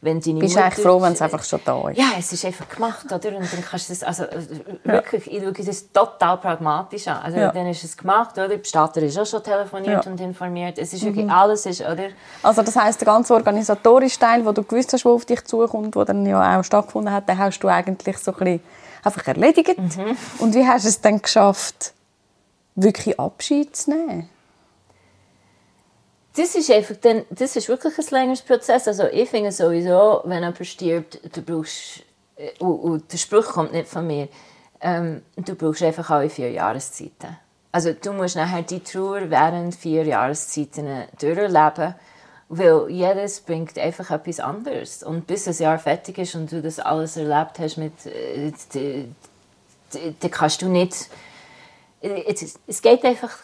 wenn 0.03 0.19
deine 0.19 0.39
Bist 0.39 0.55
Mutter, 0.55 0.65
eigentlich 0.65 0.85
froh, 0.85 0.99
wenn 1.01 1.13
es 1.13 1.21
einfach 1.21 1.43
schon 1.43 1.59
da 1.63 1.89
ist? 1.89 1.97
Ja, 1.97 2.05
es 2.17 2.33
ist 2.33 2.43
einfach 2.43 2.67
gemacht, 2.67 3.05
oder? 3.05 3.37
Und 3.37 3.53
dann 3.53 3.63
kannst 3.69 3.87
du 3.89 3.93
das, 3.93 4.01
also 4.03 4.23
äh, 4.23 4.39
wirklich, 4.83 5.31
ich 5.31 5.43
schaue 5.43 5.51
das 5.53 5.91
total 5.91 6.37
pragmatisch 6.37 7.07
an. 7.07 7.21
Also 7.21 7.37
Ja. 7.37 7.51
dann 7.51 7.67
ist 7.67 7.83
es 7.83 7.95
gemacht, 7.95 8.31
oder? 8.33 8.49
Die 8.49 8.57
Bestatter 8.57 9.01
ist 9.03 9.17
auch 9.19 9.25
schon 9.27 9.43
telefoniert 9.43 10.03
Ja. 10.05 10.11
und 10.11 10.19
informiert. 10.19 10.79
Es 10.79 10.91
ist 10.93 11.03
wirklich 11.05 11.29
alles, 11.29 11.67
ist, 11.67 11.81
oder? 11.81 12.09
Also 12.41 12.63
das 12.63 12.75
heisst, 12.75 12.99
der 13.01 13.05
ganze 13.05 13.33
organisatorische 13.35 14.17
Teil, 14.17 14.43
wo 14.43 14.51
du 14.51 14.63
gewusst 14.63 14.91
hast, 14.93 15.05
wo 15.05 15.13
auf 15.13 15.25
dich 15.25 15.43
zukommt, 15.45 15.95
wo 15.95 16.03
dann 16.03 16.25
ja 16.25 16.59
auch 16.59 16.63
stattgefunden 16.63 17.13
hat, 17.13 17.29
den 17.29 17.37
hast 17.37 17.59
du 17.59 17.67
eigentlich 17.67 18.17
so 18.17 18.31
ein 18.31 18.37
bisschen 18.37 18.61
einfach 19.03 19.27
erledigt. 19.27 19.77
Mhm. 19.77 20.17
Und 20.39 20.55
wie 20.55 20.65
hast 20.67 20.85
du 20.85 20.89
es 20.89 20.99
dann 20.99 21.21
geschafft, 21.21 21.93
wirklich 22.73 23.19
Abschied 23.19 23.75
zu 23.75 23.91
nehmen? 23.91 24.29
Das 26.35 26.55
ist 26.55 26.71
einfach 26.71 26.95
dann, 27.01 27.25
das 27.29 27.55
ist 27.55 27.67
wirklich 27.67 27.97
ein 27.97 28.05
längeres 28.09 28.41
Prozess. 28.41 28.87
Also 28.87 29.03
ich 29.07 29.29
finde 29.29 29.51
sowieso, 29.51 30.21
wenn 30.23 30.43
jemand 30.43 30.65
stirbt, 30.65 31.19
du 31.35 31.41
brauchst, 31.41 32.03
äh, 32.37 32.51
und, 32.59 32.79
und 32.79 33.13
der 33.13 33.17
Spruch 33.17 33.47
kommt 33.53 33.73
nicht 33.73 33.87
von 33.87 34.07
mir, 34.07 34.29
ähm, 34.79 35.21
du 35.35 35.55
brauchst 35.55 35.83
einfach 35.83 36.09
alle 36.09 36.29
vier 36.29 36.51
Jahreszeiten. 36.51 37.37
Also 37.73 37.93
du 37.93 38.13
musst 38.13 38.35
nachher 38.35 38.63
die 38.63 38.81
Trauer 38.81 39.29
während 39.29 39.75
vier 39.75 40.03
Jahreszeiten 40.05 41.03
durchleben, 41.19 41.95
weil 42.49 42.89
jedes 42.89 43.41
bringt 43.41 43.77
einfach 43.77 44.11
etwas 44.11 44.39
anderes. 44.39 45.03
Und 45.03 45.27
bis 45.27 45.45
das 45.45 45.59
Jahr 45.59 45.79
fertig 45.79 46.17
ist 46.17 46.35
und 46.35 46.51
du 46.51 46.61
das 46.61 46.79
alles 46.79 47.17
erlebt 47.17 47.59
hast, 47.59 47.77
mit, 47.77 48.05
äh, 48.05 49.05
dann 50.19 50.31
kannst 50.31 50.61
du 50.61 50.67
nicht, 50.67 51.09
es, 52.01 52.59
es 52.67 52.81
geht 52.81 53.03
einfach, 53.03 53.37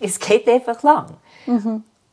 es 0.00 0.18
geht 0.18 0.48
einfach 0.48 0.82
lang. 0.82 1.16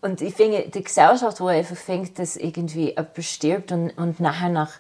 Und 0.08 0.22
ich 0.22 0.34
finde, 0.34 0.70
die 0.70 0.84
Gesellschaft, 0.86 1.40
die 1.40 1.44
einfach 1.44 1.76
findet, 1.76 2.18
dass 2.18 2.38
irgendwie 2.38 2.92
jemand 2.92 3.24
stirbt 3.24 3.74
und, 3.74 3.90
und 3.98 4.22
nachher 4.22 4.48
nach, 4.48 4.72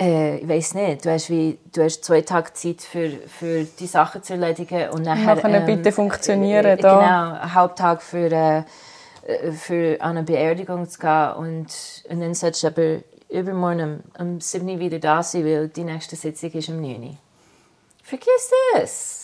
äh, 0.00 0.38
ich 0.38 0.48
weiß 0.48 0.74
nicht, 0.74 1.04
du 1.04 1.10
hast, 1.10 1.30
wie, 1.30 1.58
du 1.72 1.82
hast 1.82 2.04
zwei 2.04 2.20
Tage 2.20 2.52
Zeit 2.52 2.80
für, 2.80 3.10
für 3.10 3.64
die 3.64 3.88
Sachen 3.88 4.22
zu 4.22 4.34
erledigen 4.34 4.90
und 4.90 5.02
nachher... 5.02 5.34
Nachher 5.34 5.60
bitte 5.62 5.90
funktionieren 5.90 6.64
äh, 6.64 6.76
da. 6.76 7.00
Genau, 7.00 7.40
einen 7.40 7.54
Haupttag 7.54 8.02
für, 8.02 8.30
äh, 8.30 8.58
äh, 9.26 9.50
für 9.50 10.00
an 10.00 10.10
eine 10.10 10.22
Beerdigung 10.22 10.88
zu 10.88 11.00
gehen 11.00 11.32
und, 11.32 12.04
und 12.08 12.20
dann 12.20 12.34
solltest 12.34 12.62
du 12.62 12.66
aber 12.68 12.98
übermorgen 13.28 14.04
um, 14.16 14.34
um 14.34 14.40
7 14.40 14.68
Uhr 14.68 14.78
wieder 14.78 15.00
da 15.00 15.24
sein, 15.24 15.44
weil 15.44 15.68
die 15.68 15.82
nächste 15.82 16.14
Sitzung 16.14 16.52
ist 16.52 16.68
um 16.68 16.80
9 16.80 17.02
Uhr. 17.02 17.16
Vergiss 18.04 18.52
es! 18.76 19.23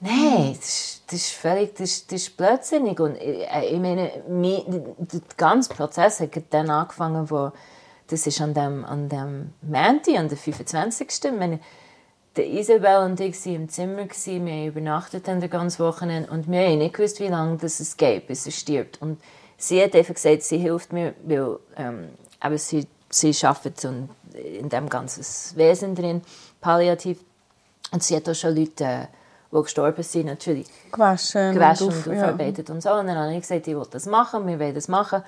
Nein, 0.00 0.54
das 0.56 0.68
ist, 0.68 1.02
das 1.08 1.14
ist 1.14 1.30
völlig 1.32 1.74
das 1.74 1.90
ist, 1.90 2.12
das 2.12 2.22
ist 2.22 2.36
blödsinnig. 2.36 3.00
Und 3.00 3.16
ich, 3.16 3.46
ich 3.70 3.78
meine, 3.80 4.12
mi- 4.28 4.64
der 4.68 5.20
ganze 5.36 5.70
Prozess 5.74 6.20
hat 6.20 6.30
dann 6.50 6.70
angefangen, 6.70 7.28
wo 7.30 7.50
das 8.06 8.26
ist 8.26 8.40
an 8.40 8.54
dem, 8.54 8.84
an 8.84 9.08
dem 9.08 9.52
Montag, 9.62 10.16
an 10.16 10.28
der 10.28 10.38
25. 10.38 11.08
Ich 11.24 11.32
meine, 11.32 11.58
der 12.36 12.46
Isabel 12.46 13.04
und 13.04 13.18
ich 13.20 13.44
waren 13.44 13.54
im 13.56 13.68
Zimmer, 13.68 14.06
wir 14.08 14.52
haben 14.52 14.66
übernachtet 14.68 15.28
an 15.28 15.40
der 15.40 15.48
ganzen 15.48 15.80
Wochenende 15.84 16.30
und 16.30 16.48
wir 16.48 16.60
haben 16.60 16.78
nicht 16.78 16.94
gewusst, 16.94 17.18
wie 17.20 17.26
lange 17.26 17.56
das 17.56 17.80
es 17.80 17.96
geht, 17.96 18.28
bis 18.28 18.46
er 18.46 18.52
stirbt. 18.52 19.02
Und 19.02 19.20
sie 19.56 19.82
hat 19.82 19.94
einfach 19.96 20.14
gesagt, 20.14 20.42
sie 20.42 20.58
hilft 20.58 20.92
mir, 20.92 21.14
weil 21.24 21.58
ähm, 21.76 22.10
aber 22.38 22.56
sie, 22.56 22.86
sie 23.10 23.34
arbeitet 23.44 23.80
so 23.80 23.88
in 24.32 24.68
dem 24.68 24.88
ganzen 24.88 25.24
Wesen 25.58 25.96
drin, 25.96 26.22
palliativ. 26.60 27.18
Und 27.90 28.04
sie 28.04 28.14
hat 28.14 28.28
auch 28.28 28.34
schon 28.34 28.54
Leute, 28.54 28.84
äh, 28.84 29.06
die 29.52 29.62
gestorben 29.62 30.02
sind, 30.02 30.26
natürlich 30.26 30.66
Gewaschen, 30.92 31.54
gewaschen 31.54 31.86
und 31.88 31.92
und 31.94 32.00
auf- 32.00 32.06
ja. 32.06 32.22
aufarbeitet 32.24 32.70
und 32.70 32.82
so. 32.82 32.90
Und 32.92 33.06
dann 33.06 33.16
habe 33.16 33.32
ich 33.34 33.40
gesagt, 33.40 33.66
ich 33.66 33.74
will 33.74 33.86
das 33.90 34.06
machen, 34.06 34.46
wir 34.46 34.58
wollen 34.58 34.74
das 34.74 34.88
machen. 34.88 35.22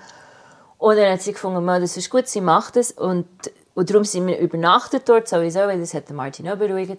Und 0.78 0.96
dann 0.96 1.12
hat 1.12 1.22
sie 1.22 1.32
gefunden, 1.32 1.64
«Mal, 1.64 1.80
das 1.80 1.96
ist 1.96 2.10
gut, 2.10 2.26
sie 2.26 2.40
macht 2.40 2.76
es. 2.76 2.90
Und, 2.92 3.26
und 3.74 3.90
darum 3.90 4.04
sind 4.04 4.26
wir 4.26 4.38
übernachtet 4.38 5.08
dort 5.08 5.28
sowieso, 5.28 5.60
weil 5.60 5.78
das 5.80 5.92
hat 5.94 6.10
Martin 6.10 6.48
auch 6.48 6.56
beruhigt, 6.56 6.96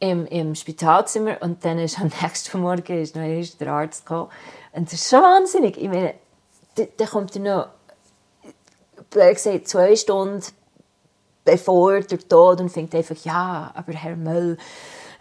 im, 0.00 0.26
im 0.26 0.54
Spitalzimmer. 0.54 1.36
Und 1.40 1.64
dann 1.64 1.78
ist 1.78 1.98
am 2.00 2.10
nächsten 2.22 2.60
Morgen 2.60 3.00
ist 3.00 3.16
noch 3.16 3.22
einmal 3.22 3.44
der 3.44 3.72
Arzt 3.72 4.06
gekommen. 4.06 4.30
Und 4.72 4.86
das 4.86 4.94
ist 4.94 5.08
schon 5.10 5.22
wahnsinnig. 5.22 5.76
Ich 5.76 5.88
meine, 5.88 6.14
da, 6.76 6.84
da 6.96 7.06
kommt 7.06 7.34
er 7.36 7.40
noch, 7.42 7.68
blöd 9.10 9.34
gesagt, 9.34 9.68
zwei 9.68 9.94
Stunden 9.96 10.42
bevor 11.44 12.00
der 12.00 12.18
Tod 12.18 12.60
und 12.60 12.70
fängt 12.70 12.94
einfach, 12.94 13.16
ja, 13.24 13.70
aber 13.74 13.92
Herr 13.92 14.16
Möll, 14.16 14.56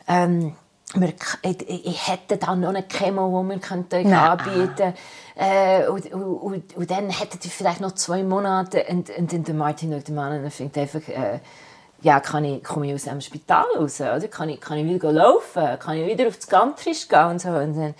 ähm, 0.07 0.55
wir, 0.96 1.14
ich, 1.41 1.86
ich 1.86 2.08
hätte 2.08 2.38
da 2.38 2.56
noch 2.56 2.70
eine 2.70 2.84
Chemo, 2.84 3.44
die 3.44 3.50
wir 3.50 3.60
könnten 3.60 3.96
euch 3.96 4.16
anbieten 4.16 4.94
äh, 5.36 5.88
und, 5.88 6.12
und, 6.14 6.76
und, 6.76 6.91
dann 6.91 7.10
hättet 7.10 7.44
ihr 7.46 7.52
vielleicht 7.52 7.82
noch 7.82 7.94
zwei 7.94 8.24
Monate 8.24 8.86
und, 8.89 9.10
und 9.10 9.34
dann 9.34 9.44
der 9.44 9.56
Martin 9.56 9.91
schaut 9.91 10.08
den 10.08 10.16
Mann 10.16 10.44
und 10.44 10.52
fängt 10.52 10.78
einfach, 10.78 11.08
äh, 11.08 11.39
ja, 12.02 12.20
kann 12.20 12.44
ich, 12.46 12.64
komme 12.64 12.88
ich 12.88 12.94
aus 12.94 13.04
dem 13.04 13.22
Spital 13.22 13.66
raus, 13.78 14.02
oder? 14.02 14.28
Kann 14.28 14.50
ich, 14.50 14.60
kann 14.60 14.78
ich 14.78 14.86
wieder 14.86 15.12
laufen? 15.12 15.80
Kann 15.80 15.98
ich 15.98 16.08
wieder 16.08 16.28
auf 16.28 16.36
das 16.36 16.48
Gantrisch 16.48 17.08
gehen 17.08 17.26
und 17.26 17.41
so? 17.41 17.50
Und 17.50 17.78
dann, 17.78 17.96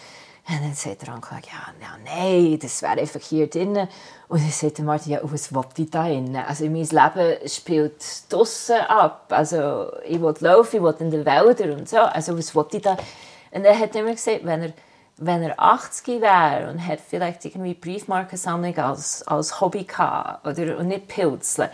und 0.46 0.62
dann 0.62 0.74
sagt 0.74 1.08
der 1.08 1.14
Onkel, 1.14 1.38
ja, 1.46 1.74
ja, 1.82 1.98
nein, 2.04 2.60
das 2.62 2.82
wäre 2.82 3.00
einfach 3.00 3.22
hier 3.22 3.50
drinnen. 3.50 3.88
Und 4.28 4.42
dann 4.42 4.52
sagt 4.52 4.78
der 4.78 4.84
Martin, 4.86 5.14
ja, 5.14 5.20
was 5.24 5.54
will 5.54 5.64
ich 5.78 5.90
da 5.90 6.04
drinnen? 6.04 6.36
Also 6.36 6.66
mein 6.66 6.84
Leben 6.84 7.48
spielt 7.48 8.04
draussen 8.30 8.82
ab. 8.82 9.28
Also 9.30 9.92
ich 10.06 10.22
will 10.22 10.36
laufen, 10.42 10.76
ich 10.76 10.84
will 10.84 10.96
in 11.00 11.12
den 11.12 11.26
Wäldern 11.26 11.80
und 11.80 11.88
so. 11.88 12.00
Also 12.00 12.38
was 12.38 12.54
will 12.54 12.66
ich 12.74 12.82
da? 12.82 12.98
Und 13.52 13.64
er 13.64 13.80
hat 13.80 13.96
immer 13.96 14.12
gesagt, 14.12 14.42
wenn 14.44 14.64
er, 14.64 14.74
wenn 15.18 15.44
er 15.44 15.58
80 15.58 16.20
wäre 16.20 16.70
und 16.70 16.80
hätte 16.80 17.04
vielleicht 17.08 17.46
irgendwie 17.46 17.76
Briefmarkensammlung 17.76 18.78
als, 18.80 19.26
als 19.26 19.62
Hobby 19.62 19.86
gehabt 19.86 20.46
oder, 20.46 20.78
und 20.78 20.90
nicht 20.90 21.08
Pilzeln, 21.08 21.70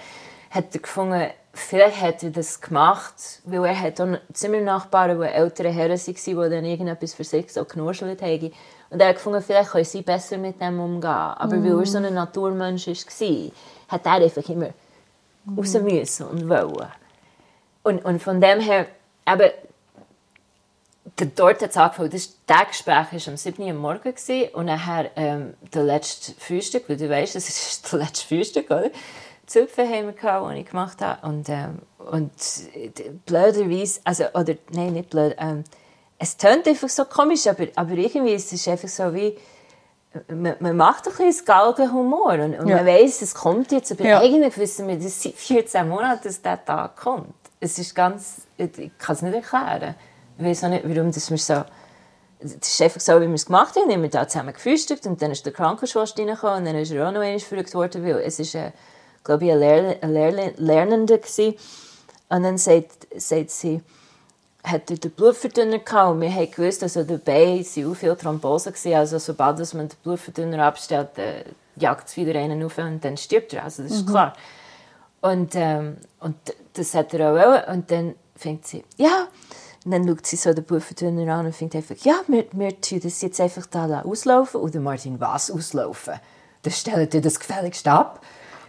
hat 0.51 0.75
er 0.75 0.79
gefunden, 0.79 1.27
vielleicht 1.59 2.01
hätte 2.01 2.27
er 2.27 2.31
das 2.31 2.61
gemacht, 2.61 3.13
weil 3.43 3.65
er 3.65 3.79
hat 3.79 4.01
auch 4.01 4.17
Zimmernachbarn, 4.33 5.19
die 5.19 5.27
ältere 5.27 5.69
Herren 5.69 5.97
waren, 5.97 6.15
die 6.15 6.55
dann 6.55 6.65
irgendetwas 6.65 7.13
für 7.13 7.23
sich 7.23 7.51
so 7.51 7.65
genuschelt 7.65 8.21
haben. 8.21 8.51
Und 8.89 8.99
er 8.99 9.09
hat 9.09 9.15
gefunden, 9.15 9.41
vielleicht 9.41 9.71
können 9.71 9.85
sie 9.85 10.01
besser 10.01 10.37
mit 10.37 10.59
dem 10.59 10.79
umgehen. 10.79 11.09
Aber 11.09 11.63
weil 11.63 11.79
er 11.79 11.85
so 11.85 11.97
ein 11.97 12.13
Naturmensch 12.13 12.87
war, 12.87 13.51
hat 13.87 14.05
er 14.05 14.11
einfach 14.13 14.49
immer 14.49 14.69
raus 15.57 15.73
müssen 15.73 16.27
und 16.27 16.49
wollen. 16.49 16.87
Und, 17.83 18.05
und 18.05 18.21
von 18.21 18.41
dem 18.41 18.59
her, 18.59 18.87
aber 19.25 19.51
dort 21.35 21.61
hat 21.61 21.69
es 21.69 21.77
angefangen, 21.77 22.09
das, 22.09 22.35
das 22.45 22.67
Gespräch 22.67 22.95
war 22.95 23.27
am 23.27 23.37
7. 23.37 23.63
Uhr 23.63 23.69
am 23.69 23.77
Morgen 23.77 24.01
gewesen, 24.01 24.53
und 24.53 24.65
nachher 24.65 25.11
ähm, 25.15 25.53
der 25.73 25.83
letzte 25.83 26.33
Frühstück, 26.39 26.87
weil 26.87 26.97
du 26.97 27.09
weißt, 27.09 27.35
das 27.35 27.49
ist 27.49 27.91
der 27.91 27.99
letzte 27.99 28.27
Frühstück, 28.27 28.69
oder? 28.69 28.91
Zupfen 29.49 29.87
haben 29.89 30.05
wir 30.05 30.13
gehabt, 30.13 30.53
die 30.55 30.59
ich 30.61 30.69
gemacht 30.69 31.01
habe. 31.01 31.27
Und, 31.27 31.49
ähm, 31.49 31.79
und 32.11 32.31
blöderweise, 33.25 33.99
also, 34.03 34.25
oder, 34.33 34.55
nein, 34.71 34.93
nicht 34.93 35.09
blöd, 35.09 35.35
ähm, 35.39 35.63
es 36.19 36.37
tönt 36.37 36.67
einfach 36.67 36.89
so 36.89 37.05
komisch, 37.05 37.47
aber, 37.47 37.67
aber 37.75 37.93
irgendwie 37.93 38.33
ist 38.33 38.51
es 38.53 38.67
einfach 38.67 38.89
so 38.89 39.13
wie, 39.13 39.37
man, 40.27 40.55
man 40.59 40.75
macht 40.75 41.07
ein 41.07 41.13
bisschen 41.15 41.45
Galgenhumor 41.45 42.33
und, 42.33 42.59
und 42.59 42.67
Ja. 42.67 42.77
man 42.77 42.85
weiss, 42.85 43.21
es 43.21 43.33
kommt 43.33 43.71
jetzt, 43.71 43.91
aber 43.91 44.03
Ja. 44.03 44.19
eigentlich 44.19 44.57
wissen 44.57 44.87
wir, 44.87 44.97
dass 44.97 45.21
seit 45.23 45.33
14 45.35 45.87
Monaten, 45.87 46.21
dass 46.23 46.41
der 46.41 46.63
Tag 46.63 46.95
kommt. 46.97 47.33
Es 47.59 47.77
ist 47.79 47.95
ganz, 47.95 48.41
ich 48.57 48.91
kann 48.97 49.15
es 49.15 49.21
nicht 49.21 49.33
erklären. 49.33 49.95
Ich 50.37 50.45
weiß 50.45 50.63
auch 50.65 50.69
nicht, 50.69 50.83
warum 50.87 51.11
das 51.11 51.29
wir 51.29 51.37
so, 51.37 51.63
es 52.39 52.53
ist 52.55 52.81
einfach 52.81 53.01
so, 53.01 53.19
wie 53.21 53.27
wir 53.27 53.33
es 53.33 53.45
gemacht 53.45 53.75
haben. 53.75 53.87
Wir 53.89 53.95
haben 53.95 54.09
da 54.09 54.27
zusammen 54.27 54.53
gefrühstückt 54.53 55.05
und 55.05 55.21
dann 55.21 55.31
ist 55.31 55.45
der 55.45 55.53
Krankenschwester 55.53 56.21
reingekommen 56.23 56.59
und 56.59 56.65
dann 56.65 56.75
ist 56.75 56.91
er 56.91 57.07
auch 57.07 57.11
noch 57.11 57.21
einmal 57.21 57.39
verrückt 57.39 57.73
worden, 57.75 58.03
weil 58.05 58.17
es 58.19 58.39
ist, 58.39 58.55
äh, 58.55 58.71
glaube 59.23 59.45
ich, 59.45 59.51
ein, 59.51 59.59
Lehrl 59.59 59.97
ein 60.01 60.13
Lehrl 60.13 60.53
Lernender 60.57 61.17
gewesen. 61.17 61.55
Und 62.29 62.43
dann 62.43 62.57
sagt, 62.57 63.07
sagt 63.17 63.49
sie, 63.51 63.81
hat 64.63 64.91
er 64.91 64.97
den 64.97 65.11
Blutverdünner 65.11 65.79
gehabt 65.79 66.11
und 66.11 66.21
wir 66.21 66.33
haben 66.33 66.51
gewusst, 66.51 66.83
also 66.83 67.03
dabei 67.03 67.63
waren 67.63 67.91
auch 67.91 67.95
viele 67.95 68.17
Thrombosen 68.17 68.73
gewesen, 68.73 68.93
also 68.93 69.17
sobald 69.17 69.73
man 69.73 69.87
den 69.87 69.97
Blutverdünner 70.03 70.63
abstellt, 70.63 71.17
äh, 71.17 71.45
jagt 71.75 72.09
es 72.09 72.17
wieder 72.17 72.37
einen 72.37 72.63
auf 72.63 72.77
und 72.77 73.03
dann 73.03 73.17
stirbt 73.17 73.53
er, 73.53 73.63
also 73.63 73.83
das 73.83 73.93
ist 73.93 74.07
klar. 74.07 74.33
Und, 75.21 75.55
ähm, 75.55 75.97
und 76.19 76.35
das 76.73 76.93
hat 76.93 77.13
er 77.13 77.31
auch 77.31 77.35
wollen. 77.35 77.63
und 77.77 77.89
dann 77.89 78.15
fängt 78.35 78.67
sie, 78.67 78.83
ja, 78.97 79.27
und 79.85 79.91
dann 79.91 80.07
schaut 80.07 80.25
sie 80.25 80.35
so 80.35 80.53
den 80.53 80.63
Blutverdünner 80.65 81.33
an 81.33 81.45
und 81.45 81.55
fängt 81.55 81.75
einfach, 81.75 81.95
ja, 82.03 82.21
wir, 82.27 82.45
wir 82.51 82.79
tun 82.81 82.99
das 83.01 83.21
jetzt 83.21 83.39
einfach 83.39 83.65
da 83.65 84.01
auslaufen. 84.01 84.61
Und 84.61 84.73
der 84.73 84.81
Martin, 84.81 85.19
was 85.19 85.49
auslaufen? 85.49 86.15
Dann 86.63 86.73
stellt 86.73 87.13
ihr 87.13 87.21
das 87.21 87.39
gefälligst 87.39 87.87
ab. 87.87 88.21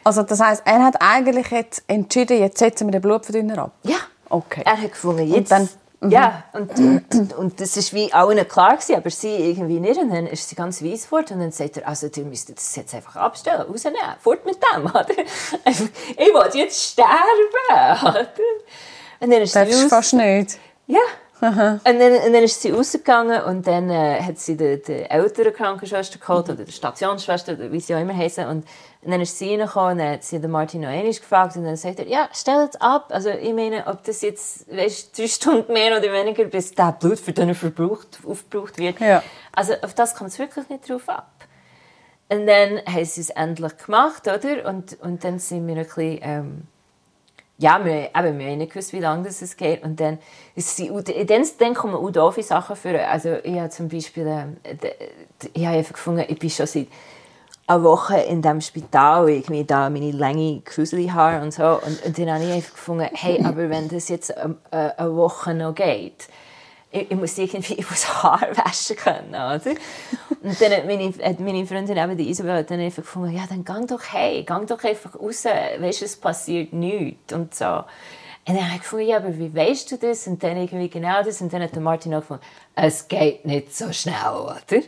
Also 0.04 0.22
das 0.22 0.40
heisst, 0.40 0.62
er 0.64 0.84
hat 0.84 0.96
eigentlich 1.00 1.50
jetzt 1.50 1.82
entschieden, 1.86 2.38
jetzt 2.38 2.58
setzen 2.58 2.86
wir 2.88 2.92
den 2.92 3.02
Blutverdünner 3.02 3.58
ab. 3.58 3.72
Ja. 3.82 3.96
Okay. 4.28 4.62
Er 4.64 4.80
hat 4.80 4.90
gefunden, 4.92 5.26
jetzt... 5.26 5.50
dann- 5.50 5.68
mhm. 6.00 6.10
Ja, 6.10 6.44
und, 6.52 6.70
und, 6.78 7.34
und 7.36 7.60
das 7.60 7.76
war 7.76 7.98
wie 7.98 8.12
allen 8.12 8.48
klar, 8.48 8.76
gewesen, 8.76 8.96
aber 8.96 9.10
sie 9.10 9.34
irgendwie 9.34 9.80
nicht. 9.80 10.00
Und 10.00 10.10
dann 10.10 10.26
ist 10.26 10.48
sie 10.48 10.54
ganz 10.54 10.82
weiss 10.82 11.06
geworden 11.06 11.34
und 11.34 11.40
dann 11.40 11.52
sagt 11.52 11.76
er, 11.76 11.88
also 11.88 12.08
ihr 12.14 12.24
müsst 12.24 12.48
das 12.54 12.76
jetzt 12.76 12.94
einfach 12.94 13.16
abstellen, 13.16 13.62
rausnehmen, 13.62 13.98
fort 14.20 14.46
mit 14.46 14.56
dem. 14.56 14.84
Oder? 14.90 15.06
Einfach, 15.64 15.88
ich 16.12 16.18
will 16.18 16.60
jetzt 16.60 16.92
sterben. 16.92 17.10
Oder? 18.02 18.28
Und 19.20 19.30
dann 19.30 19.42
ist 19.42 19.54
du 19.54 19.60
raus. 19.60 19.86
fast 19.88 20.14
nicht. 20.14 20.58
Ja, 20.86 21.00
Aha. 21.42 21.80
Und, 21.84 21.98
dann, 21.98 22.12
und 22.12 22.32
dann 22.34 22.42
ist 22.42 22.60
sie 22.60 22.70
rausgegangen 22.70 23.42
und 23.44 23.66
dann 23.66 23.88
äh, 23.88 24.20
hat 24.22 24.38
sie 24.38 24.56
die, 24.56 24.82
die 24.82 25.08
ältere 25.08 25.52
Krankenschwester 25.52 26.18
geholt 26.18 26.48
mhm. 26.48 26.54
oder 26.54 26.64
die 26.64 26.72
Stationsschwester 26.72 27.54
oder 27.54 27.72
wie 27.72 27.80
sie 27.80 27.94
auch 27.94 28.00
immer 28.00 28.14
heißen 28.16 28.46
und, 28.46 28.66
und 29.02 29.12
dann 29.12 29.20
ist 29.22 29.38
sie 29.38 29.54
reingekommen 29.54 29.92
und 29.92 29.98
dann 29.98 30.12
hat 30.12 30.24
sie 30.24 30.40
den 30.40 30.50
Martin 30.50 30.82
noch 30.82 30.88
einmal 30.88 31.12
gefragt 31.12 31.56
und 31.56 31.64
dann 31.64 31.76
sagt 31.76 32.00
er, 32.00 32.06
ja, 32.06 32.28
stell 32.32 32.68
es 32.68 32.78
ab. 32.80 33.06
Also 33.08 33.30
ich 33.30 33.54
meine, 33.54 33.86
ob 33.86 34.04
das 34.04 34.20
jetzt, 34.20 34.70
weißt, 34.70 35.18
drei 35.18 35.26
Stunden 35.26 35.72
mehr 35.72 35.96
oder 35.96 36.12
weniger, 36.12 36.44
bis 36.44 36.74
der 36.74 36.92
Blut 36.92 37.18
für 37.18 37.32
den 37.32 37.54
verbraucht, 37.54 38.20
aufgebraucht 38.26 38.76
wird. 38.76 39.00
Ja. 39.00 39.22
Also 39.52 39.72
auf 39.82 39.94
das 39.94 40.14
kommt 40.14 40.30
es 40.30 40.38
wirklich 40.38 40.68
nicht 40.68 40.88
drauf 40.88 41.08
ab. 41.08 41.30
Und 42.28 42.46
dann 42.46 42.80
haben 42.86 43.04
sie 43.06 43.22
es 43.22 43.30
endlich 43.30 43.76
gemacht, 43.78 44.28
oder? 44.28 44.68
Und, 44.68 45.00
und 45.00 45.24
dann 45.24 45.38
sind 45.38 45.66
wir 45.66 45.76
ein 45.76 45.84
bisschen... 45.84 46.18
Ähm, 46.22 46.62
ja, 47.60 47.84
wir, 47.84 48.08
eben, 48.16 48.38
wir 48.38 48.46
haben 48.46 48.58
nicht 48.58 48.72
gewusst, 48.72 48.94
wie 48.94 49.00
lange 49.00 49.24
das 49.24 49.56
geht. 49.56 49.82
Und 49.82 50.00
dann, 50.00 50.18
ist 50.54 50.76
sie, 50.76 50.90
dann, 51.26 51.46
dann 51.58 51.74
kommen 51.74 51.94
auch 51.94 52.10
doofe 52.10 52.42
Sachen 52.42 52.74
für. 52.74 53.06
Also, 53.06 53.36
ich 53.44 53.58
habe 53.58 53.68
zum 53.68 53.88
Beispiel, 53.88 54.26
äh, 54.26 54.74
ich 55.52 55.66
habe 55.66 55.76
einfach 55.76 55.92
gefunden, 55.92 56.24
ich 56.26 56.38
bin 56.38 56.48
schon 56.48 56.66
seit 56.66 56.86
einer 57.70 57.84
Woche 57.84 58.18
in 58.18 58.42
diesem 58.42 58.60
Spital, 58.60 59.28
irgendwie 59.28 59.64
da 59.64 59.88
meine 59.90 60.10
lange 60.10 60.62
Haare 61.14 61.42
und 61.42 61.54
so. 61.54 61.80
Und, 61.80 62.04
und 62.04 62.18
dann 62.18 62.32
habe 62.32 62.44
ich 62.44 62.52
einfach 62.52 62.72
gefunden, 62.72 63.08
hey, 63.12 63.40
aber 63.44 63.70
wenn 63.70 63.88
das 63.88 64.08
jetzt 64.08 64.36
eine, 64.36 64.56
eine 64.70 65.16
Woche 65.16 65.54
noch 65.54 65.74
geht, 65.74 66.28
ich, 66.90 67.10
ich 67.10 67.16
muss 67.16 67.38
irgendwie 67.38 67.74
ich 67.78 67.88
muss 67.88 68.22
Haar 68.22 68.48
waschen 68.56 68.96
können, 68.96 69.30
oder? 69.30 69.60
Und 70.42 70.60
dann 70.60 70.72
hat 70.72 70.86
meine, 70.86 71.12
hat 71.22 71.38
meine 71.38 71.64
Freundin 71.64 71.96
eben, 71.96 72.16
die 72.16 72.30
Isabel, 72.30 72.64
dann 72.64 72.80
einfach 72.80 73.02
gefunden, 73.02 73.36
ja, 73.36 73.44
dann 73.48 73.64
geh 73.64 73.86
doch 73.86 74.02
hey, 74.12 74.44
geh 74.44 74.66
doch 74.66 74.82
einfach 74.82 75.14
raus, 75.14 75.44
weißt 75.44 76.00
du, 76.00 76.04
es 76.04 76.16
passiert 76.16 76.72
nichts 76.72 77.32
und 77.32 77.54
so. 77.54 77.84
Und 78.48 78.56
dann 78.56 78.64
habe 78.64 78.76
ich 78.76 78.80
gefunden, 78.82 79.06
ja, 79.06 79.18
aber 79.18 79.38
wie 79.38 79.54
weißt 79.54 79.92
du 79.92 79.96
das? 79.98 80.26
Und 80.26 80.42
dann 80.42 80.56
irgendwie 80.56 80.88
genau 80.88 81.22
das. 81.22 81.40
Und 81.40 81.52
dann 81.52 81.62
hat 81.62 81.74
der 81.74 81.82
Martin 81.82 82.14
auch 82.14 82.20
gefunden, 82.20 82.42
es 82.74 83.06
geht 83.06 83.44
nicht 83.44 83.76
so 83.76 83.92
schnell, 83.92 84.14
oder? 84.32 84.82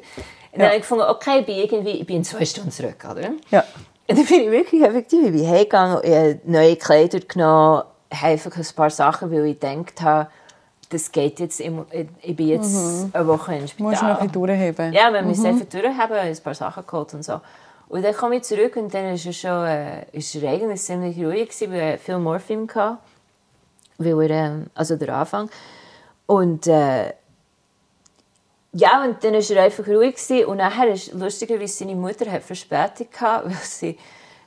Und 0.52 0.58
dann 0.58 0.60
ja. 0.60 0.66
habe 0.66 0.76
ich 0.76 0.82
gefunden, 0.82 1.04
okay, 1.08 1.40
ich 1.40 1.46
bin 1.46 1.56
irgendwie, 1.56 2.00
ich 2.00 2.06
bin 2.06 2.16
in 2.16 2.24
zwei 2.24 2.44
Stunden 2.44 2.70
zurück, 2.70 3.06
oder? 3.10 3.30
Ja. 3.50 3.64
Und 4.06 4.18
dann 4.18 4.26
bin 4.26 4.40
ich 4.42 4.50
wirklich 4.50 4.82
effektiv, 4.82 5.24
ich 5.24 5.32
bin 5.32 5.48
heimgegangen, 5.48 5.98
ich 6.02 6.14
habe 6.14 6.40
neue 6.44 6.76
Kleider 6.76 7.20
genommen, 7.20 7.84
einfach 8.10 8.56
ein 8.56 8.66
paar 8.76 8.90
Sachen, 8.90 9.30
weil 9.30 9.46
ich 9.46 9.58
gedacht 9.58 10.02
habe, 10.02 10.28
das 10.90 11.10
geht 11.10 11.40
jetzt, 11.40 11.58
ich, 11.60 11.70
ich 12.20 12.36
bin 12.36 12.48
jetzt 12.48 12.74
mhm. 12.74 13.10
eine 13.14 13.26
Woche 13.26 13.54
im 13.56 13.66
Spital. 13.66 13.86
Musst 13.86 14.02
du 14.02 14.06
noch 14.06 14.20
ein 14.20 14.28
bisschen 14.28 14.46
durchheben. 14.46 14.92
Ja, 14.92 15.10
wir 15.10 15.22
müssen 15.22 15.42
mhm. 15.42 15.46
einfach 15.46 15.66
durchheben, 15.66 16.16
ein 16.16 16.38
paar 16.38 16.54
Sachen 16.54 16.86
geholt 16.86 17.14
und 17.14 17.24
so. 17.24 17.40
Und 17.88 18.02
dann 18.04 18.14
komme 18.14 18.36
ich 18.36 18.42
zurück 18.42 18.76
und 18.76 18.92
dann 18.92 19.14
ist 19.14 19.26
er 19.26 19.32
schon, 19.32 19.66
äh, 19.66 20.04
ist 20.12 20.34
er 20.34 20.50
eigentlich 20.50 20.82
ziemlich 20.82 21.16
ruhig 21.18 21.48
gewesen, 21.48 21.72
weil 21.72 21.80
er 21.80 21.98
viel 21.98 22.18
Morphin 22.18 22.68
hatte. 22.74 22.98
Weil 23.98 24.30
er, 24.30 24.46
ähm, 24.46 24.66
also 24.74 24.96
der 24.96 25.14
Anfang. 25.14 25.48
Und, 26.26 26.66
äh, 26.66 27.12
ja, 28.72 29.04
und 29.04 29.22
dann 29.22 29.34
war 29.34 29.56
er 29.56 29.62
einfach 29.64 29.86
ruhig 29.86 30.16
gewesen. 30.16 30.46
und 30.46 30.56
nachher 30.56 30.88
ist 30.88 31.12
lustigerweise 31.12 31.78
seine 31.78 31.94
Mutter 31.94 32.30
hat 32.30 32.42
Verspätung 32.42 33.08
gehabt, 33.10 33.44
weil 33.46 33.56
sie 33.62 33.98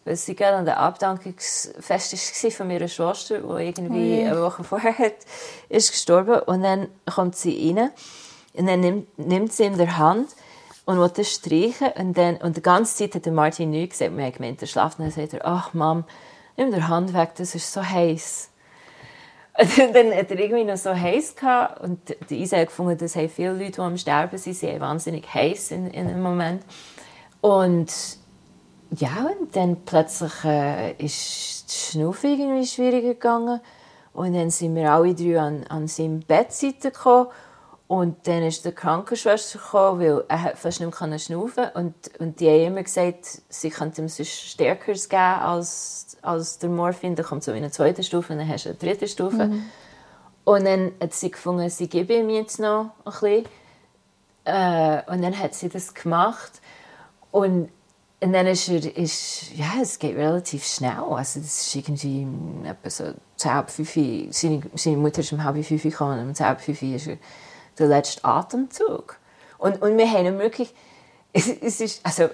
weil 0.05 0.15
sie 0.15 0.36
gerade 0.36 0.57
an 0.57 0.65
der 0.65 0.80
Abdankungsfest 0.80 2.43
war 2.43 2.51
von 2.51 2.67
meiner 2.67 2.88
Schwester, 2.88 3.39
die 3.39 3.63
irgendwie 3.65 4.23
oh 4.23 4.28
eine 4.28 4.41
Woche 4.41 4.63
vorher 4.63 4.95
hat, 4.95 5.15
ist 5.67 5.91
gestorben. 5.91 6.41
Und 6.41 6.61
dann 6.61 6.89
kommt 7.11 7.36
sie 7.36 7.73
rein 7.76 7.89
und 8.53 8.67
dann 8.67 8.82
nimmt, 8.82 9.17
nimmt 9.17 9.51
sie 9.51 9.63
in 9.63 9.78
der 9.78 9.97
Hand 9.97 10.30
und 10.86 10.99
will 10.99 11.09
das 11.09 11.34
streichen. 11.34 11.88
Und, 11.97 12.15
dann, 12.15 12.38
und 12.38 12.55
die 12.55 12.61
ganze 12.61 12.95
Zeit 12.95 13.15
hat 13.15 13.34
Martin 13.34 13.71
nichts 13.71 13.97
gesagt. 13.97 14.15
Wir 14.15 14.26
haben 14.26 14.34
gemeint, 14.34 14.61
er 14.61 14.67
schlaft. 14.67 14.99
Und 14.99 15.05
dann 15.05 15.11
sagt 15.11 15.34
er, 15.34 15.43
ach 15.43 15.73
Mom, 15.73 16.03
nimm 16.55 16.71
die 16.71 16.84
Hand 16.84 17.15
weg, 17.15 17.32
das 17.38 17.55
ist 17.55 17.73
so 17.73 17.84
heiß. 17.84 18.51
Und 19.58 19.95
dann 19.95 20.14
hat 20.14 20.32
er 20.32 20.39
irgendwie 20.39 20.66
noch 20.66 20.78
so 20.78 20.93
heiß 20.93 21.36
gehabt. 21.36 21.82
Und 21.82 21.99
die 22.30 22.41
Isa 22.41 22.58
hat 22.58 22.68
gefunden, 22.68 22.97
dass 22.97 23.14
viele 23.14 23.53
Leute, 23.53 23.72
die 23.72 23.80
am 23.80 23.97
Sterben 23.97 24.38
sind, 24.38 24.56
sie 24.56 24.80
wahnsinnig 24.80 25.34
heiß 25.34 25.72
in, 25.72 25.88
in 25.88 26.08
einem 26.08 26.22
Moment. 26.22 26.64
Und 27.39 27.91
ja, 28.91 29.30
und 29.39 29.56
dann 29.56 29.78
plötzlich 29.86 30.43
äh, 30.43 30.91
ist 30.93 31.70
die 31.70 31.91
Schnaufe 31.91 32.28
irgendwie 32.28 32.66
schwieriger 32.66 33.14
gegangen. 33.14 33.62
Und 34.14 34.34
dann 34.34 34.49
sind 34.49 34.76
wir 34.76 34.91
alle 34.91 35.14
drei 35.14 35.39
an, 35.39 35.64
an 35.68 35.88
seine 35.88 36.20
Bettseite 36.20 36.91
gekommen. 36.91 37.28
Und 37.88 38.28
dann 38.28 38.41
ist 38.41 38.66
die 38.66 38.72
Krankenschwester 38.72 39.60
gekommen, 39.60 39.99
weil 39.99 40.24
er 40.28 40.56
fast 40.56 40.80
nicht 40.80 41.01
mehr 41.01 41.20
schnaufen 41.20 41.66
Und, 41.76 41.93
und 42.20 42.39
die 42.39 42.49
haben 42.49 42.66
immer 42.66 42.84
gesagt, 42.84 43.41
sie 43.47 43.70
könnte 43.70 44.01
ihm 44.01 44.10
sonst 44.10 44.32
Stärkeres 44.32 45.08
geben 45.08 45.22
als, 45.22 46.14
als 46.26 46.59
der 46.59 46.69
Morphin. 46.69 47.15
Dann 47.15 47.26
kommt 47.26 47.43
so 47.43 47.51
in 47.51 47.57
eine 47.57 47.71
zweite 47.71 48.03
Stufe 48.03 48.34
und 48.34 48.39
dann 48.39 48.49
hast 48.49 48.65
du 48.65 48.69
eine 48.69 48.78
dritte 48.78 49.07
Stufe. 49.07 49.47
Mhm. 49.47 49.65
Und 50.43 50.65
dann 50.65 50.91
hat 51.01 51.13
sie 51.13 51.32
gefunden, 51.32 51.69
sie 51.69 51.88
gebe 51.88 52.13
ihm 52.13 52.30
jetzt 52.30 52.59
noch 52.59 52.91
ein 53.03 53.11
bisschen. 53.11 53.45
Äh, 54.45 55.01
und 55.11 55.21
dann 55.23 55.38
hat 55.38 55.55
sie 55.55 55.69
das 55.69 55.93
gemacht. 55.93 56.61
Und 57.32 57.69
und 58.21 58.34
dann 58.34 58.47
ist 58.47 58.69
er, 58.69 58.97
ist, 58.97 59.55
ja, 59.55 59.73
es 59.82 59.99
geht 59.99 60.15
relativ 60.15 60.65
schnell. 60.65 60.97
Also 60.97 61.39
das 61.39 61.67
ist 61.67 61.76
irgendwie 61.76 62.26
etwa 62.63 62.89
so 62.89 63.13
halb 63.43 63.69
fünf, 63.69 63.93
seine, 64.32 64.61
seine 64.73 64.97
Mutter 64.97 65.19
ist 65.19 65.34
um 65.34 65.43
halb 65.43 65.63
fünf 65.63 65.84
gekommen 65.84 66.19
und 66.19 66.39
um 66.39 66.45
halb 66.45 66.61
fünf 66.61 66.82
ist 66.82 67.07
er 67.07 67.17
der 67.78 67.88
letzte 67.88 68.23
Atemzug. 68.23 69.19
Und, 69.57 69.82
und 69.82 69.97
wir 69.97 70.09
haben 70.09 70.39
wirklich, 70.39 70.73
es, 71.34 71.49
es 71.49 71.82
ist, 71.82 72.05
also 72.05 72.30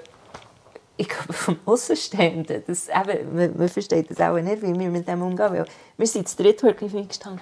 ich 1.01 1.09
glaube, 1.09 1.33
vom 1.33 1.59
Außenstehenden, 1.65 2.63
das 2.65 2.87
eben, 2.87 3.35
man, 3.35 3.57
man 3.57 3.69
versteht 3.69 4.09
das 4.09 4.19
auch 4.19 4.37
nicht, 4.39 4.61
wie 4.61 4.77
wir 4.77 4.89
mit 4.89 5.07
dem 5.07 5.21
umgehen, 5.21 5.51
weil 5.51 5.65
wir 5.97 6.07
sind 6.07 6.27
zu 6.27 6.37
dritt 6.41 6.63
wirklich 6.63 6.91
gestanden 7.07 7.41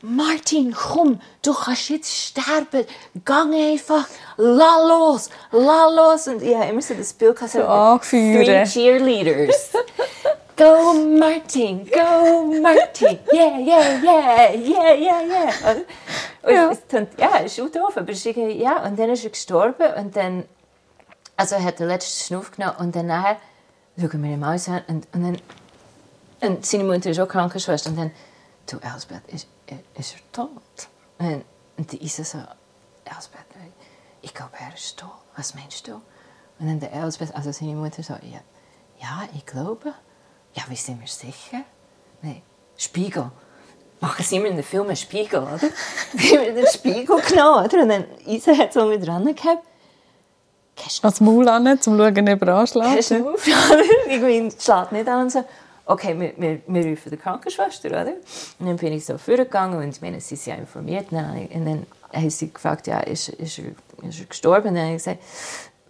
Martin, 0.00 0.72
komm, 0.72 1.20
du 1.42 1.52
kannst 1.52 1.90
jetzt 1.90 2.14
sterben. 2.14 2.86
Gang 3.24 3.52
einfach, 3.52 4.06
la 4.36 4.86
los, 4.86 5.28
la 5.50 5.88
los. 5.88 6.28
Und 6.28 6.40
ich 6.40 6.54
habe 6.54 6.70
immer 6.70 6.80
so 6.80 6.94
das 6.94 7.12
Bild 7.12 7.34
gehabt, 7.34 7.50
so 7.50 7.98
three 8.08 8.64
cheerleaders. 8.64 9.72
go 10.56 10.92
Martin, 11.18 11.84
go 11.86 12.60
Martin, 12.60 13.18
yeah, 13.32 13.58
yeah, 13.58 14.00
yeah, 14.02 14.52
yeah, 14.54 14.94
yeah, 14.94 15.22
yeah. 15.22 15.72
Und 16.44 16.52
ja. 16.52 16.70
Es, 16.70 16.78
es, 16.88 17.06
ja, 17.18 17.30
es 17.44 17.58
ist 17.58 17.60
auch 17.60 17.70
doof, 17.70 17.96
aber 17.96 18.10
es 18.10 18.24
ist 18.24 18.36
ja, 18.36 18.84
und 18.84 18.98
dann 18.98 19.10
ist 19.10 19.24
er 19.24 19.30
gestorben 19.30 19.94
und 19.96 20.14
dann, 20.16 20.44
also 21.38 21.54
er 21.54 21.64
hat 21.64 21.78
den 21.78 21.86
letzten 21.86 22.26
Schnuff 22.26 22.50
genommen 22.50 22.76
und 22.78 22.96
dann 22.96 23.06
nachher 23.06 23.38
schauen 23.98 24.22
wir 24.22 24.30
ihn 24.30 24.40
mal 24.40 24.58
an 24.66 24.82
und, 24.88 25.06
und 25.14 25.22
dann, 25.22 25.38
und 26.40 26.66
seine 26.66 26.84
Mutter 26.84 27.10
ist 27.10 27.20
auch 27.20 27.28
Krankenschwester 27.28 27.90
und 27.90 27.96
dann, 27.96 28.10
du 28.66 28.78
Elsbeth, 28.78 29.22
ist, 29.28 29.46
ist 29.94 30.14
er 30.14 30.32
tot? 30.32 30.50
Und, 31.18 31.44
und 31.76 31.92
die 31.92 32.04
Isa 32.04 32.24
so, 32.24 32.38
Elsbeth, 33.04 33.46
ich 34.20 34.34
glaube, 34.34 34.52
er 34.58 34.74
ist 34.74 34.98
tot. 34.98 35.10
Was 35.36 35.54
meinst 35.54 35.86
du? 35.86 35.92
Und 35.92 36.66
dann 36.66 36.80
der 36.80 36.92
Elsbeth, 36.92 37.34
also 37.34 37.52
seine 37.52 37.74
Mutter 37.74 38.02
so, 38.02 38.14
ja, 38.14 38.40
ja 39.00 39.28
ich 39.34 39.46
glaube. 39.46 39.94
Ja, 40.54 40.64
wie 40.68 40.76
sind 40.76 41.00
wir 41.00 41.06
sicher? 41.06 41.62
Nein, 42.20 42.42
Spiegel. 42.76 43.30
Machen 44.00 44.24
sie 44.24 44.36
immer 44.36 44.46
in 44.46 44.56
den 44.56 44.64
Filmen 44.64 44.96
Spiegel, 44.96 45.40
oder? 45.40 45.58
Dann 45.58 45.70
haben 46.20 46.40
wir 46.46 46.54
den 46.54 46.66
Spiegel 46.66 47.20
genommen, 47.20 47.64
oder? 47.64 47.82
Und 47.82 47.88
dann 47.88 48.04
Isa 48.26 48.56
hat 48.56 48.72
so 48.72 48.86
mit 48.86 49.06
dran 49.06 49.24
gehabt. 49.34 49.64
Als 51.02 51.20
Maul 51.20 51.48
an, 51.48 51.66
um 51.66 51.80
zu 51.80 51.96
schauen, 51.96 52.28
ob 52.28 52.42
er 52.42 52.54
anschlägt. 52.54 52.88
Hast 52.88 53.10
du 53.10 53.14
Irgendwie 54.08 54.50
schlägt 54.58 54.92
nicht 54.92 55.08
an 55.08 55.22
und 55.22 55.32
so 55.32 55.44
okay, 55.88 56.18
wir, 56.18 56.32
wir, 56.36 56.60
wir 56.66 56.90
rufen 56.90 57.10
die 57.10 57.16
Krankenschwester, 57.16 57.88
oder? 57.88 58.12
Und 58.58 58.66
dann 58.66 58.76
bin 58.76 58.92
ich 58.92 59.04
so 59.04 59.16
vorgegangen 59.18 59.78
und 59.78 59.88
ich 59.88 60.00
meine, 60.00 60.20
sie 60.20 60.36
sind 60.36 60.54
ja 60.54 60.60
informiert. 60.60 61.10
Und 61.10 61.18
dann 61.18 61.86
haben 62.12 62.30
sie 62.30 62.52
gefragt, 62.52 62.86
ja, 62.86 63.00
ist, 63.00 63.30
ist, 63.30 63.58
er, 63.58 64.08
ist 64.08 64.20
er 64.20 64.26
gestorben? 64.26 64.68
Und 64.68 64.74
dann 64.74 64.84
habe 64.84 64.96
ich 64.96 65.04
gesagt, 65.04 65.18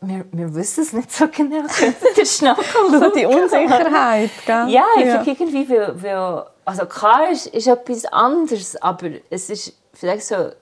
wir, 0.00 0.24
wir 0.30 0.54
wissen 0.54 0.84
es 0.84 0.92
nicht 0.92 1.10
so 1.10 1.26
genau. 1.26 1.64
der 2.16 2.24
Schnabel 2.24 2.64
so 2.90 3.10
die 3.10 3.26
Unsicherheit, 3.26 4.30
gell? 4.46 4.68
Ja, 4.68 4.84
ja. 4.96 5.22
irgendwie, 5.26 5.68
weil, 5.68 6.00
weil, 6.00 6.44
also 6.64 6.86
klar 6.86 7.30
ist, 7.32 7.48
ist 7.48 7.66
etwas 7.66 8.04
anderes, 8.04 8.80
aber 8.80 9.10
es 9.28 9.50
ist 9.50 9.74
vielleicht 9.92 10.26
so 10.26 10.52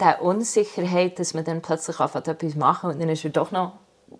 die 0.00 0.22
Unsicherheit, 0.22 1.18
dass 1.18 1.34
man 1.34 1.44
dann 1.44 1.62
plötzlich 1.62 1.98
anfängt, 2.00 2.28
etwas 2.28 2.54
machen 2.54 2.90
und 2.90 3.00
dann 3.00 3.08
ist 3.08 3.24
er 3.24 3.30
doch 3.30 3.50
noch 3.50 3.72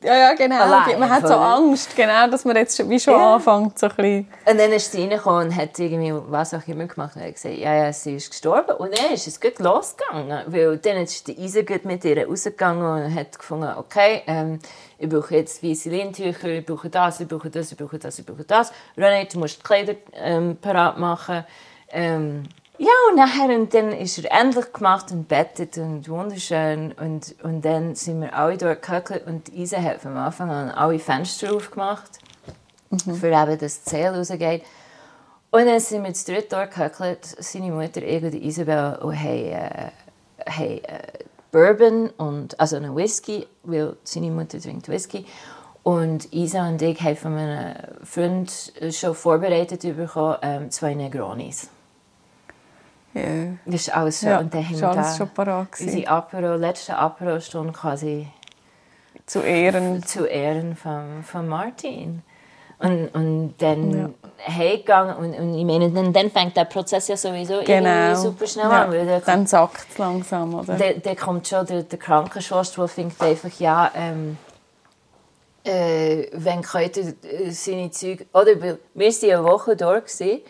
ja, 0.03 0.15
ja, 0.15 0.35
genau. 0.35 0.61
Allein, 0.61 1.01
man 1.01 1.11
hat 1.11 1.27
so 1.27 1.35
Angst, 1.35 1.97
genau, 1.97 2.29
dass 2.31 2.45
man 2.45 2.57
jetzt 2.57 2.89
wie 2.89 3.01
schon 3.01 3.15
ja. 3.15 3.35
anfängt. 3.35 3.79
So 3.79 3.87
ein 3.87 3.97
bisschen. 3.97 4.29
Und 4.45 4.61
dann 4.61 4.73
ist 4.73 4.93
sie 4.93 5.01
reingekommen 5.01 5.49
und 5.49 5.57
hat 5.57 5.79
irgendwie 5.79 6.13
was 6.29 6.55
auch 6.55 6.67
immer 6.69 6.87
gemacht 6.87 7.17
und 7.17 7.23
hat 7.23 7.35
gesagt, 7.35 7.57
ja, 7.57 7.75
ja, 7.75 7.93
sie 7.93 8.17
ist 8.17 8.31
gestorben. 8.31 8.77
Und 8.77 8.97
dann 8.97 9.13
ist 9.13 9.27
es 9.27 9.41
gut 9.41 9.59
losgegangen, 9.59 10.45
weil 10.47 10.77
dann 10.79 10.99
ist 10.99 11.27
die 11.27 11.41
Isa 11.43 11.61
mit 11.85 12.05
ihr 12.05 12.29
rausgegangen 12.29 13.07
und 13.07 13.15
hat 13.15 13.39
gefunden, 13.39 13.73
okay, 13.77 14.23
ähm, 14.27 14.59
ich 14.99 15.09
brauche 15.09 15.35
jetzt 15.35 15.65
weiße 15.65 15.91
Lindtücher, 15.91 16.49
ich 16.49 16.67
brauche 16.67 16.91
das, 16.91 17.21
ich 17.21 17.29
brauche 17.29 17.51
das, 17.51 17.73
ich 17.73 17.79
brauche 17.79 17.99
das, 17.99 18.19
ich 18.19 18.27
brauche 18.27 18.45
das. 18.45 18.73
René, 18.97 19.33
du 19.33 19.39
musst 19.39 19.59
die 19.59 19.63
Kleider 19.63 19.95
ähm, 20.15 20.59
parat 20.61 20.99
machen. 20.99 21.45
Ähm, 21.91 22.45
ja, 22.79 22.91
und 23.11 23.17
nachher 23.17 23.55
und 23.59 23.75
dann 23.75 23.91
ist 23.91 24.19
er 24.19 24.41
endlich 24.41 24.73
gemacht 24.73 25.11
und 25.11 25.27
bettet 25.27 25.79
und 25.79 26.09
wunderschön. 26.09 26.93
Und, 26.93 27.35
und 27.43 27.65
dann 27.65 27.97
sind 27.97 28.21
wir 28.21 28.35
alle 28.35 28.57
dort 28.57 28.83
gehöckelt 28.83 29.27
und 29.27 29.49
Isa 29.53 29.83
hat 29.83 30.01
von 30.01 30.17
Anfang 30.17 30.51
an 30.51 30.71
alle 30.71 31.01
Fenster 31.01 31.53
aufgemacht, 31.53 32.21
mhm. 32.91 33.15
für 33.17 33.27
eben, 33.27 33.59
dass 33.59 33.83
das 33.83 33.85
Zähl 33.85 34.15
rausgeht. 34.15 34.63
Und 35.51 35.67
dann 35.67 35.81
sind 35.81 36.05
wir 36.05 36.13
zu 36.15 36.33
dritt 36.33 36.53
dort 36.53 36.73
gehöckelt, 36.73 37.25
seine 37.25 37.73
Mutter, 37.73 38.03
ich 38.03 38.23
und 38.23 38.35
Isabel, 38.35 38.99
und 39.03 39.19
haben, 39.19 39.45
äh, 39.45 39.91
haben 40.47 40.85
äh, 40.85 41.03
Bourbon, 41.51 42.11
und, 42.11 42.61
also 42.61 42.77
einen 42.77 42.95
Whisky, 42.95 43.47
weil 43.65 43.97
seine 44.05 44.31
Mutter 44.31 44.61
trinkt 44.61 44.89
Whisky. 44.89 45.27
Und 45.83 46.33
Isa 46.33 46.69
und 46.69 46.81
ich 46.83 47.01
haben 47.01 47.17
von 47.17 47.37
einem 47.37 47.75
Freund 48.05 48.73
schon 48.91 49.15
vorbereitet 49.15 49.81
bekommen, 49.97 50.37
ähm, 50.43 50.71
zwei 50.71 50.95
Negronis. 50.95 51.71
Ja. 53.21 53.57
Das 53.67 53.75
ist 53.83 53.95
alles 53.97 54.21
schon. 54.21 54.29
Ja, 54.31 54.39
und 54.41 54.53
dann 54.55 54.65
haben 54.65 54.81
wir 54.81 54.95
da 54.95 55.17
schon 55.17 55.29
parat 55.31 55.69
unsere 55.81 56.09
Apero, 56.09 56.57
letzte 56.57 56.97
Apero-Stunde 56.97 57.73
quasi 57.73 58.29
Zu 59.27 59.41
Ehren. 59.41 60.03
zu 60.05 60.25
Ehren 60.27 60.77
von, 60.77 61.23
von 61.25 61.47
Martin. 61.49 62.23
Und, 62.81 63.09
und 63.09 63.55
dann 63.59 63.93
Ja. 63.93 64.09
heimgegangen 64.57 65.17
und, 65.17 65.35
und 65.35 65.55
ich 65.59 65.65
meine, 65.65 65.91
dann, 65.91 66.13
dann 66.13 66.31
fängt 66.31 66.57
der 66.57 66.65
Prozess 66.65 67.09
ja 67.09 67.17
sowieso 67.17 67.61
Genau. 67.65 68.15
super 68.15 68.47
schnell 68.47 68.67
an. 68.67 68.91
Weil 68.91 68.99
Ja, 69.01 69.05
der, 69.05 69.21
dann 69.21 69.47
sackt 69.47 69.87
es 69.91 69.99
langsam, 69.99 70.55
oder? 70.55 70.75
dann, 70.77 71.03
dann 71.03 71.17
kommt 71.17 71.49
schon 71.49 71.67
der, 71.67 71.83
der 71.83 71.99
Krankenschwester, 71.99 72.83
der 72.83 72.89
findet 72.89 73.21
einfach, 73.21 73.51
ja, 73.59 73.91
ähm, 73.97 74.39
äh, 75.65 76.27
wenn 76.33 76.63
ihr 76.63 77.15
äh, 77.49 77.51
seine 77.51 77.91
Züge... 77.91 78.27
Oder 78.33 78.63
wir 78.63 78.79
waren 78.95 79.31
eine 79.31 79.45
Woche 79.45 79.77
dort 79.77 80.07
gewesen, 80.07 80.41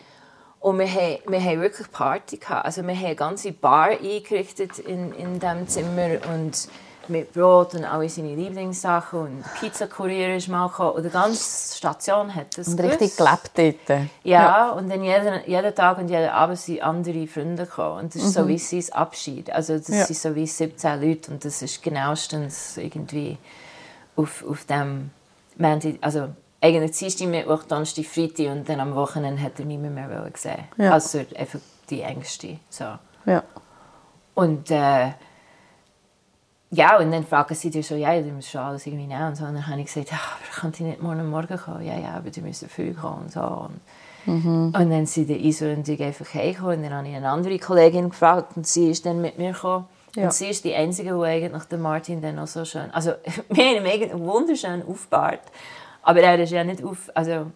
und 0.59 0.79
wir 0.79 0.87
haben, 0.87 1.17
wir 1.27 1.41
haben 1.41 1.61
wirklich 1.61 1.91
Party 1.91 2.37
gehabt. 2.37 2.65
Also 2.65 2.85
wir 2.85 2.93
haben 2.95 3.05
eine 3.05 3.15
ganze 3.15 3.51
Bar 3.53 3.89
eingerichtet 3.91 4.79
in, 4.79 5.13
in 5.13 5.39
diesem 5.39 5.67
Zimmer 5.67 6.09
und 6.33 6.67
mit 7.07 7.33
Brot 7.33 7.73
und 7.73 7.85
alle 7.85 8.07
seine 8.07 8.35
Lieblingssachen 8.35 9.19
und 9.19 9.43
Pizzakurier 9.59 10.35
ist 10.35 10.47
mal 10.47 10.67
gekommen. 10.67 10.91
Und 10.97 11.03
die 11.05 11.09
ganze 11.09 11.75
Station 11.77 12.33
hat 12.35 12.55
das 12.55 12.67
Und 12.67 12.79
richtig 12.81 13.17
gewusst. 13.17 13.55
gelebt 13.55 13.89
dort. 13.89 14.01
Ja, 14.23 14.69
und 14.71 14.89
dann 14.89 15.03
jeden, 15.03 15.41
jeden 15.47 15.73
Tag 15.73 15.97
und 15.97 16.09
jeden 16.09 16.29
Abend 16.29 16.59
sind 16.59 16.83
andere 16.83 17.25
Freunde 17.25 17.65
gekommen. 17.65 17.99
Und 18.03 18.15
das 18.15 18.21
ist 18.21 18.33
so 18.33 18.47
wie 18.47 18.59
sein 18.59 18.93
Abschied. 18.93 19.51
Also 19.51 19.77
das 19.77 19.87
Ja. 19.87 20.05
sind 20.05 20.17
so 20.17 20.35
wie 20.35 20.45
17 20.45 21.01
Leute 21.01 21.31
und 21.31 21.43
das 21.43 21.61
ist 21.63 21.81
genauestens 21.81 22.77
irgendwie 22.77 23.37
auf, 24.15 24.43
auf 24.47 24.65
dem 24.65 25.09
also 26.01 26.27
eigentlich 26.61 26.97
Dienstag, 26.97 27.27
Mittwoch, 27.27 27.63
Donnerstag, 27.63 28.05
Freitag 28.05 28.47
und 28.47 28.67
dann 28.67 28.79
am 28.79 28.95
Wochenende 28.95 29.41
hat 29.41 29.59
er 29.59 29.65
niemand 29.65 29.95
mehr 29.95 30.29
gesehen. 30.31 30.65
Ja. 30.77 30.93
Also 30.93 31.19
einfach 31.35 31.59
die 31.89 32.01
Ängste. 32.01 32.59
So. 32.69 32.85
Ja. 33.25 33.43
Und 34.35 34.69
äh, 34.71 35.11
ja, 36.71 36.99
und 36.99 37.11
dann 37.11 37.25
fragen 37.25 37.55
sie 37.55 37.71
dir 37.71 37.81
so, 37.81 37.95
ja, 37.95 38.19
du 38.21 38.29
musst 38.29 38.49
schon 38.49 38.61
alles 38.61 38.85
irgendwie 38.85 39.07
nehmen 39.07 39.29
und 39.29 39.35
so. 39.35 39.45
Und 39.45 39.55
dann 39.55 39.67
habe 39.67 39.79
ich 39.79 39.87
gesagt, 39.87 40.11
ja, 40.11 40.17
aber 40.17 40.61
kann 40.61 40.71
ich 40.73 40.79
nicht 40.81 41.01
morgen 41.01 41.29
Morgen 41.29 41.57
kommen? 41.57 41.83
Ja, 41.83 41.97
ja, 41.97 42.13
aber 42.15 42.29
du 42.29 42.41
musst 42.41 42.65
früh 42.65 42.93
kommen 42.93 43.23
und 43.23 43.31
so. 43.31 43.41
Und, 43.41 43.81
und 44.27 44.73
dann 44.73 45.05
sind 45.07 45.29
die 45.29 45.49
ich 45.49 45.63
einfach 45.63 46.33
heimgekommen 46.33 46.77
und 46.77 46.83
dann 46.83 46.93
habe 46.93 47.07
ich 47.07 47.15
eine 47.15 47.29
andere 47.29 47.57
Kollegin 47.57 48.09
gefragt 48.09 48.55
und 48.55 48.67
sie 48.67 48.91
ist 48.91 49.05
dann 49.05 49.19
mit 49.21 49.39
mir 49.39 49.53
gekommen. 49.53 49.85
Ja. 50.15 50.25
Und 50.25 50.33
sie 50.33 50.49
ist 50.49 50.63
die 50.63 50.75
Einzige, 50.75 51.13
die 51.13 51.23
eigentlich 51.23 51.63
den 51.63 51.81
Martin 51.81 52.21
dann 52.21 52.37
auch 52.37 52.47
so 52.47 52.65
schön, 52.65 52.91
also 52.91 53.13
wir 53.49 53.65
haben 53.65 53.85
ihn 53.85 54.19
wunderschön 54.19 54.83
aufgebahrt, 54.85 55.41
aber 56.01 56.21
er 56.21 56.39
ist 56.39 56.51
ja 56.51 56.63
nicht 56.63 56.83
auf, 56.83 57.09
also 57.13 57.51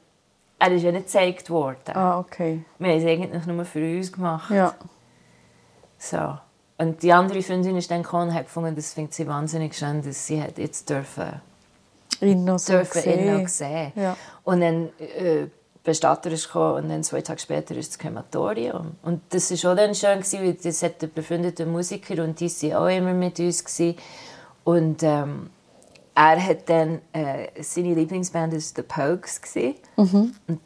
er 0.60 0.72
ist 0.72 0.84
ja 0.84 0.92
nicht 0.92 1.06
gezeigt 1.06 1.50
worden. 1.50 1.96
Ah, 1.96 2.20
okay. 2.20 2.64
Wir 2.80 2.92
haben 2.92 3.00
es 3.00 3.06
eigentlich 3.06 3.46
nur 3.46 3.66
für 3.66 3.98
uns 3.98 4.12
gemacht. 4.12 4.52
Ja. 4.52 4.74
So. 5.98 6.38
Und 6.78 7.04
die 7.04 7.14
andere 7.14 7.42
Freundin 7.42 7.78
ist 7.78 7.92
dann 7.92 8.04
gekommen 8.04 8.30
und 8.30 8.34
hat 8.34 8.46
gefunden, 8.46 8.76
das 8.76 8.94
findet 8.94 9.14
sie 9.14 9.28
wahnsinnig 9.28 9.76
schön, 9.76 10.02
dass 10.02 10.28
sie 10.28 10.42
hat 10.42 10.58
jetzt 10.58 10.90
dürfen, 10.90 11.42
Ihn 12.22 12.46
noch 12.46 12.60
so 12.60 12.74
dürfen 12.74 13.04
ihn 13.04 13.42
noch 13.42 13.48
sehen. 13.48 13.92
Ja. 13.96 14.16
Und 14.44 14.62
dann 14.62 14.90
äh, 15.00 15.48
Bestatter 15.84 16.32
ist 16.32 16.48
gekommen 16.48 16.84
und 16.84 16.90
dann 16.90 17.04
zwei 17.04 17.22
Tage 17.22 17.40
später 17.40 17.76
ist 17.76 17.92
das 17.92 18.00
Krematorium. 18.00 18.96
Und 19.04 19.22
das 19.30 19.52
war 19.52 19.72
auch 19.72 19.76
dann 19.76 19.94
schön, 19.94 20.20
gewesen, 20.20 20.42
weil 20.42 20.54
das 20.54 20.82
hat 20.82 21.02
der 21.02 21.08
befreundete 21.08 21.66
Musiker 21.66 22.24
und 22.24 22.40
die 22.40 22.50
waren 22.50 22.84
auch 22.84 22.98
immer 22.98 23.14
mit 23.14 23.40
uns. 23.40 23.66
Gewesen. 23.66 23.98
Und 24.64 25.04
ähm, 25.04 25.50
er 26.16 26.46
hat 26.46 26.70
dann, 26.70 27.02
äh, 27.12 27.48
seine 27.62 27.94
Lieblingsband 27.94 28.54
war 28.54 28.60
The 28.60 28.82
Pogues. 28.82 29.42
Gewesen. 29.42 29.76
Und 30.48 30.60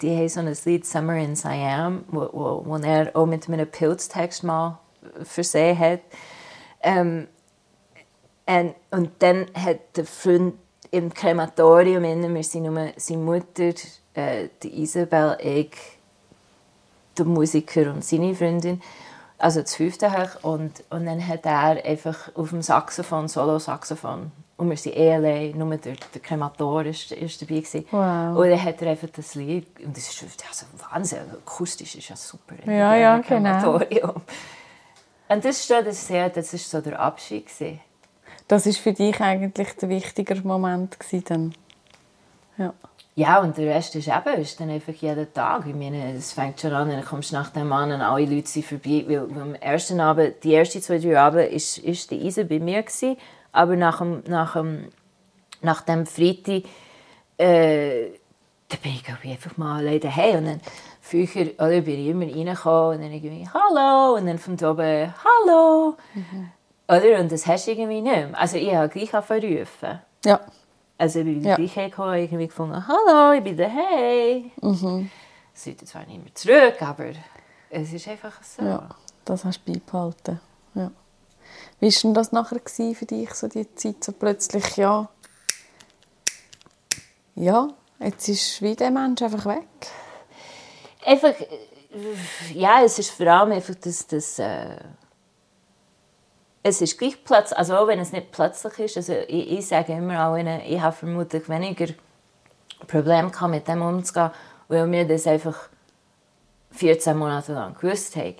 die 0.00 0.16
haben 0.16 0.28
so 0.28 0.40
ein 0.40 0.56
Lied 0.64 0.86
«Summer 0.86 1.16
in 1.16 1.36
Siam», 1.36 2.04
wo, 2.08 2.28
wo, 2.32 2.62
wo 2.64 2.76
er 2.76 3.14
auch 3.14 3.26
mit 3.26 3.48
einem 3.48 3.66
Pilztext 3.66 4.44
mal 4.44 4.78
versehen 5.22 5.78
hat. 5.78 6.00
Ähm, 6.82 7.28
und, 8.46 8.74
und 8.90 9.10
dann 9.20 9.46
hat 9.54 9.96
der 9.96 10.04
Freund 10.04 10.54
im 10.90 11.12
Krematorium, 11.12 12.04
innen, 12.04 12.34
wir 12.34 12.44
sind 12.44 12.64
nur 12.64 12.92
seine 12.96 13.22
Mutter, 13.22 13.72
äh, 14.14 14.48
die 14.62 14.82
Isabel, 14.82 15.36
ich, 15.40 15.76
der 17.16 17.24
Musiker 17.24 17.92
und 17.92 18.04
seine 18.04 18.34
Freundin, 18.34 18.80
also 19.38 19.60
das 19.60 19.74
fünfte 19.74 20.12
hoch. 20.12 20.42
Und, 20.42 20.84
und 20.90 21.06
dann 21.06 21.26
hat 21.26 21.44
er 21.46 21.84
einfach 21.84 22.30
auf 22.34 22.50
dem 22.50 22.62
Saxophon, 22.62 23.28
Solo-Saxophon, 23.28 24.32
und 24.56 24.70
wir 24.70 24.76
sind 24.76 24.96
eh 24.96 25.12
allein, 25.12 25.58
nur 25.58 25.76
der, 25.76 25.96
der 26.14 26.20
Kremator 26.22 26.84
ist, 26.84 27.10
ist 27.10 27.42
dabei 27.42 27.56
gewesen. 27.56 27.86
Wow. 27.90 28.38
Und 28.38 28.50
dann 28.50 28.62
hat 28.62 28.80
er 28.82 28.90
einfach 28.92 29.08
das 29.14 29.34
Lied, 29.34 29.66
und 29.84 29.96
das 29.96 30.08
ist 30.08 30.24
also 30.48 30.66
Wahnsinn, 30.90 31.18
akustisch 31.32 31.96
ist 31.96 32.08
ja 32.08 32.16
super. 32.16 32.54
Ja, 32.64 32.94
ja, 32.94 33.18
genau. 33.18 33.80
Und 35.28 35.44
das 35.44 35.58
ist, 35.58 35.66
schon, 35.66 35.84
das, 35.84 36.06
sehr, 36.06 36.28
das 36.28 36.54
ist 36.54 36.70
so 36.70 36.80
der 36.80 37.00
Abschied 37.00 37.46
gewesen. 37.46 37.80
Das 38.46 38.66
war 38.66 38.72
für 38.74 38.92
dich 38.92 39.20
eigentlich 39.20 39.74
der 39.76 39.88
wichtige 39.88 40.34
Moment 40.42 41.00
gewesen 41.00 41.24
dann. 41.26 41.54
Ja. 42.58 42.74
Ja, 43.16 43.38
und 43.40 43.56
der 43.56 43.72
Rest 43.72 43.94
ist 43.94 44.08
eben, 44.08 44.40
ist 44.40 44.58
dann 44.58 44.70
einfach 44.70 44.92
jeden 44.92 45.32
Tag. 45.32 45.66
Ich 45.66 45.74
meine, 45.74 46.14
es 46.14 46.32
fängt 46.32 46.60
schon 46.60 46.72
an, 46.72 46.90
dann 46.90 47.04
kommst 47.04 47.30
du 47.30 47.36
nach 47.36 47.50
dem 47.50 47.72
an 47.72 47.92
und 47.92 48.00
alle 48.00 48.26
Leute 48.26 48.48
sind 48.48 48.66
vorbei. 48.66 49.04
Weil, 49.06 49.18
am 49.40 49.54
ersten 49.54 50.00
Abend, 50.00 50.42
die 50.42 50.54
ersten 50.54 50.82
zwei, 50.82 50.98
drei 50.98 51.18
Abend, 51.18 51.52
ist, 51.52 51.78
ist 51.78 52.10
die 52.10 52.26
Isa 52.26 52.42
bei 52.42 52.58
mir 52.58 52.82
gewesen, 52.82 53.16
aber 53.52 53.76
nach 53.76 53.98
dem, 53.98 54.24
nach 54.26 54.54
dem, 54.54 54.88
nach 55.62 55.82
dem 55.82 56.06
Freitag, 56.06 56.64
äh, 57.38 58.10
da 58.68 58.76
bin 58.82 58.92
ich, 58.92 59.04
glaube 59.04 59.20
ich, 59.22 59.30
einfach 59.30 59.56
mal 59.56 59.78
alleine 59.78 60.00
daheim. 60.00 60.38
Und 60.38 60.46
dann 60.46 60.60
früher, 61.00 61.52
oder, 61.58 61.80
bin 61.82 62.00
ich 62.00 62.08
immer 62.08 62.26
reingekommen 62.26 62.96
und 62.96 63.02
dann 63.02 63.12
irgendwie 63.12 63.48
«Hallo» 63.54 64.16
und 64.16 64.26
dann 64.26 64.38
von 64.38 64.54
oben 64.54 65.14
«Hallo». 65.24 65.96
Oder? 66.88 67.20
Und 67.20 67.30
das 67.30 67.46
hast 67.46 67.66
du 67.66 67.70
irgendwie 67.70 68.00
nicht 68.00 68.12
mehr. 68.12 68.28
Also 68.32 68.56
ich 68.56 68.74
habe 68.74 68.88
gleich 68.88 69.14
angefangen 69.14 69.68
Ja. 70.24 70.40
Also 70.98 71.18
ich 71.20 71.24
bin 71.24 71.42
Ja. 71.44 71.56
gleich 71.56 71.76
hergekommen, 71.76 72.14
irgendwie 72.14 72.46
gefunden, 72.46 72.86
hallo, 72.86 73.32
ich 73.36 73.42
bin 73.44 73.56
daheim. 73.56 74.50
Mhm. 74.60 75.10
Es 75.54 75.66
wird 75.66 75.86
zwar 75.86 76.04
nicht 76.06 76.22
mehr 76.22 76.34
zurück, 76.34 76.82
aber 76.82 77.12
es 77.70 77.92
ist 77.92 78.08
einfach 78.08 78.42
so. 78.42 78.62
ja. 78.62 78.88
Das 79.24 79.44
hast 79.44 79.62
du 79.66 79.72
beibehalten. 79.72 80.40
Ja. 80.74 80.90
Wie 81.80 81.86
war 81.86 82.00
denn 82.02 82.14
das 82.14 82.32
nachher 82.32 82.60
für 82.66 83.06
dich, 83.06 83.32
so 83.34 83.48
die 83.48 83.72
Zeit, 83.74 84.02
so 84.04 84.12
plötzlich, 84.12 84.76
ja, 84.76 85.08
ja, 87.36 87.68
jetzt 88.00 88.28
ist 88.28 88.62
wie 88.62 88.76
der 88.76 88.90
Mensch 88.90 89.22
einfach 89.22 89.46
weg? 89.46 89.66
Einfach, 91.04 91.28
äh, 91.40 91.58
ja, 92.52 92.82
es 92.82 92.98
ist 92.98 93.10
vor 93.10 93.26
allem 93.26 93.52
einfach, 93.52 93.74
dass 93.76 94.06
das, 94.06 94.38
äh, 94.38 94.76
es 96.66 96.80
ist 96.80 96.98
gleich 96.98 97.22
plötzlich, 97.22 97.58
also 97.58 97.76
auch 97.76 97.86
wenn 97.86 98.00
es 98.00 98.10
nicht 98.10 98.32
plötzlich 98.32 98.78
ist, 98.78 98.96
also 98.96 99.12
ich, 99.28 99.52
ich 99.52 99.66
sage 99.66 99.92
immer 99.92 100.26
auch 100.26 100.36
ihnen, 100.36 100.60
ich 100.66 100.80
habe 100.80 100.96
vermutlich 100.96 101.46
weniger 101.48 101.92
Probleme 102.88 103.30
gehabt, 103.30 103.50
mit 103.50 103.68
dem 103.68 103.82
umzugehen, 103.82 104.30
weil 104.68 104.90
wir 104.90 105.06
das 105.06 105.26
einfach 105.26 105.68
14 106.72 107.16
Monate 107.16 107.52
lang 107.52 107.74
gewusst 107.74 108.16
haben. 108.16 108.34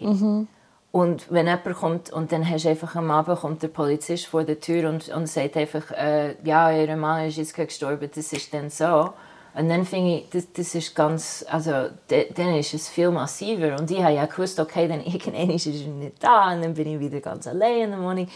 Und 0.90 1.30
wenn 1.30 1.46
jemand 1.46 1.74
kommt 1.74 2.12
und 2.12 2.32
dann 2.32 2.48
hast 2.48 2.64
du 2.64 2.70
einfach 2.70 2.94
am 2.96 3.10
Abend 3.10 3.40
kommt 3.40 3.62
der 3.62 3.68
Polizist 3.68 4.26
vor 4.26 4.44
der 4.44 4.58
Tür 4.58 4.88
und, 4.88 5.08
und 5.10 5.28
sagt 5.28 5.56
einfach, 5.58 5.90
äh, 5.90 6.36
ja, 6.44 6.70
ihr 6.70 6.96
Mann 6.96 7.26
ist 7.26 7.36
jetzt 7.36 7.54
gestorben, 7.54 8.10
das 8.14 8.32
ist 8.32 8.54
dann 8.54 8.70
so. 8.70 9.12
Und 9.56 9.68
dann 9.68 9.84
finde 9.84 10.16
ich, 10.16 10.28
das, 10.30 10.52
das 10.52 10.74
ist 10.74 10.96
ganz, 10.96 11.44
also 11.48 11.70
dann 12.08 12.54
ist 12.56 12.74
es 12.74 12.88
viel 12.88 13.10
massiver. 13.10 13.76
Und 13.78 13.88
ich 13.90 14.02
habe 14.02 14.14
ja 14.14 14.26
gewusst, 14.26 14.58
okay, 14.58 14.88
dann 14.88 15.00
irgendwann 15.04 15.50
ist 15.50 15.66
er 15.66 15.72
nicht 15.72 16.22
da 16.22 16.52
und 16.52 16.62
dann 16.62 16.74
bin 16.74 16.88
ich 16.88 16.98
wieder 16.98 17.20
ganz 17.20 17.46
allein 17.46 17.82
in 17.82 17.90
der 17.90 18.00
Wohnung. 18.00 18.28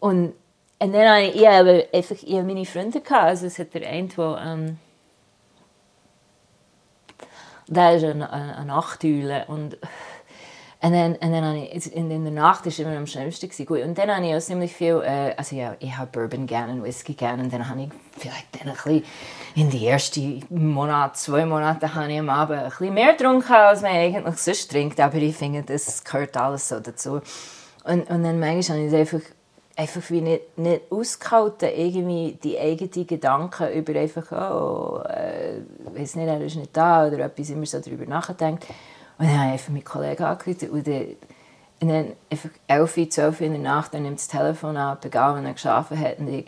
Und, 0.00 0.32
und 0.80 0.92
dann 0.92 1.08
habe 1.08 1.22
ich, 1.22 1.36
ich 1.36 1.46
habe 1.46 1.88
einfach 1.92 2.16
ich 2.20 2.32
habe 2.32 2.42
meine 2.42 2.64
Freunde 2.64 3.00
gehabt. 3.00 3.24
Also 3.24 3.46
es 3.46 3.58
hat 3.60 3.74
der 3.74 3.88
eine, 3.88 4.08
der, 4.08 4.42
ähm, 4.44 4.78
der 7.68 7.96
ist 7.96 8.04
eine, 8.04 8.30
eine 8.30 8.66
Nachteule 8.66 9.44
und 9.46 9.78
und 10.84 10.92
dann, 10.92 11.12
und 11.14 11.32
dann 11.32 11.56
ich, 11.56 11.96
in, 11.96 12.10
in 12.10 12.24
der 12.24 12.32
Nacht 12.32 12.66
es 12.66 12.78
immer 12.78 12.94
am 12.94 13.06
schlimmsten. 13.06 13.48
Gut, 13.64 13.80
und 13.80 13.96
dann 13.96 14.14
habe 14.14 14.26
ich 14.26 14.34
auch 14.34 14.40
ziemlich 14.40 14.74
viel, 14.74 15.00
äh, 15.02 15.34
also 15.34 15.56
ja, 15.56 15.74
ich 15.80 15.96
habe 15.96 16.10
Bourbon 16.12 16.46
gerne 16.46 16.74
und 16.74 16.84
Whisky 16.84 17.14
gerne 17.14 17.42
und 17.42 17.50
dann 17.50 17.66
habe 17.66 17.84
ich 17.84 17.88
vielleicht 18.18 18.60
dann 18.60 18.68
ein 18.68 18.74
bisschen, 18.74 19.02
in 19.54 19.70
den 19.70 19.82
ersten 19.82 20.44
Monat, 20.50 21.16
zwei 21.16 21.46
Monaten 21.46 21.94
habe 21.94 22.12
ich 22.12 22.18
am 22.18 22.28
Abend 22.28 22.58
ein 22.58 22.68
bisschen 22.68 22.92
mehr 22.92 23.14
getrunken, 23.14 23.52
als 23.54 23.80
man 23.80 23.92
eigentlich 23.92 24.36
sonst 24.36 24.70
trinkt, 24.70 25.00
aber 25.00 25.16
ich 25.16 25.34
finde, 25.34 25.62
das 25.62 26.04
gehört 26.04 26.36
alles 26.36 26.68
so 26.68 26.78
dazu. 26.80 27.22
Und, 27.84 28.10
und 28.10 28.22
dann 28.22 28.38
manchmal 28.38 28.78
habe 28.78 28.88
ich 28.88 28.94
einfach 28.94 29.20
einfach 29.76 30.02
wie 30.10 30.20
nicht, 30.20 30.58
nicht 30.58 30.82
ausgehalten, 30.90 31.68
irgendwie 31.74 32.38
die 32.42 32.58
eigenen 32.58 33.06
Gedanken 33.06 33.72
über 33.72 33.98
einfach, 33.98 34.30
oh, 34.32 35.02
äh, 35.08 35.60
weiß 35.98 36.16
nicht, 36.16 36.28
er 36.28 36.40
ist 36.40 36.56
nicht 36.56 36.76
da 36.76 37.06
oder 37.06 37.20
etwas 37.20 37.50
immer 37.50 37.66
so 37.66 37.80
darüber 37.80 38.06
nachdenkt. 38.06 38.66
Und 39.18 39.26
dann 39.28 39.36
habe 39.38 39.46
ich 39.48 39.52
einfach 39.52 39.68
meinen 39.70 39.84
Kollegen 39.84 40.24
angerufen 40.24 40.70
und 40.70 40.86
dann, 40.86 41.06
und 41.80 41.88
dann 41.88 42.12
einfach 42.30 42.50
11, 42.66 43.10
12 43.10 43.40
in 43.42 43.52
der 43.52 43.60
Nacht, 43.62 43.94
dann 43.94 44.02
nimmt 44.02 44.18
das 44.18 44.28
Telefon 44.28 44.76
ab, 44.76 45.04
egal 45.04 45.36
wenn 45.36 45.46
er 45.46 45.52
geschlafen 45.52 45.98
hat 45.98 46.18
und 46.18 46.28
ich 46.28 46.46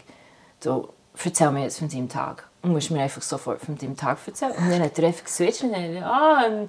so, 0.61 0.89
erzähl 1.25 1.51
mir 1.51 1.63
jetzt 1.63 1.79
von 1.79 1.89
deinem 1.89 2.09
Tag. 2.09 2.49
Und 2.63 2.73
musst 2.73 2.91
mir 2.91 3.03
einfach 3.03 3.23
sofort 3.23 3.61
von 3.61 3.79
deinem 3.79 3.97
Tag 3.97 4.19
erzählen. 4.27 4.53
Und 4.53 4.71
dann 4.71 4.83
hat 4.83 4.99
er 4.99 5.07
einfach 5.07 5.25
geswitcht 5.25 5.63
und 5.63 5.73
dann, 5.73 6.03
ah, 6.03 6.45
und 6.49 6.69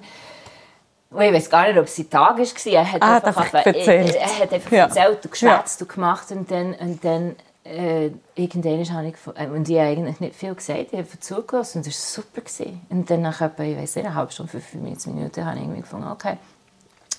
ich 1.10 1.32
weiß 1.34 1.50
gar 1.50 1.66
nicht, 1.66 1.78
ob 1.78 1.86
es 1.86 1.96
sein 1.96 2.10
Tag 2.10 2.38
war. 2.38 2.72
Er 2.72 2.92
hat 2.92 3.02
Ah, 3.02 3.14
einfach, 3.16 3.36
einfach 3.36 3.66
erzählt. 3.66 4.14
Er, 4.14 4.20
er 4.20 4.38
hat 4.40 4.52
einfach 4.52 4.70
Ja. 4.72 4.84
erzählt 4.84 5.24
und 5.24 5.30
geschwätzt 5.32 5.80
und 5.82 5.88
gemacht. 5.88 6.30
Und 6.30 6.50
dann, 6.50 6.74
und 6.74 7.02
dann 7.04 7.36
äh, 7.68 8.10
irgendwann 8.34 8.92
habe 8.92 9.08
ich 9.08 9.14
äh, 9.36 9.46
und 9.48 9.68
ich 9.68 9.78
habe 9.78 9.88
eigentlich 9.88 10.20
nicht 10.20 10.34
viel 10.34 10.54
gesagt, 10.54 10.92
ich 10.92 10.98
habe 10.98 11.20
zugelassen 11.20 11.78
und 11.78 11.86
das 11.86 11.94
war 11.94 12.22
super. 12.22 12.40
Gewesen. 12.40 12.80
Und 12.88 13.10
dann 13.10 13.22
nach 13.22 13.40
etwa, 13.40 13.62
ich 13.62 13.76
weiß 13.76 13.96
nicht, 13.96 14.06
eine 14.06 14.14
halbe 14.14 14.32
Stunde, 14.32 14.52
45 14.52 15.12
Minuten, 15.12 15.44
habe 15.44 15.56
ich 15.56 15.62
irgendwie 15.62 15.80
gefunden, 15.82 16.08
okay, 16.08 16.38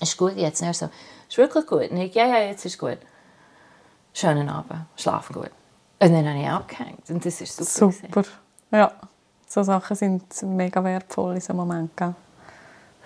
ist 0.00 0.16
gut 0.16 0.36
jetzt. 0.36 0.60
Und 0.60 0.68
er 0.68 0.74
so, 0.74 0.88
ist 1.28 1.38
wirklich 1.38 1.66
gut? 1.66 1.90
Und 1.90 1.96
ich, 1.98 2.14
ja, 2.14 2.26
ja, 2.26 2.38
jetzt 2.46 2.64
ist 2.64 2.78
gut. 2.78 2.98
Schönen 4.12 4.48
Abend, 4.48 4.86
schlaf 4.96 5.28
gut. 5.28 5.50
Und 6.00 6.12
dann 6.12 6.28
habe 6.28 6.38
ich 6.38 6.48
abgehängt 6.48 7.10
und 7.10 7.24
das 7.24 7.40
ist 7.40 7.56
super. 7.56 7.92
gewesen. 7.92 8.08
Super. 8.12 8.28
Ja. 8.72 8.92
So 9.46 9.62
Sachen 9.62 9.96
sind 9.96 10.42
mega 10.42 10.82
wertvoll 10.82 11.34
in 11.34 11.40
so 11.40 11.52
einem 11.52 11.58
Moment. 11.58 11.96
Gell? 11.96 12.14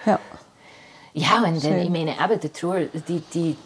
Ja. 0.06 0.20
Ja, 1.14 1.36
und 1.38 1.64
dann, 1.64 1.78
ich 1.78 1.90
meine, 1.90 2.12
eben, 2.12 2.40
die 2.40 2.48
Trauer, 2.48 2.80
die, 2.80 3.20
die, 3.20 3.56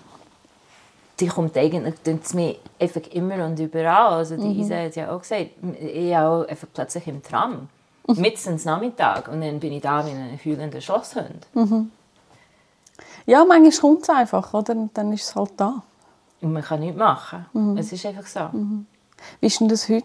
die 1.19 1.27
kommt 1.27 1.57
eigentlich 1.57 1.95
tut 2.05 2.35
mir 2.35 2.57
einfach 2.81 3.01
immer 3.13 3.45
und 3.45 3.59
überall. 3.59 4.15
Also 4.15 4.37
die 4.37 4.47
Mhm. 4.47 4.61
Isa 4.61 4.77
hat 4.77 4.97
ja 4.97 5.11
auch 5.11 5.21
gesagt, 5.21 5.51
ich 5.81 6.17
auch 6.17 6.47
einfach 6.47 6.69
plötzlich 6.73 7.07
im 7.07 7.23
Tram, 7.23 7.69
mitten 8.07 8.51
ins 8.51 8.65
Nachmittag, 8.65 9.29
und 9.29 9.41
dann 9.41 9.61
bin 9.61 9.73
ich 9.73 9.83
da 9.83 10.05
wie 10.07 10.11
ein 10.11 10.39
heulender 10.45 10.81
Schlosshund. 10.81 11.47
ja, 13.27 13.45
manchmal 13.45 13.81
kommt 13.81 14.03
es 14.03 14.09
einfach, 14.11 14.55
oder? 14.55 14.73
Und 14.75 14.97
dann 14.97 15.13
ist 15.13 15.25
es 15.25 15.37
halt 15.37 15.51
da. 15.57 15.83
Und 16.41 16.53
man 16.53 16.63
kann 16.63 16.81
nichts 16.81 16.97
machen. 16.97 17.47
Mhm. 17.53 17.77
Es 17.77 17.93
ist 17.93 18.07
einfach 18.07 18.27
so. 18.27 18.49
Wie 19.41 19.47
ist 19.47 19.61
denn 19.61 19.69
das 19.69 19.89
heute? 19.89 20.05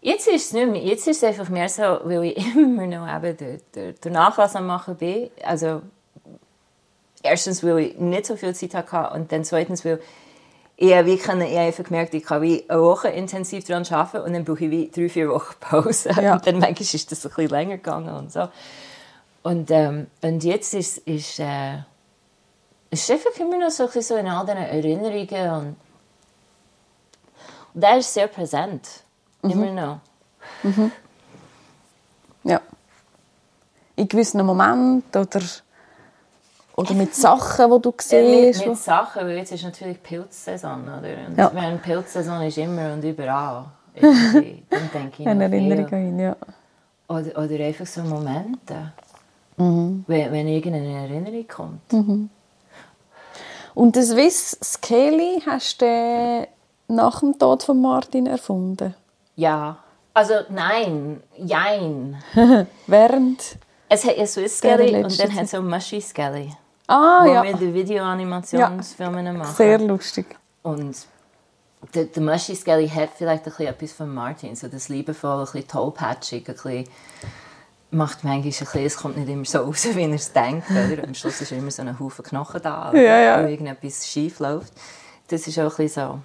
Jetzt 0.00 0.28
ist 0.28 0.46
es 0.46 0.52
nicht 0.52 0.70
mehr. 0.70 0.82
Jetzt 0.82 1.08
ist 1.08 1.22
es 1.22 1.24
einfach 1.24 1.48
mehr 1.48 1.68
so, 1.68 1.82
weil 2.04 2.24
ich 2.24 2.54
immer 2.56 2.86
noch 2.86 3.08
eben 3.16 3.36
der, 3.36 3.58
der, 3.74 3.92
der 3.94 4.12
Nachlass 4.12 4.54
am 4.54 4.66
machen 4.66 4.96
bin. 4.96 5.30
Also, 5.44 5.80
erstens, 7.22 7.64
weil 7.64 7.78
ich 7.80 7.98
nicht 7.98 8.26
so 8.26 8.36
viel 8.36 8.54
Zeit 8.54 8.74
hatte 8.74 9.14
und 9.14 9.32
dann 9.32 9.44
zweitens, 9.44 9.84
weil 9.84 10.00
ich, 10.76 10.94
habe 10.94 11.10
ich 11.10 11.28
habe 11.28 11.42
einfach 11.44 11.84
gemerkt, 11.84 12.14
ich 12.14 12.24
kann 12.24 12.42
wie 12.42 12.68
eine 12.68 12.82
Woche 12.82 13.08
intensiv 13.08 13.64
daran 13.64 13.86
arbeiten 13.88 14.26
und 14.26 14.32
dann 14.32 14.44
brauche 14.44 14.64
ich 14.64 14.70
wie 14.70 14.90
drei, 14.90 15.08
vier 15.08 15.28
Wochen 15.28 15.54
Pause. 15.60 16.10
Ja. 16.20 16.34
Und 16.34 16.46
dann 16.46 16.58
manchmal 16.58 16.82
ist 16.82 17.12
das 17.12 17.24
ein 17.24 17.28
bisschen 17.30 17.48
länger 17.48 17.76
gegangen 17.76 18.14
und 18.14 18.32
so. 18.32 18.48
Und, 19.42 19.70
ähm, 19.70 20.08
und 20.22 20.42
jetzt 20.42 20.74
ist, 20.74 20.98
ist, 20.98 21.38
äh, 21.38 21.78
ist 22.90 23.10
einfach 23.10 23.36
immer 23.38 23.58
noch 23.58 23.70
so, 23.70 23.84
ein 23.84 23.90
bisschen 23.90 24.02
so 24.02 24.16
in 24.16 24.26
all 24.26 24.46
diesen 24.46 24.58
Erinnerungen 24.58 25.50
und, 25.50 25.76
und 27.74 27.80
der 27.80 27.98
ist 27.98 28.12
sehr 28.12 28.28
präsent. 28.28 28.88
Immer 29.42 29.72
noch. 29.72 30.00
Ja. 32.44 32.60
In 33.96 34.08
gewissen 34.08 34.44
Momenten 34.44 35.20
oder, 35.20 35.40
oder 36.76 36.94
mit 36.94 37.14
Sachen, 37.14 37.70
die 37.70 37.82
du 37.82 37.90
Äh, 37.90 38.46
mit, 38.46 38.54
siehst. 38.54 38.66
mit 38.66 38.76
Sachen, 38.78 39.22
weil 39.26 39.36
jetzt 39.36 39.52
ist 39.52 39.62
natürlich 39.64 40.02
Pilzsaison, 40.02 40.82
oder? 40.82 41.26
Und 41.28 41.36
Ja. 41.38 41.50
während 41.54 41.82
Pilzsaison 41.82 42.42
ist 42.42 42.58
immer 42.58 42.92
und 42.94 43.04
überall. 43.04 43.66
irgendwie. 43.94 44.62
Dann 44.70 44.90
denke 44.92 45.22
ich 45.22 45.28
eine. 45.28 45.44
Erinnerung 45.44 45.92
an 45.92 46.08
ihn, 46.08 46.18
ja. 46.18 46.36
Oder, 47.08 47.38
oder 47.44 47.64
einfach 47.64 47.86
so 47.86 48.02
Momente, 48.02 48.92
Mhm. 49.56 50.04
wenn, 50.08 50.32
wenn 50.32 50.48
irgendeine 50.48 51.02
Erinnerung 51.06 51.46
kommt. 51.46 52.28
Und 53.74 53.96
das 53.96 54.08
Swiss 54.08 54.58
Scaly 54.62 55.42
hast 55.46 55.80
du 55.80 56.46
nach 56.88 57.20
dem 57.20 57.38
Tod 57.38 57.62
von 57.62 57.80
Martin 57.80 58.26
erfunden? 58.26 58.94
Ja. 59.36 59.78
Also 60.12 60.34
nein, 60.48 61.22
jein. 61.36 62.16
Während? 62.86 63.58
Es 63.88 64.04
hat 64.04 64.16
ja 64.16 64.26
Swiss 64.26 64.58
Skelly 64.58 65.04
und 65.04 65.20
dann 65.20 65.34
hat 65.34 65.44
es 65.44 65.54
auch 65.54 65.62
Mushy 65.62 66.00
Skelly. 66.00 66.52
Ah, 66.86 67.24
wo 67.24 67.32
ja. 67.32 67.42
wir 67.42 67.54
die 67.54 67.72
Videoanimationsfilme 67.72 69.32
machen. 69.32 69.54
Sehr 69.54 69.78
lustig. 69.78 70.36
Und 70.62 70.96
der, 71.94 72.04
der 72.04 72.22
Mushy 72.22 72.54
Skelly 72.54 72.88
hat 72.88 73.10
vielleicht 73.16 73.44
ein 73.44 73.50
bisschen 73.50 73.66
etwas 73.66 73.92
von 73.92 74.12
Martin, 74.12 74.54
so 74.56 74.68
das 74.68 74.88
liebevoll, 74.88 75.40
ein 75.40 75.44
bisschen 75.44 75.68
tollpatschig, 75.68 76.48
ein 76.48 76.54
bisschen, 76.54 76.84
macht 77.90 78.24
manchmal 78.24 78.36
ein 78.36 78.42
bisschen, 78.42 78.84
es 78.84 78.96
kommt 78.96 79.16
nicht 79.16 79.28
immer 79.28 79.44
so 79.44 79.58
raus, 79.58 79.86
wie 79.94 80.02
er 80.02 80.14
es 80.14 80.32
denkt. 80.32 80.70
Oder? 80.70 81.04
Am 81.04 81.14
Schluss 81.14 81.40
ist 81.40 81.52
immer 81.52 81.70
so 81.70 81.82
ein 81.82 81.98
Haufen 81.98 82.24
Knochen 82.24 82.60
da, 82.62 82.90
oder? 82.90 83.00
Ja, 83.00 83.18
ja. 83.18 83.36
weil 83.38 83.50
irgendetwas 83.50 84.06
schief 84.06 84.40
läuft. 84.40 84.72
Das 85.28 85.46
ist 85.46 85.58
auch 85.58 85.70
ein 85.70 85.76
bisschen 85.76 86.08
so 86.08 86.18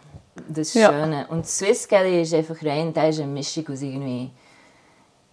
das 0.47 0.73
Ja. 0.73 0.91
Schöne. 0.91 1.27
Und 1.27 1.47
Swiss 1.47 1.83
Skelly 1.83 2.21
ist 2.21 2.33
einfach 2.33 2.61
rein, 2.63 2.93
der 2.93 3.09
ist 3.09 3.19
eine 3.19 3.31
Mischung 3.31 3.67
aus 3.69 3.81
irgendwie 3.81 4.31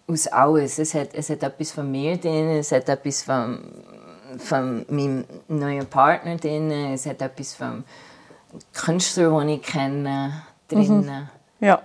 aus 0.09 0.27
alles. 0.29 0.79
Es 0.79 0.95
hat, 0.95 1.11
es 1.14 1.31
hat 1.31 1.43
etwas 1.43 1.72
von 1.72 1.91
mir 1.91 2.16
drin, 2.16 2.49
es 2.51 2.72
hat 2.72 2.89
etwas 2.89 3.22
von, 3.22 3.61
von 4.39 4.85
meinem 4.89 5.24
neuen 5.49 5.87
Partner 5.87 6.37
drin, 6.37 6.70
es 6.70 7.07
hat 7.07 7.22
etwas 7.22 7.55
vom 7.55 7.85
Künstler, 8.72 9.39
den 9.41 9.49
ich 9.51 9.62
kenne, 9.62 10.43
drin. 10.68 11.29
Ja. 11.61 11.83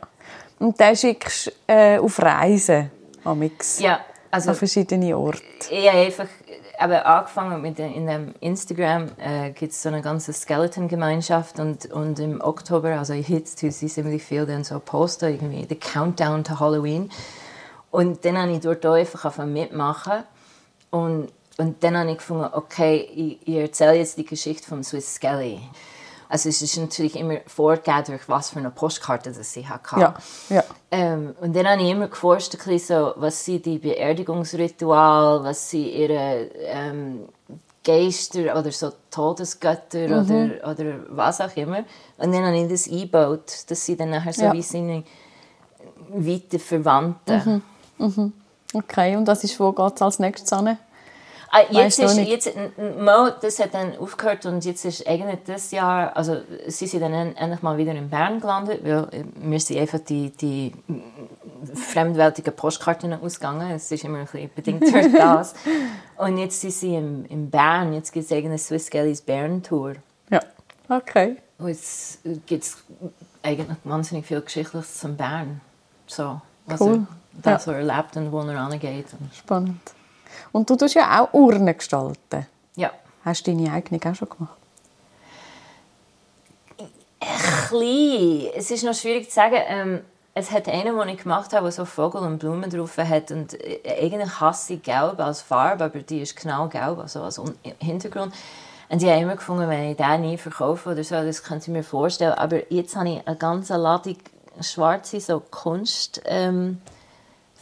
Und 0.60 0.80
den 0.80 0.96
schickst 0.96 1.48
du 1.48 1.52
äh, 1.74 1.98
auf 1.98 2.22
Reisen, 2.22 2.92
amix. 3.24 3.80
Ja, 3.80 4.00
also 4.30 4.52
An 4.52 4.56
verschiedene 4.56 5.18
Orte. 5.18 5.42
ich 5.70 5.88
habe 5.88 5.98
einfach 5.98 6.28
eben 6.80 6.94
angefangen 6.94 7.62
mit 7.62 7.80
in 7.80 8.08
dem 8.08 8.34
Instagram 8.39 9.10
äh, 9.18 9.52
gibt 9.52 9.72
es 9.72 9.82
so 9.82 9.89
eine 9.89 10.02
ganze 10.02 10.34
Skeleton-Gemeinschaft 10.34 11.60
und, 11.60 11.92
und 11.92 12.20
im 12.20 12.42
Oktober, 12.42 12.98
also 12.98 13.14
jetzt 13.14 13.60
sie 13.60 13.72
ziemlich 13.72 14.24
viel 14.24 14.46
dann 14.46 14.64
so 14.64 14.80
posten, 14.80 15.34
irgendwie 15.34 15.66
der 15.66 15.78
Countdown 15.78 16.44
to 16.44 16.60
Halloween 16.60 17.10
und 17.92 18.24
dann 18.26 18.38
habe 18.38 18.52
ich 18.52 18.60
dort 18.62 18.86
einfach 18.86 19.38
mitmachen 19.46 20.24
und, 20.89 21.30
und 21.62 21.84
dann 21.84 21.97
habe 21.97 22.12
ich 22.12 22.18
gefunden, 22.18 22.47
okay, 22.53 23.07
ich, 23.16 23.47
ich 23.47 23.55
erzähle 23.55 23.93
jetzt 23.97 24.18
die 24.18 24.26
Geschichte 24.26 24.68
von 24.68 24.84
Swiss 24.84 25.16
Skelly. 25.16 25.59
Also 26.28 26.47
es 26.47 26.62
ist 26.62 26.78
natürlich 26.78 27.18
immer 27.18 27.39
vorgegeben, 27.45 28.03
durch 28.07 28.30
was 28.30 28.51
für 28.51 28.59
eine 28.59 28.70
Postkarte 28.72 29.32
das 29.34 29.51
sie 29.53 29.68
hatte. 29.68 29.99
Ja, 29.99 30.14
ja. 30.49 30.64
Ähm, 30.89 31.36
und 31.41 31.53
dann 31.55 31.68
habe 31.68 31.82
ich 31.82 31.89
immer 31.89 32.07
geforscht, 32.07 32.55
so, 32.80 33.14
was 33.18 33.43
sind 33.45 33.66
die 33.66 33.78
Beerdigungsrituale, 33.80 35.43
was 35.43 35.70
sind 35.70 35.88
ihre 35.88 36.49
ähm, 36.68 37.28
Geister 37.84 38.57
oder 38.57 38.72
so 38.72 38.91
Todesgötter 39.09 40.07
Mhm. 40.07 40.53
oder, 40.62 40.72
oder 40.72 40.93
was 41.09 41.41
auch 41.41 41.55
immer. 41.57 41.80
Und 42.18 42.32
dann 42.34 42.45
habe 42.45 42.57
ich 42.59 42.70
das 42.70 42.88
eingebaut, 42.88 43.51
dass 43.68 43.86
sie 43.86 43.97
dann 43.97 44.12
nachher 44.12 44.34
so 44.34 44.43
Ja. 44.43 44.53
wie 44.53 44.62
seine 44.62 45.03
weiter 46.14 46.59
Verwandten. 46.59 47.62
Okay, 48.74 49.18
und 49.18 49.26
das 49.26 49.43
ist, 49.43 49.59
wo 49.59 49.72
geht 49.74 49.95
es 49.95 50.01
als 50.01 50.20
nächstes 50.20 50.57
hin? 50.57 50.78
Ah, 51.54 51.64
jetzt 51.70 51.99
ist, 51.99 52.18
jetzt, 52.18 52.54
Mo, 52.78 53.30
das 53.41 53.60
hat 53.60 53.74
dann 53.74 53.97
aufgehört 53.97 54.45
und 54.45 54.64
jetzt 54.64 54.86
ist 54.86 55.06
eigentlich 55.06 55.39
das 55.45 55.72
Jahr, 55.72 56.16
also 56.16 56.38
sie 56.68 56.88
sind 56.88 57.02
dann 57.02 57.12
en- 57.14 57.36
endlich 57.36 57.62
mal 57.62 57.78
wieder 57.78 57.91
in 57.91 58.10
Bern 58.10 58.39
gelandet, 58.39 58.80
weil 58.86 59.08
äh, 59.12 59.24
mir 59.38 59.60
sind 59.60 59.78
einfach 59.80 59.99
die, 59.99 60.30
die 60.30 60.72
fremdweltigen 61.76 62.56
Postkarten 62.56 63.14
ausgegangen, 63.14 63.72
es 63.72 63.91
ist 63.91 64.04
immer 64.04 64.20
ein 64.20 64.26
bisschen 64.26 64.49
bedingt 64.56 64.84
durch 64.84 65.12
das. 65.18 65.54
Und 66.18 66.38
jetzt 66.38 66.62
sind 66.62 66.72
sie 66.72 66.95
in, 66.95 67.26
in 67.26 67.49
Bern, 67.49 67.93
jetzt 67.93 68.12
gibt 68.14 68.26
es 68.26 68.32
eine 68.32 68.58
Swiss 68.58 68.89
Galleys 68.89 69.22
Bern 69.22 69.62
Tour. 69.62 69.95
Ja, 70.30 70.39
okay. 70.89 71.38
Und 71.58 71.68
jetzt 71.68 72.20
gibt 72.45 72.64
es 72.64 72.78
eigentlich 73.43 73.68
wahnsinnig 73.84 74.26
viel 74.26 74.41
Geschichtliches 74.41 74.99
zum 74.99 75.18
Bern. 75.18 75.62
So, 76.08 76.41
was 76.66 76.80
Cool. 76.80 76.93
er, 76.93 77.08
das, 77.41 77.45
Ja. 77.45 77.56
was 77.56 77.68
er 77.68 77.76
erlebt 77.89 78.18
und 78.18 78.32
wo 78.32 78.39
er 78.41 78.58
angeht. 78.60 79.08
Spannend. 79.38 79.80
Und 80.51 80.69
du 80.69 80.75
tust 80.75 80.95
ja 80.95 81.21
auch 81.21 81.34
Urnen 81.34 81.77
gestalten. 81.77 82.47
ja. 82.75 82.91
Hast 83.23 83.45
du 83.45 83.51
deine 83.51 83.71
eigene 83.71 83.99
auch 84.03 84.15
schon 84.15 84.29
gemacht? 84.29 84.57
klein. 87.71 88.51
Es 88.55 88.71
ist 88.71 88.84
noch 88.84 88.93
schwierig 88.93 89.29
zu 89.29 89.36
sagen. 89.36 89.57
Ähm, 89.67 90.01
es 90.34 90.51
hat 90.51 90.67
einen, 90.67 90.97
den 90.97 91.09
ich 91.09 91.23
gemacht 91.23 91.53
habe, 91.53 91.63
der 91.63 91.71
so 91.71 91.86
Vogel 91.86 92.21
und 92.21 92.39
Blumen 92.39 92.69
drauf 92.69 92.97
hat. 92.97 93.32
Und 93.32 93.53
äh, 93.53 93.79
eigentlich 94.01 94.39
hasse 94.39 94.73
ich 94.73 94.84
gelb 94.84 95.19
als 95.19 95.41
Farbe, 95.41 95.86
aber 95.86 95.99
die 95.99 96.21
ist 96.21 96.36
knallgelb, 96.36 96.99
also 96.99 97.21
als 97.21 97.38
Un- 97.38 97.57
Hintergrund. 97.79 98.34
Und 98.89 99.01
ich 99.01 99.09
habe 99.09 99.21
immer 99.21 99.36
gefunden, 99.36 99.69
wenn 99.69 99.91
ich 99.91 99.97
den 99.97 100.21
nie 100.21 100.38
verkaufe 100.38 100.91
oder 100.91 101.03
so, 101.03 101.15
das 101.15 101.43
könnte 101.43 101.65
ich 101.65 101.73
mir 101.73 101.84
vorstellen. 101.84 102.34
Aber 102.34 102.71
jetzt 102.71 102.95
habe 102.95 103.09
ich 103.09 103.27
eine 103.27 103.38
ganze 103.38 103.77
Ladung 103.77 104.17
schwarze 104.61 105.19
so 105.19 105.39
Kunst... 105.39 106.21
Ähm, 106.25 106.82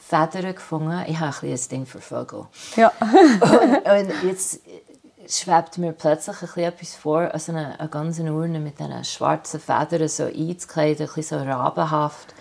Federn 0.10 0.56
gefunden. 0.56 1.04
Ich 1.08 1.20
habe 1.20 1.36
ein 1.46 1.52
ein 1.52 1.60
Ding 1.70 1.86
für 1.86 2.02
Vögel. 2.02 2.48
Ja. 2.76 2.92
und, 3.00 4.10
und 4.10 4.24
jetzt 4.24 4.60
schwebt 5.28 5.78
mir 5.78 5.92
plötzlich 5.92 6.36
ein 6.38 6.48
bisschen 6.48 6.64
etwas 6.64 6.96
vor, 6.96 7.22
also 7.32 7.52
eine, 7.52 7.80
eine 7.80 7.90
ganze 7.90 8.24
Urne 8.24 8.60
mit 8.60 8.80
diesen 8.80 9.04
schwarzen 9.04 9.60
Federn 9.60 10.08
so 10.08 10.24
einzukleiden, 10.24 11.08
ein 11.08 11.14
bisschen 11.14 11.40
so 11.40 11.46
rabenhaft 11.46 12.34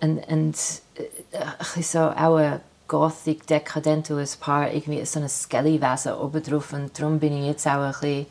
und, 0.00 0.18
und 0.26 0.56
äh, 0.96 1.38
ein 1.38 1.52
bisschen 1.58 1.82
so 1.82 1.98
auch 2.00 2.36
ein 2.36 2.60
Gothic, 2.88 3.46
dekadent 3.46 4.10
und 4.10 4.18
ein 4.18 4.28
paar 4.40 4.72
irgendwie 4.72 5.04
so 5.04 5.20
ein 5.20 5.28
Skelly-Wesen 5.28 6.14
oben 6.14 6.42
drauf 6.42 6.72
und 6.72 6.98
darum 6.98 7.20
bin 7.20 7.38
ich 7.38 7.46
jetzt 7.46 7.66
auch 7.68 7.82
ein 7.82 7.92
bisschen 7.92 8.26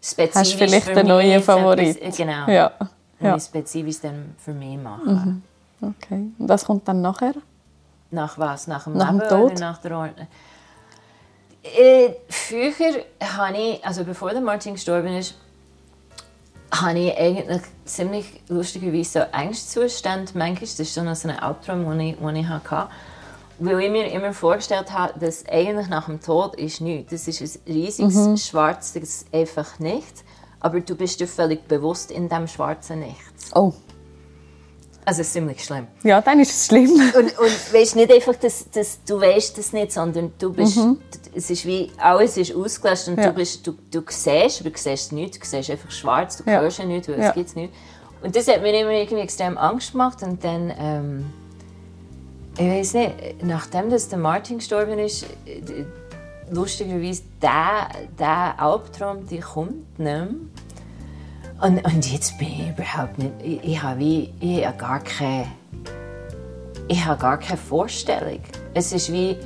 spezifisch 0.00 0.36
Hast 0.36 0.52
du 0.52 0.58
vielleicht 0.58 0.88
einen 0.90 1.08
neuen 1.08 1.42
Favorit? 1.42 2.00
Etwas, 2.00 2.16
genau. 2.16 2.46
Ja. 2.46 2.72
Ja. 2.78 2.88
ja. 3.20 3.40
spezifisch 3.40 4.00
dann 4.00 4.36
für 4.38 4.52
mich 4.52 4.78
machen. 4.78 5.42
Mhm. 5.80 5.90
Okay. 5.90 6.30
Und 6.38 6.48
was 6.48 6.64
kommt 6.64 6.86
dann 6.86 7.02
nachher? 7.02 7.34
Nach 8.10 8.38
was? 8.38 8.66
Nach 8.66 8.84
dem 8.84 8.94
Nach 8.94 9.10
dem 9.10 9.20
Tod? 9.20 9.58
nach 9.58 9.78
der 9.78 9.96
Ordnung? 9.96 10.26
Äh, 11.62 12.10
früher 12.28 12.72
habe 13.20 13.56
ich, 13.56 13.84
also 13.84 14.04
bevor 14.04 14.30
der 14.30 14.40
Martin 14.40 14.74
gestorben 14.74 15.08
ist, 15.08 15.34
habe 16.70 16.98
ich 16.98 17.16
eigentlich 17.18 17.62
ziemlich 17.84 18.40
lustigerweise 18.48 19.20
so 19.20 19.26
Angstzustände 19.32 20.32
manchmal. 20.34 20.60
Das 20.60 20.80
ist 20.80 20.94
so 20.94 21.00
ein 21.00 21.08
Albtraum, 21.08 21.84
den 21.90 22.00
ich, 22.00 22.16
den 22.16 22.36
ich 22.36 22.46
hatte. 22.46 22.88
Weil 23.58 23.80
ich 23.80 23.90
mir 23.90 24.10
immer 24.12 24.32
vorgestellt 24.32 24.92
habe, 24.92 25.18
dass 25.18 25.44
eigentlich 25.48 25.88
nach 25.88 26.06
dem 26.06 26.20
Tod 26.20 26.54
ist 26.54 26.80
nichts. 26.80 27.10
Das 27.10 27.26
ist 27.26 27.40
ein 27.40 27.72
riesiges, 27.72 28.46
schwarzes 28.46 29.26
einfach 29.32 29.78
nichts. 29.80 30.22
Aber 30.60 30.80
du 30.80 30.94
bist 30.94 31.20
dir 31.20 31.26
völlig 31.26 31.66
bewusst 31.66 32.10
in 32.10 32.28
dem 32.28 32.46
schwarzen 32.46 33.00
Nichts. 33.00 33.50
Oh. 33.54 33.72
Also 35.08 35.22
ziemlich 35.22 35.64
schlimm. 35.64 35.86
Ja, 36.02 36.20
dann 36.20 36.38
ist 36.38 36.50
es 36.50 36.66
schlimm. 36.66 36.90
Und, 36.90 37.38
und 37.38 37.72
weißt 37.74 37.96
nicht 37.96 38.12
einfach, 38.12 38.34
dass, 38.36 38.68
dass 38.70 38.98
du 39.04 39.18
weißt 39.18 39.56
das 39.56 39.72
nicht, 39.72 39.92
sondern 39.92 40.32
du 40.38 40.52
bist, 40.52 40.78
es 41.34 41.48
ist 41.48 41.64
wie, 41.64 41.90
alles 41.96 42.36
ist 42.36 42.54
ausgelöscht 42.54 43.08
und 43.08 43.16
Mhm. 43.16 43.22
Ja. 43.22 43.28
du, 43.30 43.34
bist, 43.34 43.66
du, 43.66 43.72
du 43.90 44.02
siehst, 44.06 44.60
aber 44.60 44.68
du 44.70 44.78
siehst 44.78 45.12
nichts, 45.12 45.38
du 45.38 45.46
siehst 45.46 45.70
einfach 45.70 45.90
schwarz, 45.90 46.36
du 46.36 46.50
Ja. 46.50 46.60
hörst 46.60 46.78
ja 46.78 46.84
nichts, 46.84 47.08
weil 47.08 47.18
Ja. 47.20 47.28
es 47.30 47.34
gibt 47.34 47.56
nichts. 47.56 47.74
Und 48.22 48.36
das 48.36 48.48
hat 48.48 48.60
mir 48.60 48.78
immer 48.78 48.90
irgendwie 48.90 49.22
extrem 49.22 49.56
Angst 49.56 49.92
gemacht 49.92 50.22
und 50.22 50.44
dann, 50.44 50.72
ähm, 50.78 51.26
ich 52.58 52.68
weiß 52.68 52.92
nicht, 52.94 53.14
nachdem 53.44 53.88
dass 53.88 54.08
der 54.10 54.18
Martin 54.18 54.58
gestorben 54.58 54.98
ist, 54.98 55.22
äh, 55.46 55.84
lustigerweise, 56.50 57.22
der, 57.40 57.88
der 58.18 58.60
Albtraum, 58.60 59.26
der 59.26 59.40
kommt 59.40 59.98
nicht 59.98 59.98
mehr. 59.98 60.28
Und, 61.60 61.84
und 61.84 62.12
jetzt 62.12 62.38
bin 62.38 62.48
ich 62.48 62.68
überhaupt 62.68 63.18
nicht. 63.18 63.32
Ich, 63.42 63.64
ich 63.64 63.82
habe 63.82 63.98
wie. 63.98 64.32
Ich 64.40 64.64
habe 64.64 64.78
gar 64.78 65.00
keine. 65.00 65.46
Ich 66.86 67.04
habe 67.04 67.20
gar 67.20 67.38
keine 67.38 67.58
Vorstellung. 67.58 68.40
Es 68.74 68.92
ist 68.92 69.12
wie. 69.12 69.36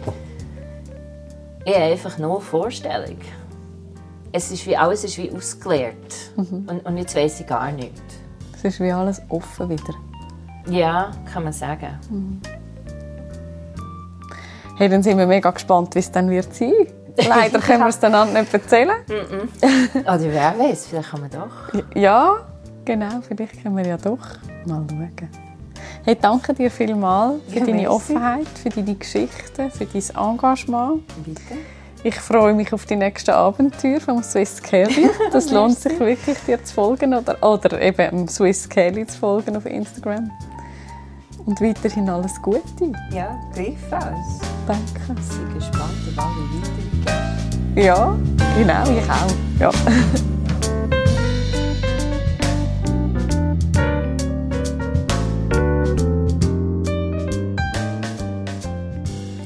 Ich 1.64 1.74
habe 1.74 1.84
einfach 1.84 2.18
nur 2.18 2.40
Vorstellung. 2.40 3.16
Es 4.32 4.50
ist 4.50 4.66
wie, 4.66 4.76
alles 4.76 5.04
ist 5.04 5.18
wie 5.18 5.30
ausgeleert. 5.30 5.96
Und, 6.36 6.80
und 6.84 6.96
jetzt 6.96 7.14
weiß 7.14 7.40
ich 7.40 7.46
gar 7.46 7.70
nicht. 7.70 8.02
Es 8.54 8.64
ist 8.64 8.80
wie 8.80 8.90
alles 8.90 9.20
offen 9.28 9.68
wieder. 9.68 9.94
Ja, 10.66 11.10
kann 11.30 11.44
man 11.44 11.52
sagen. 11.52 12.40
Hey, 14.76 14.88
dann 14.88 15.02
sind 15.02 15.18
wir 15.18 15.26
mega 15.26 15.50
gespannt, 15.50 15.94
wie 15.94 15.98
es 15.98 16.10
dann 16.10 16.30
wird 16.30 16.54
sein. 16.54 16.72
Leider 17.16 17.58
können 17.60 17.80
wir 17.80 17.88
es 17.88 17.98
dann 17.98 18.32
nicht 18.32 18.52
erzählen. 18.54 18.96
Oder 19.94 20.20
wer 20.20 20.58
weiß, 20.58 20.86
vielleicht 20.88 21.10
kann 21.10 21.20
man 21.20 21.30
doch. 21.30 21.84
Ja, 21.94 22.36
genau, 22.84 23.20
vielleicht 23.26 23.62
können 23.62 23.76
wir 23.76 23.86
ja 23.86 23.96
doch 23.96 24.18
mal 24.66 24.84
schauen. 24.88 25.28
Hey, 26.04 26.16
danke 26.20 26.52
dir 26.54 26.70
vielmals 26.70 27.40
für 27.48 27.60
Ja, 27.60 27.66
deine 27.66 27.72
merci. 27.82 27.88
Offenheit, 27.88 28.48
für 28.60 28.70
deine 28.70 28.94
Geschichten, 28.94 29.70
für 29.70 29.84
dein 29.86 30.30
Engagement. 30.32 31.02
Bitte. 31.24 31.40
Ich 32.04 32.16
freue 32.16 32.52
mich 32.54 32.72
auf 32.72 32.84
die 32.86 32.96
nächsten 32.96 33.30
Abenteuer 33.30 34.00
vom 34.00 34.20
Swiss 34.24 34.60
Kelly. 34.60 35.08
Das 35.32 35.52
lohnt 35.52 35.78
sich 35.78 35.98
wirklich, 36.00 36.36
dir 36.46 36.62
zu 36.64 36.74
folgen 36.74 37.14
oder, 37.14 37.40
oder 37.40 37.80
eben 37.80 38.08
dem 38.10 38.28
Swiss 38.28 38.68
Kelly 38.68 39.06
zu 39.06 39.18
folgen 39.18 39.56
auf 39.56 39.66
Instagram. 39.66 40.28
Und 41.46 41.60
weiterhin 41.60 42.08
alles 42.10 42.40
Gute. 42.42 42.92
Ja, 43.12 43.38
gleichfalls. 43.54 44.40
Danke. 44.66 45.20
Ich 45.20 45.38
bin 45.38 45.54
gespannt, 45.54 45.92
alle 46.16 46.26
weitergehen. 46.26 46.81
Ja, 47.74 48.16
genau, 48.56 48.82
ich 48.82 49.10
auch. 49.10 49.34
Ja. 49.58 49.70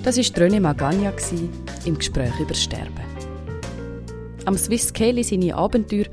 Das 0.02 0.16
war 0.16 0.24
René 0.24 0.60
Magagna 0.60 1.12
im 1.84 1.98
Gespräch 1.98 2.38
über 2.38 2.54
Sterben. 2.54 2.92
Am 4.44 4.56
Swiss 4.56 4.92
Kelly 4.92 5.24
seine 5.24 5.54
Abenteuer 5.56 6.06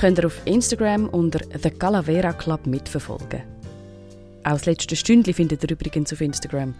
könnt 0.00 0.18
ihr 0.18 0.26
auf 0.26 0.40
Instagram 0.44 1.08
unter 1.08 1.40
The 1.60 1.70
Calavera 1.70 2.32
Club 2.32 2.66
mitverfolgen. 2.66 3.42
Auch 4.44 4.52
das 4.52 4.66
letzte 4.66 4.94
Stündli 4.94 5.32
findet 5.32 5.64
ihr 5.64 5.70
übrigens 5.70 6.12
auf 6.12 6.20
Instagram 6.20 6.74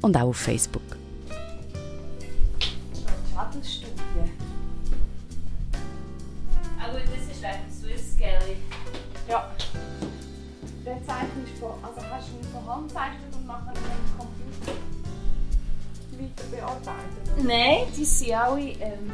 und 0.00 0.16
auch 0.16 0.28
auf 0.28 0.36
Facebook. 0.36 0.82
Nein, 17.46 17.86
die 17.96 18.04
sind 18.04 18.32
alle. 18.32 18.60
Ähm, 18.60 19.10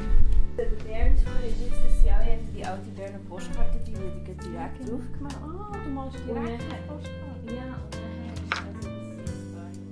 der 0.57 0.65
Bernd 0.85 1.19
von 1.21 1.33
ist 1.49 1.61
jetzt, 1.61 1.73
dass 1.73 2.03
sie 2.03 2.11
alle 2.11 2.25
haben 2.25 2.49
die 2.57 2.65
alte 2.65 2.89
Berner 2.91 3.19
Postkarte, 3.29 3.79
die 3.87 3.93
wurde 3.97 4.21
direkt 4.25 4.89
drauf 4.89 5.01
gemacht. 5.19 5.37
Ah, 5.43 5.77
du 5.85 5.91
malst 5.91 6.17
direkt 6.27 6.63
mit 6.69 6.87
Postkarte. 6.87 7.55
Ja, 7.55 7.75
und 7.75 7.95
dann 7.95 8.13
ist 8.31 8.55
also 8.57 8.79
das 8.79 9.31
ist 9.31 9.85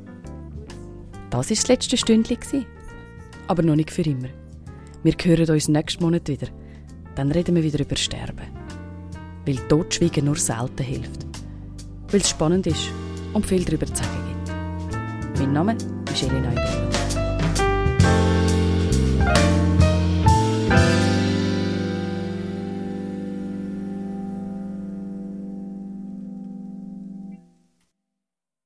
gut. 0.55 0.77
Das 1.31 1.51
war 1.51 1.57
das 1.57 1.69
letzte 1.69 1.97
Stündli. 1.97 2.37
gsi. 2.37 2.67
Aber 3.49 3.63
noch 3.63 3.77
nicht 3.77 3.91
für 3.91 4.03
immer. 4.03 4.29
Wir 5.03 5.15
hören 5.21 5.51
uns 5.51 5.69
nächsten 5.69 6.05
Monat 6.05 6.29
wieder. 6.29 6.47
Dann 7.17 7.33
reden 7.33 7.57
wir 7.57 7.63
wieder 7.63 7.81
über 7.81 7.97
Sterben. 7.97 8.47
Weil 9.45 9.57
Totschweigen 9.69 10.27
nur 10.27 10.37
selten 10.37 10.85
hilft. 10.85 11.27
Weil 12.09 12.21
es 12.21 12.31
spannend 12.31 12.69
ist 12.69 12.89
und 13.33 13.45
viel 13.45 13.65
darüber 13.65 13.87
zu 13.87 13.97
sagen 13.97 14.29
gibt. 14.29 15.39
Mein 15.41 15.53
Name 15.53 15.77
ist 16.13 16.23
Elena 16.23 16.51
Neuberg. 16.51 16.92
Bye. 19.25 19.72